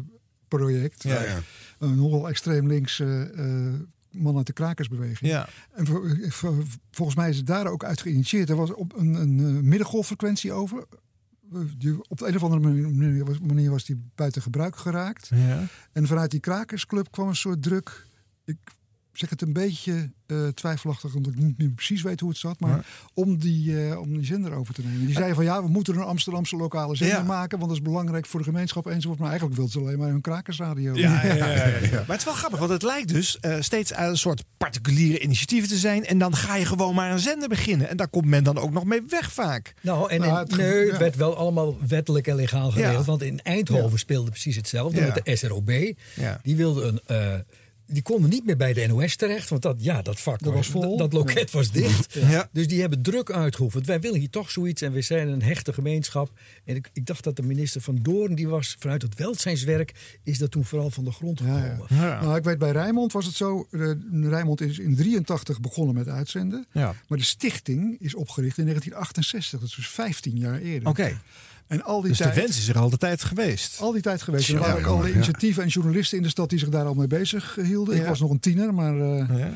[0.47, 1.03] project.
[1.03, 1.39] Ja, ja.
[1.79, 3.03] Een nogal extreem links
[4.11, 5.31] man uit de krakersbeweging.
[5.31, 5.49] Ja.
[5.73, 8.49] En vol- vol- volgens mij is het daar ook uit geïnitieerd.
[8.49, 10.83] Er was op een, een middengolffrequentie over.
[11.77, 15.29] Die, op de een of andere manier was, manier was die buiten gebruik geraakt.
[15.35, 15.67] Ja.
[15.91, 18.05] En vanuit die krakersclub kwam een soort druk.
[18.45, 18.57] Ik
[19.19, 22.59] zeg het een beetje eh, twijfelachtig, omdat ik niet meer precies weet hoe het zat.
[22.59, 25.05] Maar om, die, eh, om die zender over te nemen.
[25.05, 27.23] Die zeiden van ja, we moeten een Amsterdamse lokale zender Ja.
[27.23, 27.57] maken.
[27.57, 29.19] Want dat is belangrijk voor de gemeenschap enzovoort.
[29.19, 30.95] Maar eigenlijk wilden ze alleen maar hun krakersradio.
[30.95, 31.89] Ja, ja, ja, ja, ja.
[31.91, 35.19] Maar het is wel grappig, want het lijkt dus eh, steeds aan een soort particuliere
[35.19, 36.05] initiatieven te zijn.
[36.05, 37.89] En dan ga je gewoon maar een zender beginnen.
[37.89, 39.73] En daar komt men dan ook nog mee weg vaak.
[39.81, 42.97] Nou, en Nou, het nee, het werd wel allemaal wettelijk en legaal geregeld.
[42.97, 43.03] Ja.
[43.03, 43.97] Want in Eindhoven Ja.
[43.97, 45.05] speelde precies hetzelfde Ja.
[45.13, 45.71] met de SROB.
[46.15, 46.39] Ja.
[46.43, 47.45] Die wilden een...
[47.87, 50.67] die konden niet meer bij de NOS terecht, want dat, ja, dat vak Dat was
[50.67, 50.97] vol.
[50.97, 51.57] Dat, loket Ja.
[51.57, 52.13] was dicht.
[52.13, 52.49] Ja.
[52.51, 53.85] Dus die hebben druk uitgeoefend.
[53.85, 56.31] Wij willen hier toch zoiets en we zijn een hechte gemeenschap.
[56.65, 60.37] En ik, ik dacht dat de minister van Doorn, die was vanuit het welzijnswerk, is
[60.37, 61.85] dat toen vooral van de grond gekomen.
[61.89, 63.67] Nou, ik weet bij Rijnmond was het zo.
[63.71, 66.65] eh, Rijnmond is in 83 begonnen met uitzenden.
[66.71, 66.95] Ja.
[67.07, 69.59] Maar de stichting is opgericht in 1968.
[69.59, 70.89] Dat is dus 15 jaar eerder.
[70.89, 71.17] Oké.
[71.67, 73.79] En al die Dus tijd, de wens is er al de tijd geweest.
[73.81, 74.49] Al die tijd geweest.
[74.49, 77.07] Er waren ook alle initiatieven en journalisten in de stad die zich daar al mee
[77.07, 77.95] bezig hielden.
[77.97, 78.99] Ik was nog een tiener, maar.
[79.01, 79.53] eh, Ja.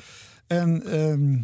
[0.47, 1.37] En ehm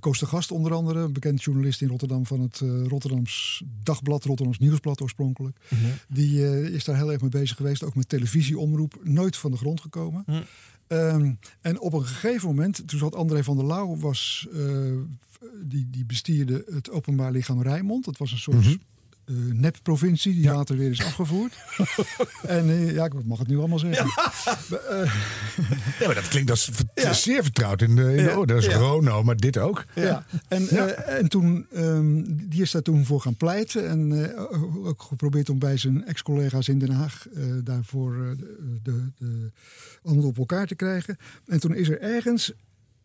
[0.00, 4.24] Koos de Gast onder andere, een bekend journalist in Rotterdam van het eh, Rotterdams Dagblad,
[4.24, 5.56] Rotterdams Nieuwsblad oorspronkelijk.
[5.68, 5.80] Mhm.
[6.08, 9.56] Die eh, is daar heel erg mee bezig geweest, ook met televisieomroep, nooit van de
[9.56, 10.22] grond gekomen.
[10.26, 10.42] Mhm.
[10.86, 14.48] Ehm, en op een gegeven moment, toen zat André van der Lauw, was,
[15.62, 18.04] die, die bestierde het Openbaar Lichaam Rijnmond.
[18.04, 18.74] Dat was een soort Mhm.
[19.26, 21.54] Eh, nepprovincie die later weer is afgevoerd.
[22.46, 24.06] en eh, ja, ik mag het nu allemaal zeggen.
[24.06, 24.12] Eh,
[26.00, 26.70] Ja, maar dat klinkt als
[27.22, 28.44] zeer vertrouwd in de, in de Ja.
[28.44, 28.76] Dat is Ja.
[28.76, 29.84] Rono, maar dit ook.
[29.94, 30.86] Ja, en, Ja.
[30.88, 33.88] en toen, ehm, die is daar toen voor gaan pleiten.
[33.88, 34.32] En
[34.84, 37.26] ook geprobeerd om bij zijn ex-collega's in Den Haag
[37.64, 38.36] daarvoor
[38.82, 39.50] de, de, de
[40.22, 41.16] op elkaar te krijgen.
[41.46, 42.52] En toen is er ergens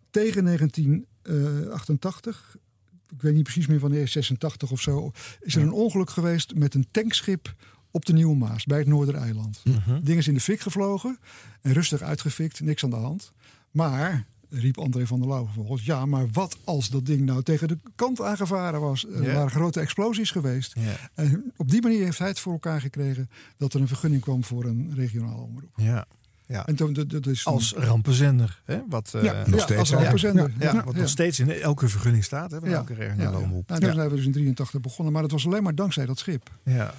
[0.10, 2.56] tegen 1988,
[3.14, 6.74] ik weet niet precies meer wanneer, 86 of zo, is er een ongeluk geweest met
[6.74, 7.56] een tankschip
[7.92, 9.62] op de Nieuwe Maas bij het Noordereiland.
[9.64, 10.00] Mhm.
[10.04, 11.20] Ding is in de fik gevlogen
[11.62, 13.32] en rustig uitgefikt, niks aan de hand.
[13.72, 17.68] Maar, riep André van der Lauw vervolgens, ja, maar wat als dat ding nou tegen
[17.68, 19.06] de kant aangevaren was?
[19.06, 20.76] Er waren grote explosies geweest.
[21.14, 24.44] En op die manier heeft hij het voor elkaar gekregen dat er een vergunning kwam
[24.44, 25.72] voor een regionale omroep.
[25.76, 26.06] Ja.
[26.52, 26.66] Ja.
[26.68, 28.62] En toen, dat, dat is toen- Als rampenzender.
[28.66, 28.80] Hè?
[28.90, 29.34] Wat, eh, Ja,
[29.68, 30.52] ja, als rampenzender.
[30.60, 31.00] Ja, Ja, wat ja.
[31.00, 32.52] nog steeds in elke vergunning staat.
[32.52, 32.66] Hè, Ja.
[32.76, 33.68] elke regionale Ja, omroep.
[33.68, 36.20] Nou, toen zijn we dus in 83 begonnen, maar dat was alleen maar dankzij dat
[36.20, 36.50] schip.
[36.64, 36.94] Ja.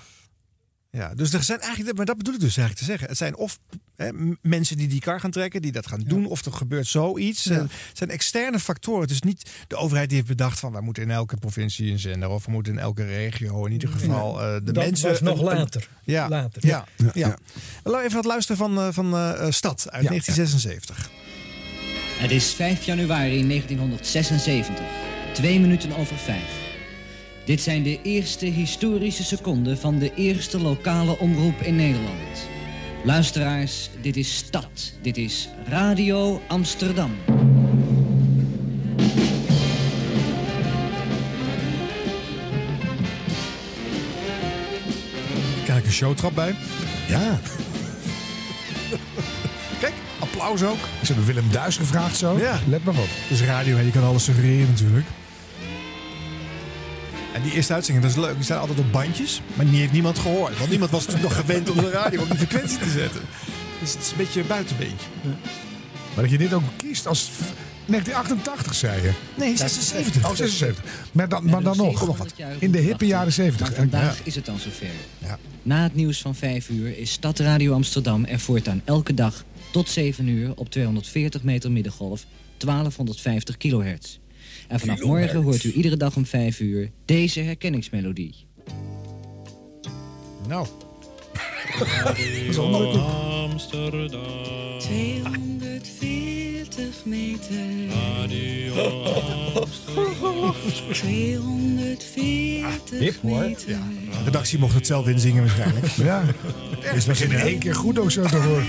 [0.92, 3.08] Ja, dus er zijn eigenlijk, maar dat bedoel ik dus eigenlijk te zeggen.
[3.08, 3.58] Het zijn of
[3.96, 4.08] hè,
[4.42, 7.44] mensen die die kar gaan trekken, die dat gaan doen, of er gebeurt zoiets.
[7.44, 7.54] Ja.
[7.60, 9.00] Het zijn externe factoren.
[9.02, 11.98] Het is niet de overheid die heeft bedacht van wij moeten in elke provincie een
[11.98, 15.08] zender of we moeten in elke regio in ieder geval eh, de Dat mensen.
[15.10, 15.88] was nog een- later.
[16.04, 16.66] ja, Later.
[16.66, 17.36] Ja, ja, Ja, ja.
[17.82, 20.08] Laten we even wat luisteren van, eh, van eh, Stad uit Ja.
[20.08, 21.10] 1976.
[22.18, 24.84] Het is 5 januari 1976,
[25.32, 26.68] twee minuten over vijf.
[27.50, 32.48] Dit zijn de eerste historische seconden van de eerste lokale omroep in Nederland.
[33.04, 34.92] Luisteraars, dit is Stad.
[35.02, 37.10] Dit is Radio Amsterdam.
[45.64, 46.54] Kijk een showtrap bij.
[47.08, 47.40] Ja.
[49.80, 50.78] Kijk, applaus ook.
[51.02, 52.38] Ze hebben Willem Duis gevraagd zo.
[52.38, 52.58] Ja.
[52.66, 53.08] Let maar op.
[53.28, 55.06] Dus radio, hè, je kan alles suggereren natuurlijk.
[57.34, 58.34] En die eerste uitzending, dat is leuk.
[58.34, 60.58] Die staan altijd op bandjes, maar die heeft niemand gehoord.
[60.58, 63.20] Want niemand was toen nog gewend om de radio op die frequentie te zetten.
[63.80, 65.06] Dus het is een beetje een buitenbeentje.
[66.14, 67.52] Maar dat je dit ook kiest als f-
[67.86, 69.12] 1988, zei je.
[69.34, 70.24] Nee, 76.
[70.30, 70.84] Oh, 76.
[71.12, 72.26] Maar dan, maar dan nog.
[72.58, 73.68] In de hippe jaren 70.
[73.68, 74.86] Maar En- vandaag is het dan zover.
[75.18, 75.38] Ja.
[75.62, 80.28] Na het nieuws van 5 uur is Stadradio Amsterdam er voortaan elke dag tot 7
[80.28, 82.24] uur op 240 meter middengolf
[82.56, 84.18] 1250 kilohertz.
[84.70, 88.34] En vanaf morgen hoort u iedere dag om 5 uur deze herkenningsmelodie.
[90.48, 90.66] Nou.
[93.50, 94.20] Amsterdam.
[94.78, 97.56] 240 meter.
[97.88, 98.74] Radio
[99.54, 100.54] Amsterdam.
[100.92, 103.40] 240 Hip hoor.
[103.40, 103.70] meter.
[103.70, 103.82] Ja.
[104.18, 105.86] De redactie mocht het zelf inzingen waarschijnlijk.
[105.86, 106.24] Ja.
[106.94, 108.66] Dus was in één keer goed ook zo te horen.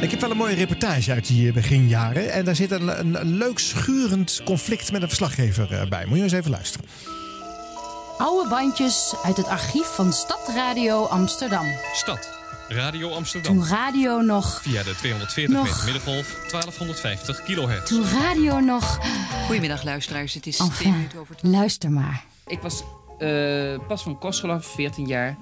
[0.00, 2.32] Ik heb wel een mooie reportage uit die eh, beginjaren.
[2.32, 6.06] En daar zit een, een, een leuk schurend conflict met een verslaggever eh, bij.
[6.06, 6.86] Moet je eens even luisteren.
[8.18, 11.66] Oude bandjes uit het archief van Stadradio Amsterdam.
[11.94, 12.28] Stad.
[12.68, 13.54] Radio Amsterdam.
[13.54, 14.60] Toen radio nog...
[14.62, 15.64] Via de 240 Nog.
[15.64, 17.88] meter middengolf, 1250 kilohertz.
[17.88, 19.00] Toen radio nog...
[19.46, 22.24] Goedemiddag luisteraars, het is Enfin, over luister maar.
[22.46, 22.82] Ik was
[23.18, 25.36] eh, pas van Kosgelaf, 14 jaar.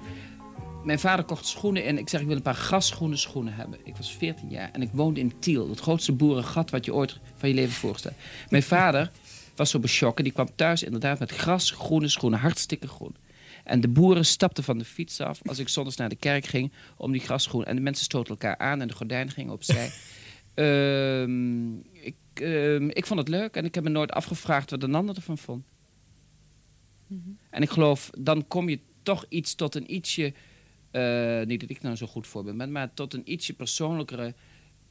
[0.87, 3.79] Mijn vader kocht schoenen en ik zeg ik wil een paar grasschoenen schoenen hebben.
[3.83, 7.19] Ik was 14 jaar en ik woonde in Tiel, het grootste boerengat wat je ooit
[7.35, 8.13] van je leven voorstelt.
[8.49, 9.11] Mijn vader
[9.55, 13.15] was zo beschokken, die kwam thuis inderdaad met grasgroene schoenen, hartstikke groen.
[13.63, 16.71] En de boeren stapten van de fiets af als ik zondags naar de kerk ging
[16.97, 17.65] om die grasgroen.
[17.65, 19.91] En de mensen stoten elkaar aan en de gordijnen gingen opzij.
[20.53, 24.95] Ehm, ik, ehm, ik vond het leuk en ik heb me nooit afgevraagd wat een
[24.95, 25.65] ander ervan vond.
[27.49, 30.33] En ik geloof, dan kom je toch iets tot een ietsje,
[30.97, 34.33] eh, niet dat ik nou zo goed voorbeeld ben, maar tot een ietsje persoonlijkere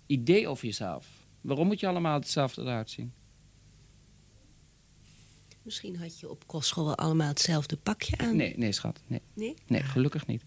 [0.07, 1.07] idee over jezelf.
[1.41, 3.13] Waarom moet je allemaal hetzelfde eruit zien?
[5.63, 8.37] Misschien had je op kostschool wel allemaal hetzelfde pakje aan.
[8.37, 9.01] Nee, nee schat.
[9.07, 9.55] Nee, Nee?
[9.67, 10.43] nee gelukkig niet.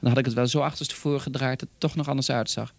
[0.00, 2.74] Dan had ik het wel zo achterstevoren gedraaid dat het toch nog anders uitzag.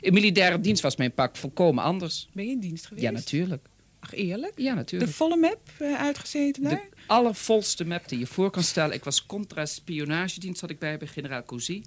[0.00, 2.28] In militaire dienst was mijn pak volkomen anders.
[2.32, 3.04] Ben je in dienst geweest?
[3.04, 3.66] Ja, natuurlijk.
[3.98, 4.52] Ach, eerlijk?
[4.56, 5.10] Ja, natuurlijk.
[5.10, 6.88] De volle map eh, uitgezeten daar?
[6.90, 8.94] De allervolste map die je voor kan stellen.
[8.94, 11.82] Ik was contra-spionagedienst, had ik bij bij generaal Cousy.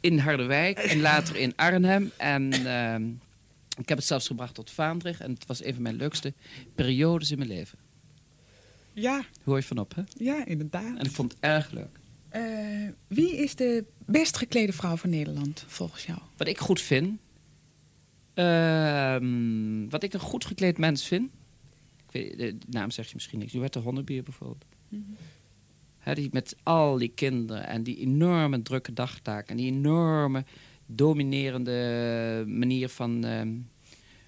[0.00, 2.10] In Harderwijk en later in Arnhem.
[2.16, 3.08] En ehm,
[3.78, 5.20] ik heb het zelfs gebracht tot Vaandrig.
[5.20, 6.32] En het was een van mijn leukste
[6.74, 7.78] periodes in mijn leven.
[8.92, 10.02] Ja, Hoor je vanop, hè?
[10.18, 10.98] ja, inderdaad.
[10.98, 11.98] En ik vond het erg leuk.
[12.28, 12.42] Eh,
[13.06, 16.18] wie is de best geklede vrouw van Nederland, volgens jou?
[16.36, 17.18] Wat ik goed vind.
[18.34, 21.30] ehm, wat ik een goed gekleed mens vind.
[22.36, 23.52] De naam zeg je misschien niks.
[23.52, 24.64] Duette Honnebier bijvoorbeeld.
[25.98, 29.48] Hè, die met al die kinderen en die enorme drukke dagtaken.
[29.50, 30.44] En die enorme
[30.86, 33.52] dominerende manier van, ehm,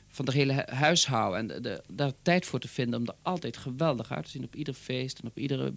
[0.08, 1.38] van de hele hu- huishouden.
[1.38, 4.44] En de, de- daar tijd voor te vinden om er altijd geweldig uit te zien
[4.44, 5.18] op ieder feest.
[5.18, 5.72] En op iedere...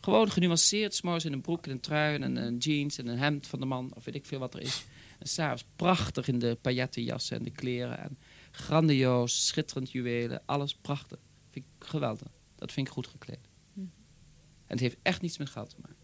[0.00, 3.46] Gewoon genuanceerd, s'morgens in een broek en een trui en een jeans en een hemd
[3.46, 3.90] van de man.
[3.94, 4.84] Of weet ik veel wat er is.
[5.18, 7.98] En s'avonds prachtig in de paillettenjassen en de kleren.
[8.02, 8.16] En
[8.50, 10.42] grandioos, schitterend juwelen.
[10.46, 11.18] Alles prachtig.
[11.50, 12.28] Vind ik geweldig.
[12.56, 13.38] Dat vind ik goed gekleed.
[13.74, 15.96] En het heeft echt niets met geld te maken.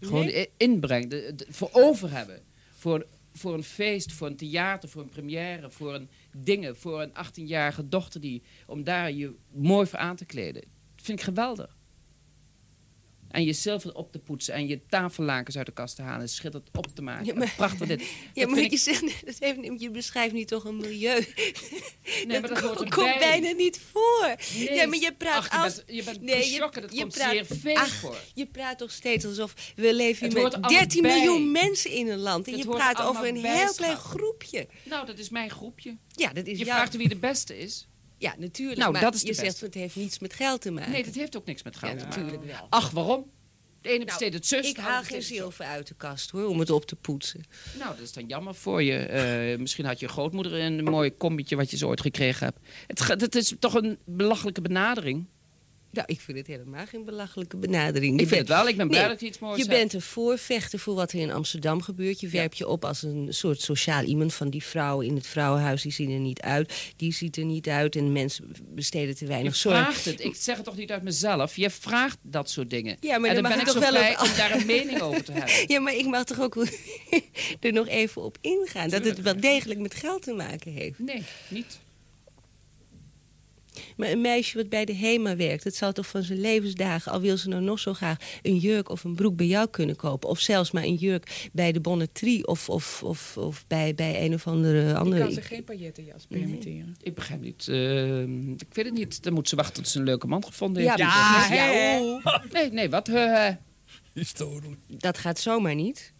[0.00, 0.48] Gewoon Nee?
[0.56, 2.42] inbreng, de, de- voor over hebben.
[2.76, 7.10] Voor, voor een feest, voor een theater, voor een première, voor een dingen, voor een
[7.26, 10.62] 18-jarige dochter die, om daar je mooi voor aan te kleden.
[10.96, 11.73] Dat vind ik geweldig.
[13.34, 16.28] En je zilver op te poetsen en je tafellakens uit de kast te halen en
[16.28, 17.26] schitterend op te maken.
[17.26, 18.00] Ja, maar- Prachtig dit.
[18.34, 21.24] Ja, Dat maar vind je, ik- zegt, dat heeft, je beschrijft nu toch een milieu.
[22.26, 22.88] Nee, maar dat hoort ko- erbij.
[22.88, 24.34] komt bijna niet voor.
[24.58, 25.74] Nee, ja, maar je praat ach, je als...
[25.74, 28.16] bent- je bent nee, beschokken, dat komt zeer veel ach, voor.
[28.34, 31.14] Je praat toch steeds alsof we leven hier met allemaal 13 bij.
[31.14, 32.46] miljoen mensen in een land.
[32.46, 34.66] En Het je praat over een heel klein groepje.
[34.82, 35.96] Nou, dat is mijn groepje.
[36.08, 37.86] Ja, dat is Je jouw- vraagt wie de beste is.
[38.18, 38.78] Ja, natuurlijk.
[38.78, 40.90] Nou, maar dat is je zegt het heeft niets met geld te maken.
[40.92, 42.22] Nee, dat heeft ook niks met geld Ja, te maken.
[42.22, 42.66] natuurlijk wel.
[42.70, 43.30] Ach, waarom?
[43.80, 44.68] De ene Nou, besteedt het zus.
[44.68, 47.42] ik haal geen zilver uit de kast hoor, om het op te poetsen.
[47.78, 48.96] Nou, dat is dan jammer voor je.
[48.96, 52.58] Eh, misschien had je grootmoeder een mooi combietje wat je zo ooit gekregen hebt.
[52.86, 55.26] Het, het is toch een belachelijke benadering?
[55.94, 58.14] Nou, ik vind het helemaal geen belachelijke benadering.
[58.14, 58.68] Ik Je vind het wel.
[58.68, 59.76] Ik ben blij Nee, dat je iets moois Je hebt.
[59.78, 62.20] bent een voorvechter voor wat er in Amsterdam gebeurt.
[62.20, 65.82] Je werpt je op als een soort sociaal iemand van die vrouwen in het vrouwenhuis.
[65.82, 66.92] Die zien er niet uit.
[66.96, 67.96] Die ziet er niet uit.
[67.96, 69.76] En mensen besteden te Je weinig zorg.
[69.76, 70.20] vraagt het.
[70.24, 71.56] Ik zeg het toch niet uit mezelf.
[71.56, 72.96] Je vraagt dat soort dingen.
[73.00, 75.00] Ja, maar en dan ben je ik toch wel blij op- om daar een mening
[75.00, 75.52] over te hebben.
[75.74, 76.56] Ja, maar ik mag toch ook
[77.60, 78.88] er nog even op ingaan.
[78.88, 80.98] Dat het wel degelijk met geld te maken heeft.
[80.98, 81.78] Nee, niet.
[83.96, 87.20] Maar een meisje wat bij de HEMA werkt, het zal toch van zijn levensdagen, al
[87.20, 90.28] wil ze nou nog zo graag een jurk of een broek bij jou kunnen kopen.
[90.28, 94.34] Of zelfs maar een jurk bij de Bonnetrie of, of, of, of bij, bij een
[94.34, 95.22] of andere andere.
[95.22, 96.96] kan ze geen paillettenjas permitteren.
[97.02, 97.68] Ik begrijp niet.
[97.68, 98.20] eh,
[98.52, 99.22] ik weet het niet.
[99.22, 101.00] Dan moet ze wachten tot ze een leuke man gevonden Ja, heeft.
[101.00, 102.00] ja, Die- hè?
[102.00, 102.24] oeh.
[102.52, 103.08] Nee, nee, wat?
[103.08, 103.48] eh,
[104.88, 106.12] Dat gaat zomaar niet.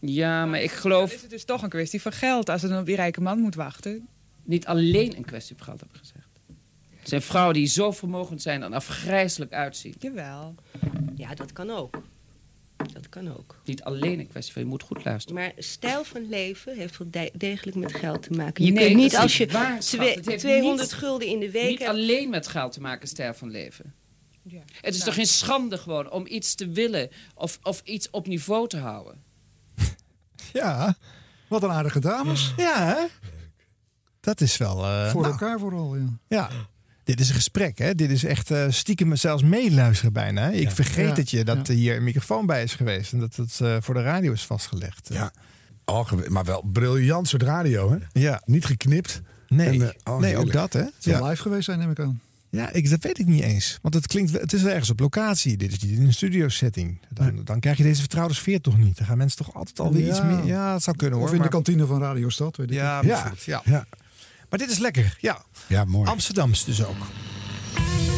[0.00, 1.12] ja, maar ik Dan geloof...
[1.12, 2.48] is het dus toch een kwestie van geld.
[2.48, 4.08] Als het dan op die rijke man moet wachten.
[4.48, 6.26] Niet alleen een kwestie van geld, heb ik gezegd.
[6.98, 9.94] Het zijn vrouwen die zo vermogend zijn en afgrijzelijk uitzien.
[9.98, 10.54] Jawel.
[11.16, 12.02] Ja, dat kan ook.
[12.92, 13.60] Dat kan ook.
[13.64, 15.36] Niet alleen een kwestie van je moet goed luisteren.
[15.42, 18.64] Maar stijl van leven heeft wel de- degelijk met geld te maken.
[18.64, 21.50] Je Nee, kunt niet als je waar, twee- Het heeft 200 niet- gulden in de
[21.50, 21.90] week Niet hebt.
[21.90, 23.94] alleen met geld te maken, stijl van leven.
[24.42, 24.62] Ja.
[24.80, 25.04] Het is Nou.
[25.04, 29.22] toch geen schande gewoon om iets te willen of, of iets op niveau te houden.
[30.52, 30.96] Ja,
[31.48, 32.52] wat een aardige dames.
[32.56, 33.04] Ja, hè?
[34.20, 34.84] Dat is wel...
[34.84, 36.06] eh, Voor nou, elkaar vooral, ja.
[36.28, 36.50] Ja.
[37.04, 37.94] Dit is een gesprek, hè?
[37.94, 40.42] Dit is echt eh, stiekem zelfs meeluisteren bijna.
[40.42, 40.50] Hè?
[40.52, 41.74] Ik vergeet Ja, dat je dat ja.
[41.74, 45.08] hier een microfoon bij is geweest en dat het eh, voor de radio is vastgelegd.
[45.12, 45.32] Ja.
[45.84, 47.96] Oh, maar wel briljant soort radio, hè?
[48.20, 48.42] Ja.
[48.44, 49.20] Niet geknipt.
[49.48, 50.80] Nee, En, oh, nee ook dat, hè?
[50.80, 52.20] Het Ja, live geweest zijn, neem ik aan.
[52.50, 53.78] ja ik, dat weet ik niet eens.
[53.82, 55.56] Want het klinkt, wel- het is wel ergens op locatie.
[55.56, 57.00] Dit is niet in een studio setting.
[57.08, 58.96] Dan, dan krijg je deze vertrouwde sfeer toch niet.
[58.96, 60.08] Dan gaan mensen toch altijd alweer Ja.
[60.10, 60.44] iets meer...
[60.44, 61.28] Ja, het zou kunnen hoor.
[61.28, 63.62] Of in de kantine van Radio Stad, weet ik Ja, bijvoorbeeld, ja.
[63.64, 63.86] Ja.
[64.50, 65.42] Maar dit is lekker, ja.
[65.66, 66.08] Ja, mooi.
[66.08, 66.96] Amsterdams dus ook.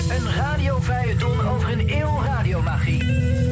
[0.09, 3.03] Een radiofeuilleton over een eeuw radiomagie.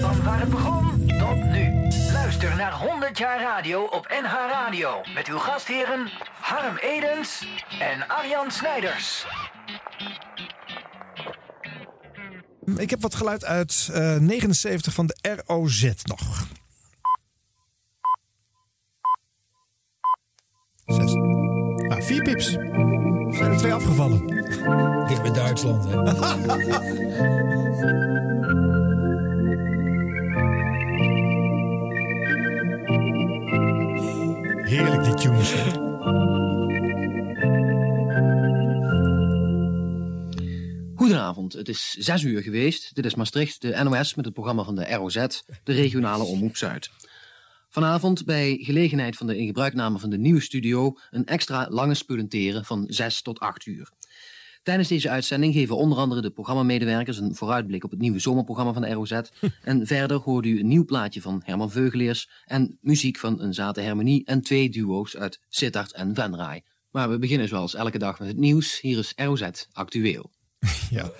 [0.01, 1.89] Van waar het begon tot nu.
[2.12, 5.01] Luister naar 100 jaar radio op NH Radio.
[5.14, 6.11] Met uw gastheren
[6.41, 7.47] Harm Edens
[7.81, 9.26] en Arjan Snijders.
[12.77, 16.47] Ik heb wat geluid uit eh, 79 van de ROZ nog.
[20.86, 21.12] Zes.
[22.01, 22.51] Vier pips.
[23.31, 24.27] Zijn er twee afgevallen.
[25.07, 25.97] Dicht bij Duitsland, hè?
[34.62, 35.55] Heerlijk die tunes.
[40.95, 42.95] Goedenavond, het is zes uur geweest.
[42.95, 45.27] Dit is Maastricht, de NOS met het programma van de ROZ,
[45.65, 46.91] de regionale omroep Zuid.
[47.79, 52.85] Vanavond bij gelegenheid van de ingebruikname van de nieuwe studio een extra lange spulenteren van
[52.89, 53.91] 6 tot 8 uur.
[54.63, 58.83] Tijdens deze uitzending geven onder andere de programmamedewerkers een vooruitblik op het nieuwe zomerprogramma van
[58.83, 59.13] de ROZ.
[59.63, 63.83] En verder hoort u een nieuw plaatje van Herman Veugeleers en muziek van een zate
[63.83, 66.65] harmonie en twee duo's uit Sittard en Venray.
[66.91, 68.81] Maar we beginnen zoals elke dag met het nieuws.
[68.81, 70.31] Hier is ROZ Actueel.
[70.90, 71.10] Ja.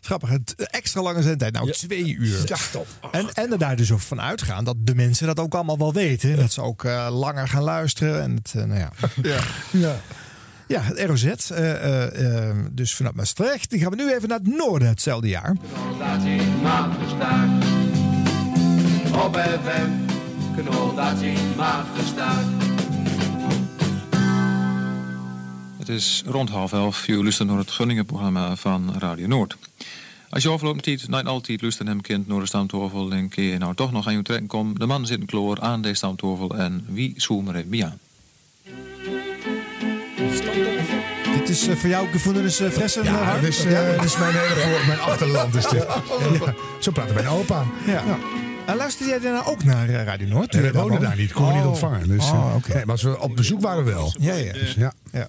[0.00, 1.52] Grappig, het extra lange zendtijd.
[1.52, 2.42] Nou, twee uur.
[2.46, 2.86] Ja, top.
[3.12, 5.92] En, en er daar dus ook van uitgaan dat de mensen dat ook allemaal wel
[5.92, 6.36] weten.
[6.36, 8.22] Dat ze ook eh, langer gaan luisteren.
[8.22, 8.90] En het, eh, nou ja.
[9.30, 9.40] Ja.
[9.70, 9.96] ja.
[10.66, 11.24] Ja, het ROZ.
[11.24, 13.70] eh, eh, eh, dus vanuit Maastricht.
[13.70, 15.56] Die gaan we nu even naar het noorden hetzelfde jaar.
[19.12, 19.90] Op FM,
[25.88, 27.06] Het is rond half elf.
[27.06, 29.56] Je luistert naar het Gunningen-programma van Radio Noord.
[30.30, 33.08] Als je afgelopen tijd niet altijd luistert hem kind naar de stamtafel...
[33.08, 34.74] dan kun je nou toch nog aan je trekken komen.
[34.74, 37.98] De man zit in kloor aan deze stamtafel en wie zoemer heeft bij aan?
[41.38, 43.04] Dit is eh, voor jou gevoelens uh, fressen.
[43.04, 43.40] Ja, Harm?
[43.40, 45.54] dit is, eh, dit is mijn hele voor, mijn achterland.
[45.54, 45.86] Is dit.
[46.44, 47.64] Ja, zo praten mijn opa.
[47.86, 48.18] Ja.
[48.66, 50.52] En luisterde jij daarna ook naar eh, Radio Noord?
[50.52, 51.06] Nee, we woonden woonde?
[51.06, 51.70] daar niet, konden we niet Oh.
[51.72, 52.08] ontvangen.
[52.08, 54.14] Dus, Oh, eh, nee, maar als we op bezoek waren wel.
[54.18, 54.52] Ja, ja.
[54.52, 54.92] Dus, ja.
[55.12, 55.28] ja.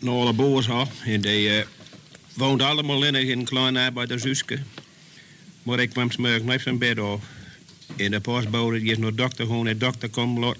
[0.00, 0.90] Naar de boers had.
[1.04, 1.66] En die eh
[2.34, 4.58] woonde allemaal in een klein arbeidershuisje.
[5.62, 7.20] Maar ik kwam smorgens net zijn bed af.
[7.96, 10.10] En de postbode die is naar dokter gewoon de dokter.
[10.10, 10.54] De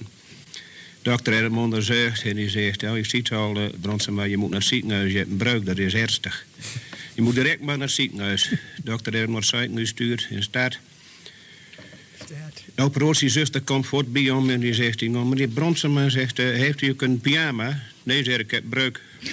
[1.02, 4.50] dokter had hem onderzocht en die zegt, je ziet al, uh, Bronsen, maar je moet
[4.50, 6.46] naar het ziekenhuis, je hebt een breuk, dat is ernstig.
[7.14, 8.52] Je moet direct maar naar het ziekenhuis.
[8.84, 10.78] Dokter heeft hem naar het ziekenhuis gestuurd in stad.
[12.74, 16.82] De operatiezuster komt voort bij hem en die zegt, hij, meneer Bronsema, zegt, eh, heeft
[16.82, 17.82] u een pyjama?
[18.02, 19.00] Nee, zeg ik heb breuk.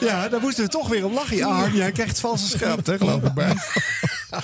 [0.00, 1.36] Ja, daar moesten we toch weer om lachen.
[1.36, 3.84] Ja, Harm, jij krijgt valse schaamte, geloof ik maar.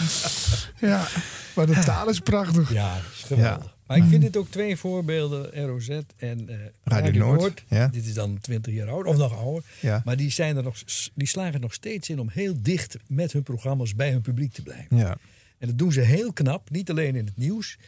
[0.91, 1.07] ja,
[1.55, 2.73] maar de taal is prachtig.
[2.73, 3.73] Ja, is geweldig.
[3.87, 7.63] Maar ik vind dit ook twee voorbeelden, ROZ en eh Radio, Noord, Noord.
[7.69, 7.87] ja.
[7.89, 9.63] Dit is dan 20 jaar oud, of nog ouder.
[9.81, 10.03] Ja.
[10.05, 10.77] Maar die, zijn er nog,
[11.15, 14.53] die slagen er nog steeds in om heel dicht met hun programma's bij hun publiek
[14.53, 14.97] te blijven.
[14.97, 15.17] Ja.
[15.59, 17.79] En dat doen ze heel knap, niet alleen in het nieuws.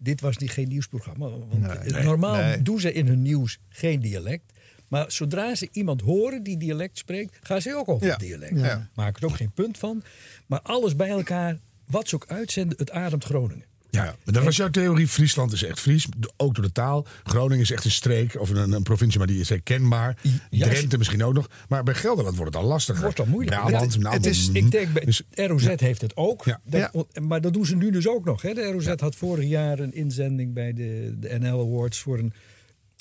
[0.00, 1.28] Dit was niet geen nieuwsprogramma.
[1.28, 1.58] Want
[1.92, 2.62] Nee, normaal nee.
[2.62, 4.52] doen ze in hun nieuws geen dialect.
[4.88, 8.12] Maar zodra ze iemand horen die dialect spreekt, gaan ze ook over Ja.
[8.12, 8.58] het dialect.
[8.60, 8.88] Ja.
[8.94, 10.02] Maken er ook geen punt van.
[10.46, 13.66] Maar alles bij elkaar, wat ze ook uitzenden, het ademt Groningen.
[13.94, 15.08] Ja, maar dat was jouw theorie.
[15.08, 16.06] Friesland is echt Fries,
[16.36, 17.06] ook door de taal.
[17.24, 20.16] Groningen is echt een streek of een, een provincie, maar die is herkenbaar.
[20.50, 21.48] Ja, Drenthe misschien ook nog.
[21.68, 23.02] Maar bij Gelderland wordt het al lastiger.
[23.02, 23.60] Wordt al moeilijk.
[23.60, 25.74] Brabant, Het- nou, het is, mm, ik denk, dus- ROZ ja.
[25.76, 26.44] heeft het ook.
[26.44, 26.60] Ja.
[26.64, 28.42] Dat- Maar dat doen ze nu dus ook nog.
[28.42, 28.54] Hè?
[28.54, 32.32] De ROZ had vorig jaar een inzending bij de, de NL Awards voor een,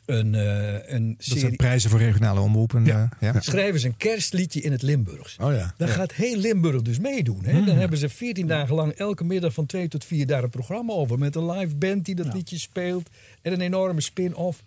[0.05, 1.55] een, eh, een Dat zijn serie.
[1.55, 2.85] prijzen voor regionale omroepen.
[2.85, 3.09] Ja.
[3.19, 3.41] ja.
[3.41, 5.37] Schrijven ze een kerstliedje in het Limburgs.
[5.41, 5.73] Oh ja.
[5.77, 5.87] Ja.
[5.87, 7.43] gaat heel Limburg dus meedoen.
[7.45, 7.63] Hè?
[7.63, 10.93] Dan hebben ze 14 dagen lang elke middag van 2 tot 4 daar een programma
[10.93, 11.19] over.
[11.19, 13.09] Met een live band die dat liedje speelt.
[13.41, 14.63] En een enorme spin-off.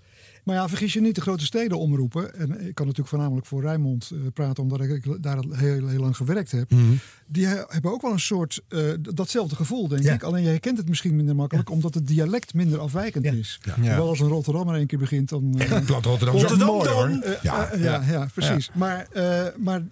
[0.46, 2.34] Maar ja, vergis je niet, de grote steden omroepen.
[2.34, 6.16] En ik kan natuurlijk voornamelijk voor Rijnmond eh, praten, omdat ik daar heel, heel lang
[6.16, 6.70] gewerkt heb.
[6.70, 6.82] Mhm.
[7.26, 10.12] Die he- hebben ook wel een soort eh, datzelfde gevoel, denk Ja.
[10.14, 10.22] ik.
[10.22, 13.60] Alleen je herkent het misschien minder makkelijk, omdat het dialect minder afwijkend is.
[13.64, 13.74] Ja.
[13.74, 15.54] Terwijl als een Rotterdammer één keer begint, dan.
[15.58, 16.94] eh, Plat Rotterdam is ook Rotterdam mooi dan.
[17.22, 17.38] hoor.
[17.42, 18.70] Ja, ja, ja, precies.
[18.74, 19.82] Maar, eh, maar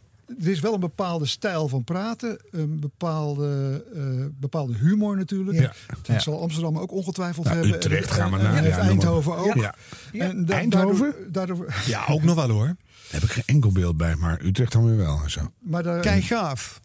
[0.41, 4.03] er is wel een bepaalde stijl van praten, een bepaalde, eh,
[4.41, 5.59] bepaalde humor natuurlijk.
[5.59, 5.73] Ja.
[5.89, 6.19] Dat Ja.
[6.19, 7.77] zal Amsterdam ook ongetwijfeld Nou, hebben.
[7.77, 8.79] Utrecht En- gaan we naar, en ja.
[8.79, 9.55] Eindhoven ook.
[9.55, 9.75] Ja.
[10.13, 11.15] En da- Eindhoven?
[11.33, 12.67] Daardoor, daardoor, Ja, ook nog wel hoor.
[12.67, 12.77] Daar
[13.21, 15.21] heb ik geen enkel beeld bij, maar Utrecht dan weer wel.
[15.25, 15.41] en Zo.
[15.59, 16.81] maar daar, Kijk gaaf.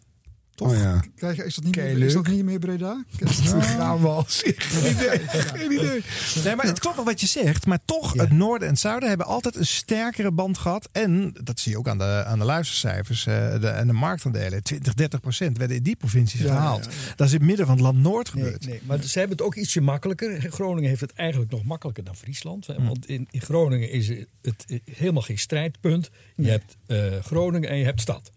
[0.60, 0.70] Toch?
[0.70, 1.02] Oh ja.
[1.16, 3.04] Krijg je- is, dat niet meer, is dat niet meer Breda?
[3.78, 4.24] Nou.
[4.26, 5.18] Geen idee.
[5.28, 6.02] Geen idee.
[6.44, 7.66] Nee, maar het klopt wel wat je zegt.
[7.66, 10.88] Maar toch, het noorden en het zuiden hebben altijd een sterkere band gehad.
[10.92, 14.62] En dat zie je ook aan de, aan de luistercijfers eh, de, en de marktaandelen.
[14.62, 16.84] 20, 30 procent werden in die provincies Ja, gehaald.
[16.84, 18.66] ja, Dat is in het midden van het land Noord gebeurd.
[18.66, 20.40] nee, maar ze hebben het ook ietsje makkelijker.
[20.52, 22.66] Groningen heeft het eigenlijk nog makkelijker dan Friesland.
[22.66, 26.10] hè, Want in, in Groningen is het, het helemaal geen strijdpunt.
[26.36, 28.30] Je hebt eh, Groningen en je hebt stad.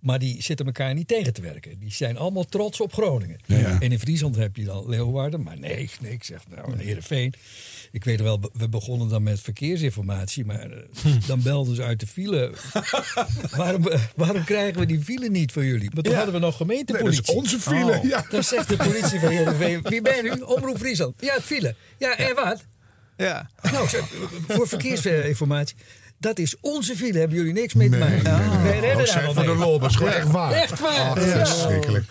[0.00, 1.78] Maar die zitten elkaar niet tegen te werken.
[1.78, 3.38] Die zijn allemaal trots op Groningen.
[3.46, 3.80] Ja, ja.
[3.80, 5.42] En in Friesland heb je dan Leeuwarden.
[5.42, 7.34] Maar nee, nee ik zeg nou, Heerenveen.
[7.92, 10.44] Ik weet wel, we begonnen dan met verkeersinformatie.
[10.44, 12.52] Maar eh, dan belden ze uit de file.
[13.56, 15.90] waarom, eh, waarom krijgen we die file niet voor jullie?
[15.94, 16.18] Maar toen Ja.
[16.18, 17.22] hadden we nog gemeentepolitie.
[17.26, 18.04] Nee, dat is onze file, Oh.
[18.04, 18.26] ja.
[18.30, 19.80] Dan zegt de politie van Heerenveen.
[19.82, 20.30] Wie ben u?
[20.30, 21.14] Omroep Friesland.
[21.20, 21.74] Ja, het file.
[21.98, 22.64] Ja, en wat?
[23.16, 23.50] Ja.
[23.72, 23.88] Nou,
[24.48, 25.76] voor verkeersinformatie.
[26.20, 28.22] Dat is onze file, hebben jullie niks mee te maken.
[28.62, 28.80] nee, nee, nee.
[28.80, 30.16] Wij Oh, de gewoon Ja.
[30.16, 30.52] echt waar.
[30.52, 31.26] Echt waar.
[31.26, 31.46] Ja.
[31.46, 32.04] verschrikkelijk.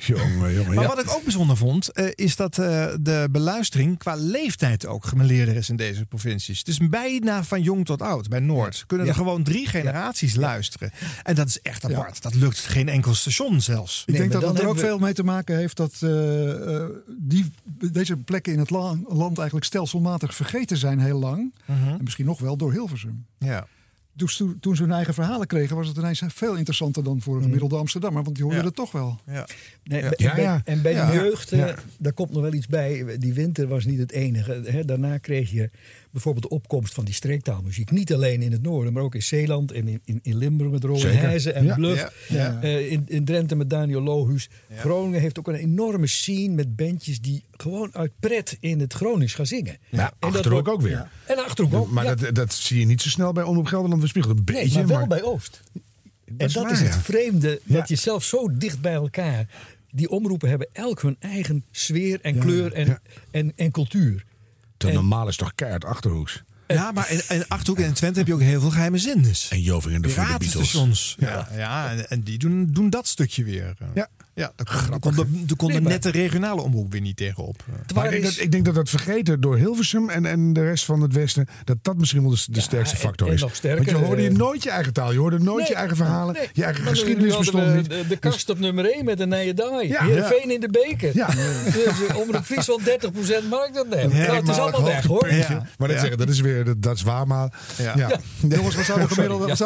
[0.00, 0.74] Jongen, jongen.
[0.74, 0.88] Maar ja.
[0.94, 5.56] wat ik ook bijzonder vond, eh, is dat eh, de beluistering qua leeftijd ook gemeleerder
[5.56, 6.58] is in deze provincies.
[6.58, 8.28] Het is bijna van jong tot oud.
[8.28, 10.92] Bij Noord kunnen er gewoon drie generaties luisteren.
[11.22, 12.22] En dat is echt apart.
[12.22, 14.02] Dat lukt geen enkel station zelfs.
[14.06, 16.88] Ik denk dat dan het er ook veel mee te maken heeft dat eh, eh,
[17.18, 17.52] die,
[17.92, 21.54] deze plekken in het la- land eigenlijk stelselmatig vergeten zijn heel lang.
[21.64, 21.88] Mhm.
[21.88, 23.23] En misschien nog wel door Hilversum.
[23.38, 23.66] Ja.
[24.16, 27.36] Dus toen, toen ze hun eigen verhalen kregen, was het ineens veel interessanter dan voor
[27.36, 28.22] een gemiddelde Amsterdammer.
[28.22, 28.66] Want die hoorden Ja.
[28.68, 29.20] het toch wel.
[29.26, 29.46] Ja.
[29.84, 30.10] Nee, Ja.
[30.10, 30.60] en Ja, bij, ja.
[30.64, 31.06] en bij Ja.
[31.10, 31.74] de jeugd, Ja.
[31.98, 33.18] daar komt nog wel iets bij.
[33.18, 34.60] Die winter was niet het enige.
[34.64, 35.70] Hè, daarna kreeg je
[36.14, 37.90] bijvoorbeeld de opkomst van die streektaalmuziek.
[37.90, 40.84] Niet alleen in het noorden, maar ook in Zeeland en in, in, in Limburg met
[40.84, 41.02] Roland.
[41.02, 41.74] Heijzen en Ja.
[41.74, 42.26] Bluff.
[42.28, 42.36] Ja.
[42.38, 42.62] Ja.
[42.62, 44.48] Eh, in, in Drenthe met Daniel Lohuus.
[44.76, 49.34] Groningen heeft ook een enorme scene met bandjes die gewoon uit pret in het Gronings
[49.34, 49.76] gaan zingen.
[49.90, 51.08] Maar En dat Achterhoek wordt- ook weer.
[51.26, 51.90] En Achterhoek ook.
[51.90, 52.14] Maar ja.
[52.14, 54.02] dat, dat zie je niet zo snel bij Omroep Gelderland.
[54.02, 54.78] We spiegelen een Nee, beetje.
[54.78, 55.60] maar wel bij Oost.
[56.38, 57.00] En is dat waar, is het ja.
[57.00, 57.74] vreemde, Ja.
[57.78, 59.46] dat je zelf zo dicht bij elkaar...
[59.90, 63.00] Die omroepen hebben elk hun eigen sfeer en kleur en, Ja.
[63.30, 64.24] en, en cultuur.
[64.88, 66.42] En- normaal is toch keihard Achterhoeks.
[66.66, 69.48] Ja, maar in, in Achterhoek en in Twente heb je ook heel veel geheime zenders.
[69.48, 71.16] En Joving en de Vierde Beatles.
[71.18, 73.74] Ja, ja en, en die doen, doen dat stukje weer.
[73.94, 74.08] Ja.
[74.34, 77.64] Ja, daar kon, de, kon de nette regionale omroep weer niet tegenop.
[77.94, 80.84] Maar ik denk, dat, ik denk dat dat vergeten door Hilversum en, en de rest
[80.84, 83.40] van het Westen, dat dat misschien wel de, de sterkste en- factor en is.
[83.40, 85.68] nog sterker, Want je hoorde je eh, nooit je eigen taal, je hoorde nooit Nee,
[85.68, 86.48] je eigen verhalen, nee.
[86.52, 87.90] je eigen geschiedenis bestond we niet.
[87.90, 89.88] De, de kast op nummer 1 met een nije daai.
[89.88, 90.04] Ja.
[90.04, 91.10] Heerenveen in de beker.
[91.14, 91.26] Ja.
[91.26, 93.98] Dus eh, Omroep Friesland 30% marktandeel.
[93.98, 95.28] Een Nou, het is allemaal weg hoor.
[95.78, 97.52] Maar dat zeggen, dat is weer, dat, dat is waar, maar.
[98.48, 99.00] Jongens, wat zou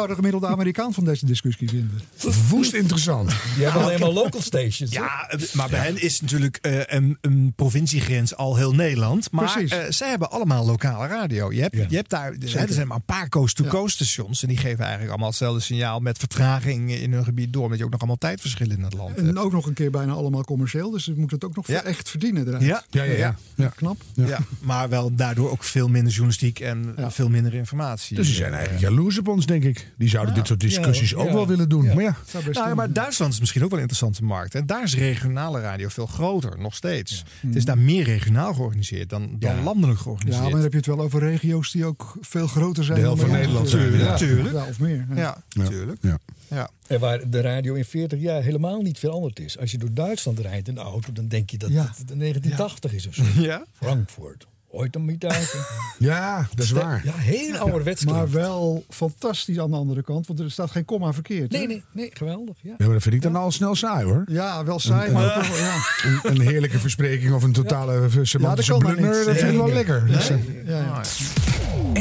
[0.07, 2.01] de gemiddelde, de Amerikaan van deze discussie vinden?
[2.49, 3.29] Woest interessant.
[3.55, 4.95] Die hebben alleen maar local stations.
[4.95, 4.99] hè?
[5.01, 9.31] Ja, maar bij hen is natuurlijk eh, een, een provinciegrens al heel Nederland.
[9.31, 9.71] Maar Precies.
[9.71, 11.51] eh, zij hebben allemaal lokale radio.
[11.51, 11.85] Je hebt, Ja.
[11.89, 14.41] je hebt daar, er zijn- er zijn maar een paar coast-to-coast stations.
[14.41, 17.63] En die geven eigenlijk allemaal hetzelfde signaal met vertraging in hun gebied door.
[17.63, 19.27] Omdat je ook nog allemaal tijdverschillen in het land hebt.
[19.27, 20.89] En ook nog een keer bijna allemaal commercieel.
[20.91, 21.83] Dus ze moeten het ook nog Ja.
[21.83, 22.63] echt verdienen eruit.
[22.63, 23.35] Ja, Ja, ja, ja.
[23.55, 23.67] ja.
[23.75, 24.01] Knap.
[24.13, 24.39] Ja.
[24.59, 27.11] maar wel daardoor ook veel minder journalistiek en Ja.
[27.11, 28.15] veel minder informatie.
[28.15, 29.91] Dus die zijn eigenlijk jaloers op ons, denk ik.
[29.97, 31.33] Die zouden dit soort discussies Ja, ook ja.
[31.33, 31.83] wel willen doen.
[31.83, 31.93] Ja.
[31.93, 34.48] Maar ja, Zou best Nou, maar Duitsland is misschien ook wel een interessante markt.
[34.55, 37.23] En daar is regionale radio veel groter, nog steeds.
[37.39, 39.61] Het is daar meer regionaal georganiseerd dan, dan Ja.
[39.63, 40.43] landelijk ja, georganiseerd.
[40.43, 42.97] maar dan heb je het wel over regio's die ook veel groter zijn.
[42.97, 43.39] De helft dan van.
[43.39, 44.15] Nederland zijn, Ja, ja.
[44.15, 44.55] Tuurlijk.
[44.55, 45.05] Ja, of meer.
[45.09, 45.15] Ja.
[45.15, 45.97] Ja, natuurlijk.
[46.01, 46.19] ja.
[46.47, 46.69] Ja.
[46.87, 49.57] En waar de radio in 40 jaar helemaal niet veranderd is.
[49.57, 51.93] Als je door Duitsland rijdt in de auto, dan denk je dat Ja.
[51.97, 53.23] het 1980 is of zo.
[53.35, 53.65] Ja?
[53.73, 54.47] Frankfurt.
[54.71, 55.57] Ooit een mietauto.
[55.99, 57.01] ja, dat is waar.
[57.05, 58.05] Ja, heel ouderwets.
[58.05, 61.51] Maar wel fantastisch aan de andere kant, want er staat geen komma verkeerd.
[61.51, 61.57] hè?
[61.57, 62.55] Nee, nee, nee, geweldig.
[62.61, 62.69] Ja.
[62.77, 64.23] Ja, maar dat vind ik dan al snel saai hoor.
[64.27, 65.23] Ja, wel saai, Een- maar
[65.57, 65.75] ja.
[66.03, 69.69] Een, een heerlijke verspreking of een totale semantische kan maar blunder, dat vind ik wel
[69.73, 70.05] lekker.
[70.07, 71.01] Dus, eh, Ja, ja.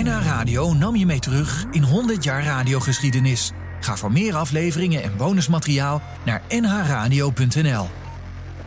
[0.03, 3.53] NH Radio nam je mee terug in 100 jaar radiogeschiedenis.
[3.81, 7.86] Ga voor meer afleveringen en bonusmateriaal naar nhradio.nl.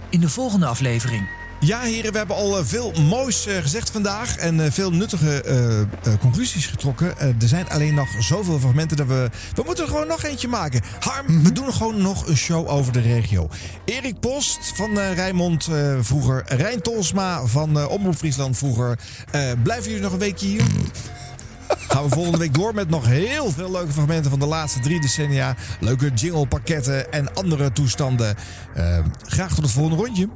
[0.09, 1.27] In de volgende aflevering.
[1.63, 5.43] Ja, heren, we hebben al eh, veel moois eh, gezegd vandaag en eh, veel nuttige
[6.19, 7.19] conclusies getrokken.
[7.19, 9.29] Er zijn alleen nog zoveel fragmenten dat we.
[9.55, 10.81] We moeten er gewoon nog eentje maken.
[10.99, 13.49] Harm, we doen gewoon nog een show over de regio.
[13.85, 15.69] Erik Post van eh Rijnmond
[16.01, 16.43] vroeger.
[16.45, 18.97] Rijn Tolsma van Omroep Friesland vroeger.
[19.63, 20.63] Blijven jullie nog een weekje hier?
[21.89, 25.01] Gaan we volgende week door met nog heel veel leuke fragmenten van de laatste drie
[25.01, 25.55] decennia.
[25.79, 28.35] Leuke jinglepakketten en andere toestanden.
[29.21, 30.29] Graag tot het volgende rondje.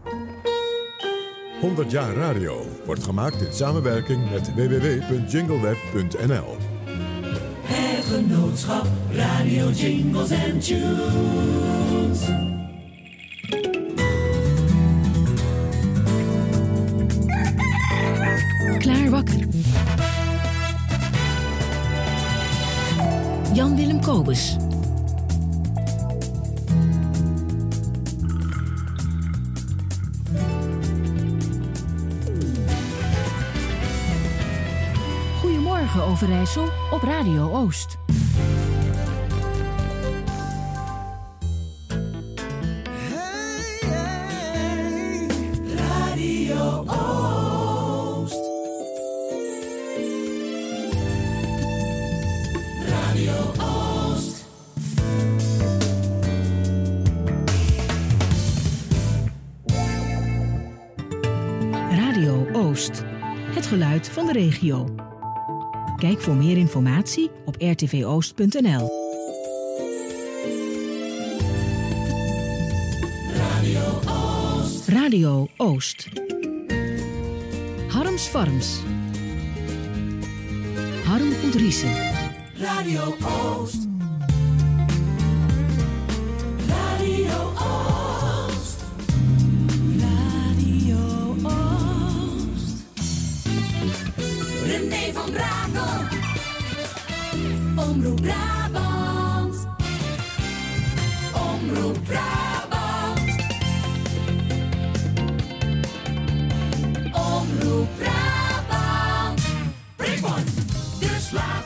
[1.62, 6.58] 100 jaar radio wordt gemaakt in samenwerking met www.jingleweb.nl.
[7.62, 12.20] Het genootschap Radio Jingles and Tunes.
[18.80, 19.40] Klaar wakker.
[23.54, 24.56] Jan-Willem Kobus.
[35.96, 37.98] Goedemorgen Overijssel op Radio Oost.
[43.10, 43.80] Hey,
[45.76, 48.40] Radio Oost.
[52.88, 54.46] Radio Oost.
[61.90, 63.04] Radio Oost.
[63.54, 65.06] Het geluid van de regio.
[66.06, 68.92] Kijk voor meer informatie op rtvoost.nl.
[74.88, 76.08] Radio Oost.
[77.88, 78.80] Harms Farms.
[81.04, 81.34] Harm
[82.58, 83.85] Radio Oost.
[97.96, 99.56] Omroep Brabant.
[101.34, 103.30] Omroep Brabant.
[107.14, 109.42] Omroep Brabant.
[109.96, 110.50] Breakpoint.
[111.00, 111.65] De slaap.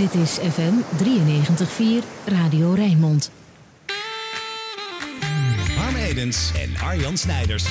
[0.00, 0.72] Dit is FM
[1.04, 3.30] 93.4 Radio Rijnmond.
[5.76, 7.64] Harm Edens en Arjan Snijders.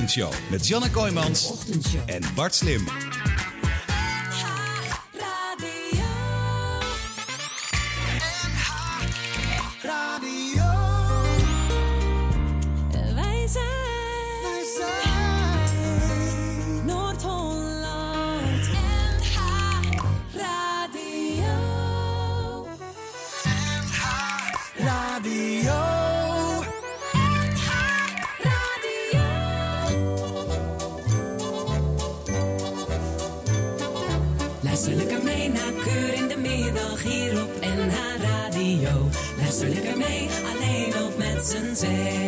[0.00, 1.52] Ochtendshow met Janne Kooijmans
[2.06, 2.84] en Bart Slim.
[9.82, 10.29] Radio.
[41.80, 42.19] say.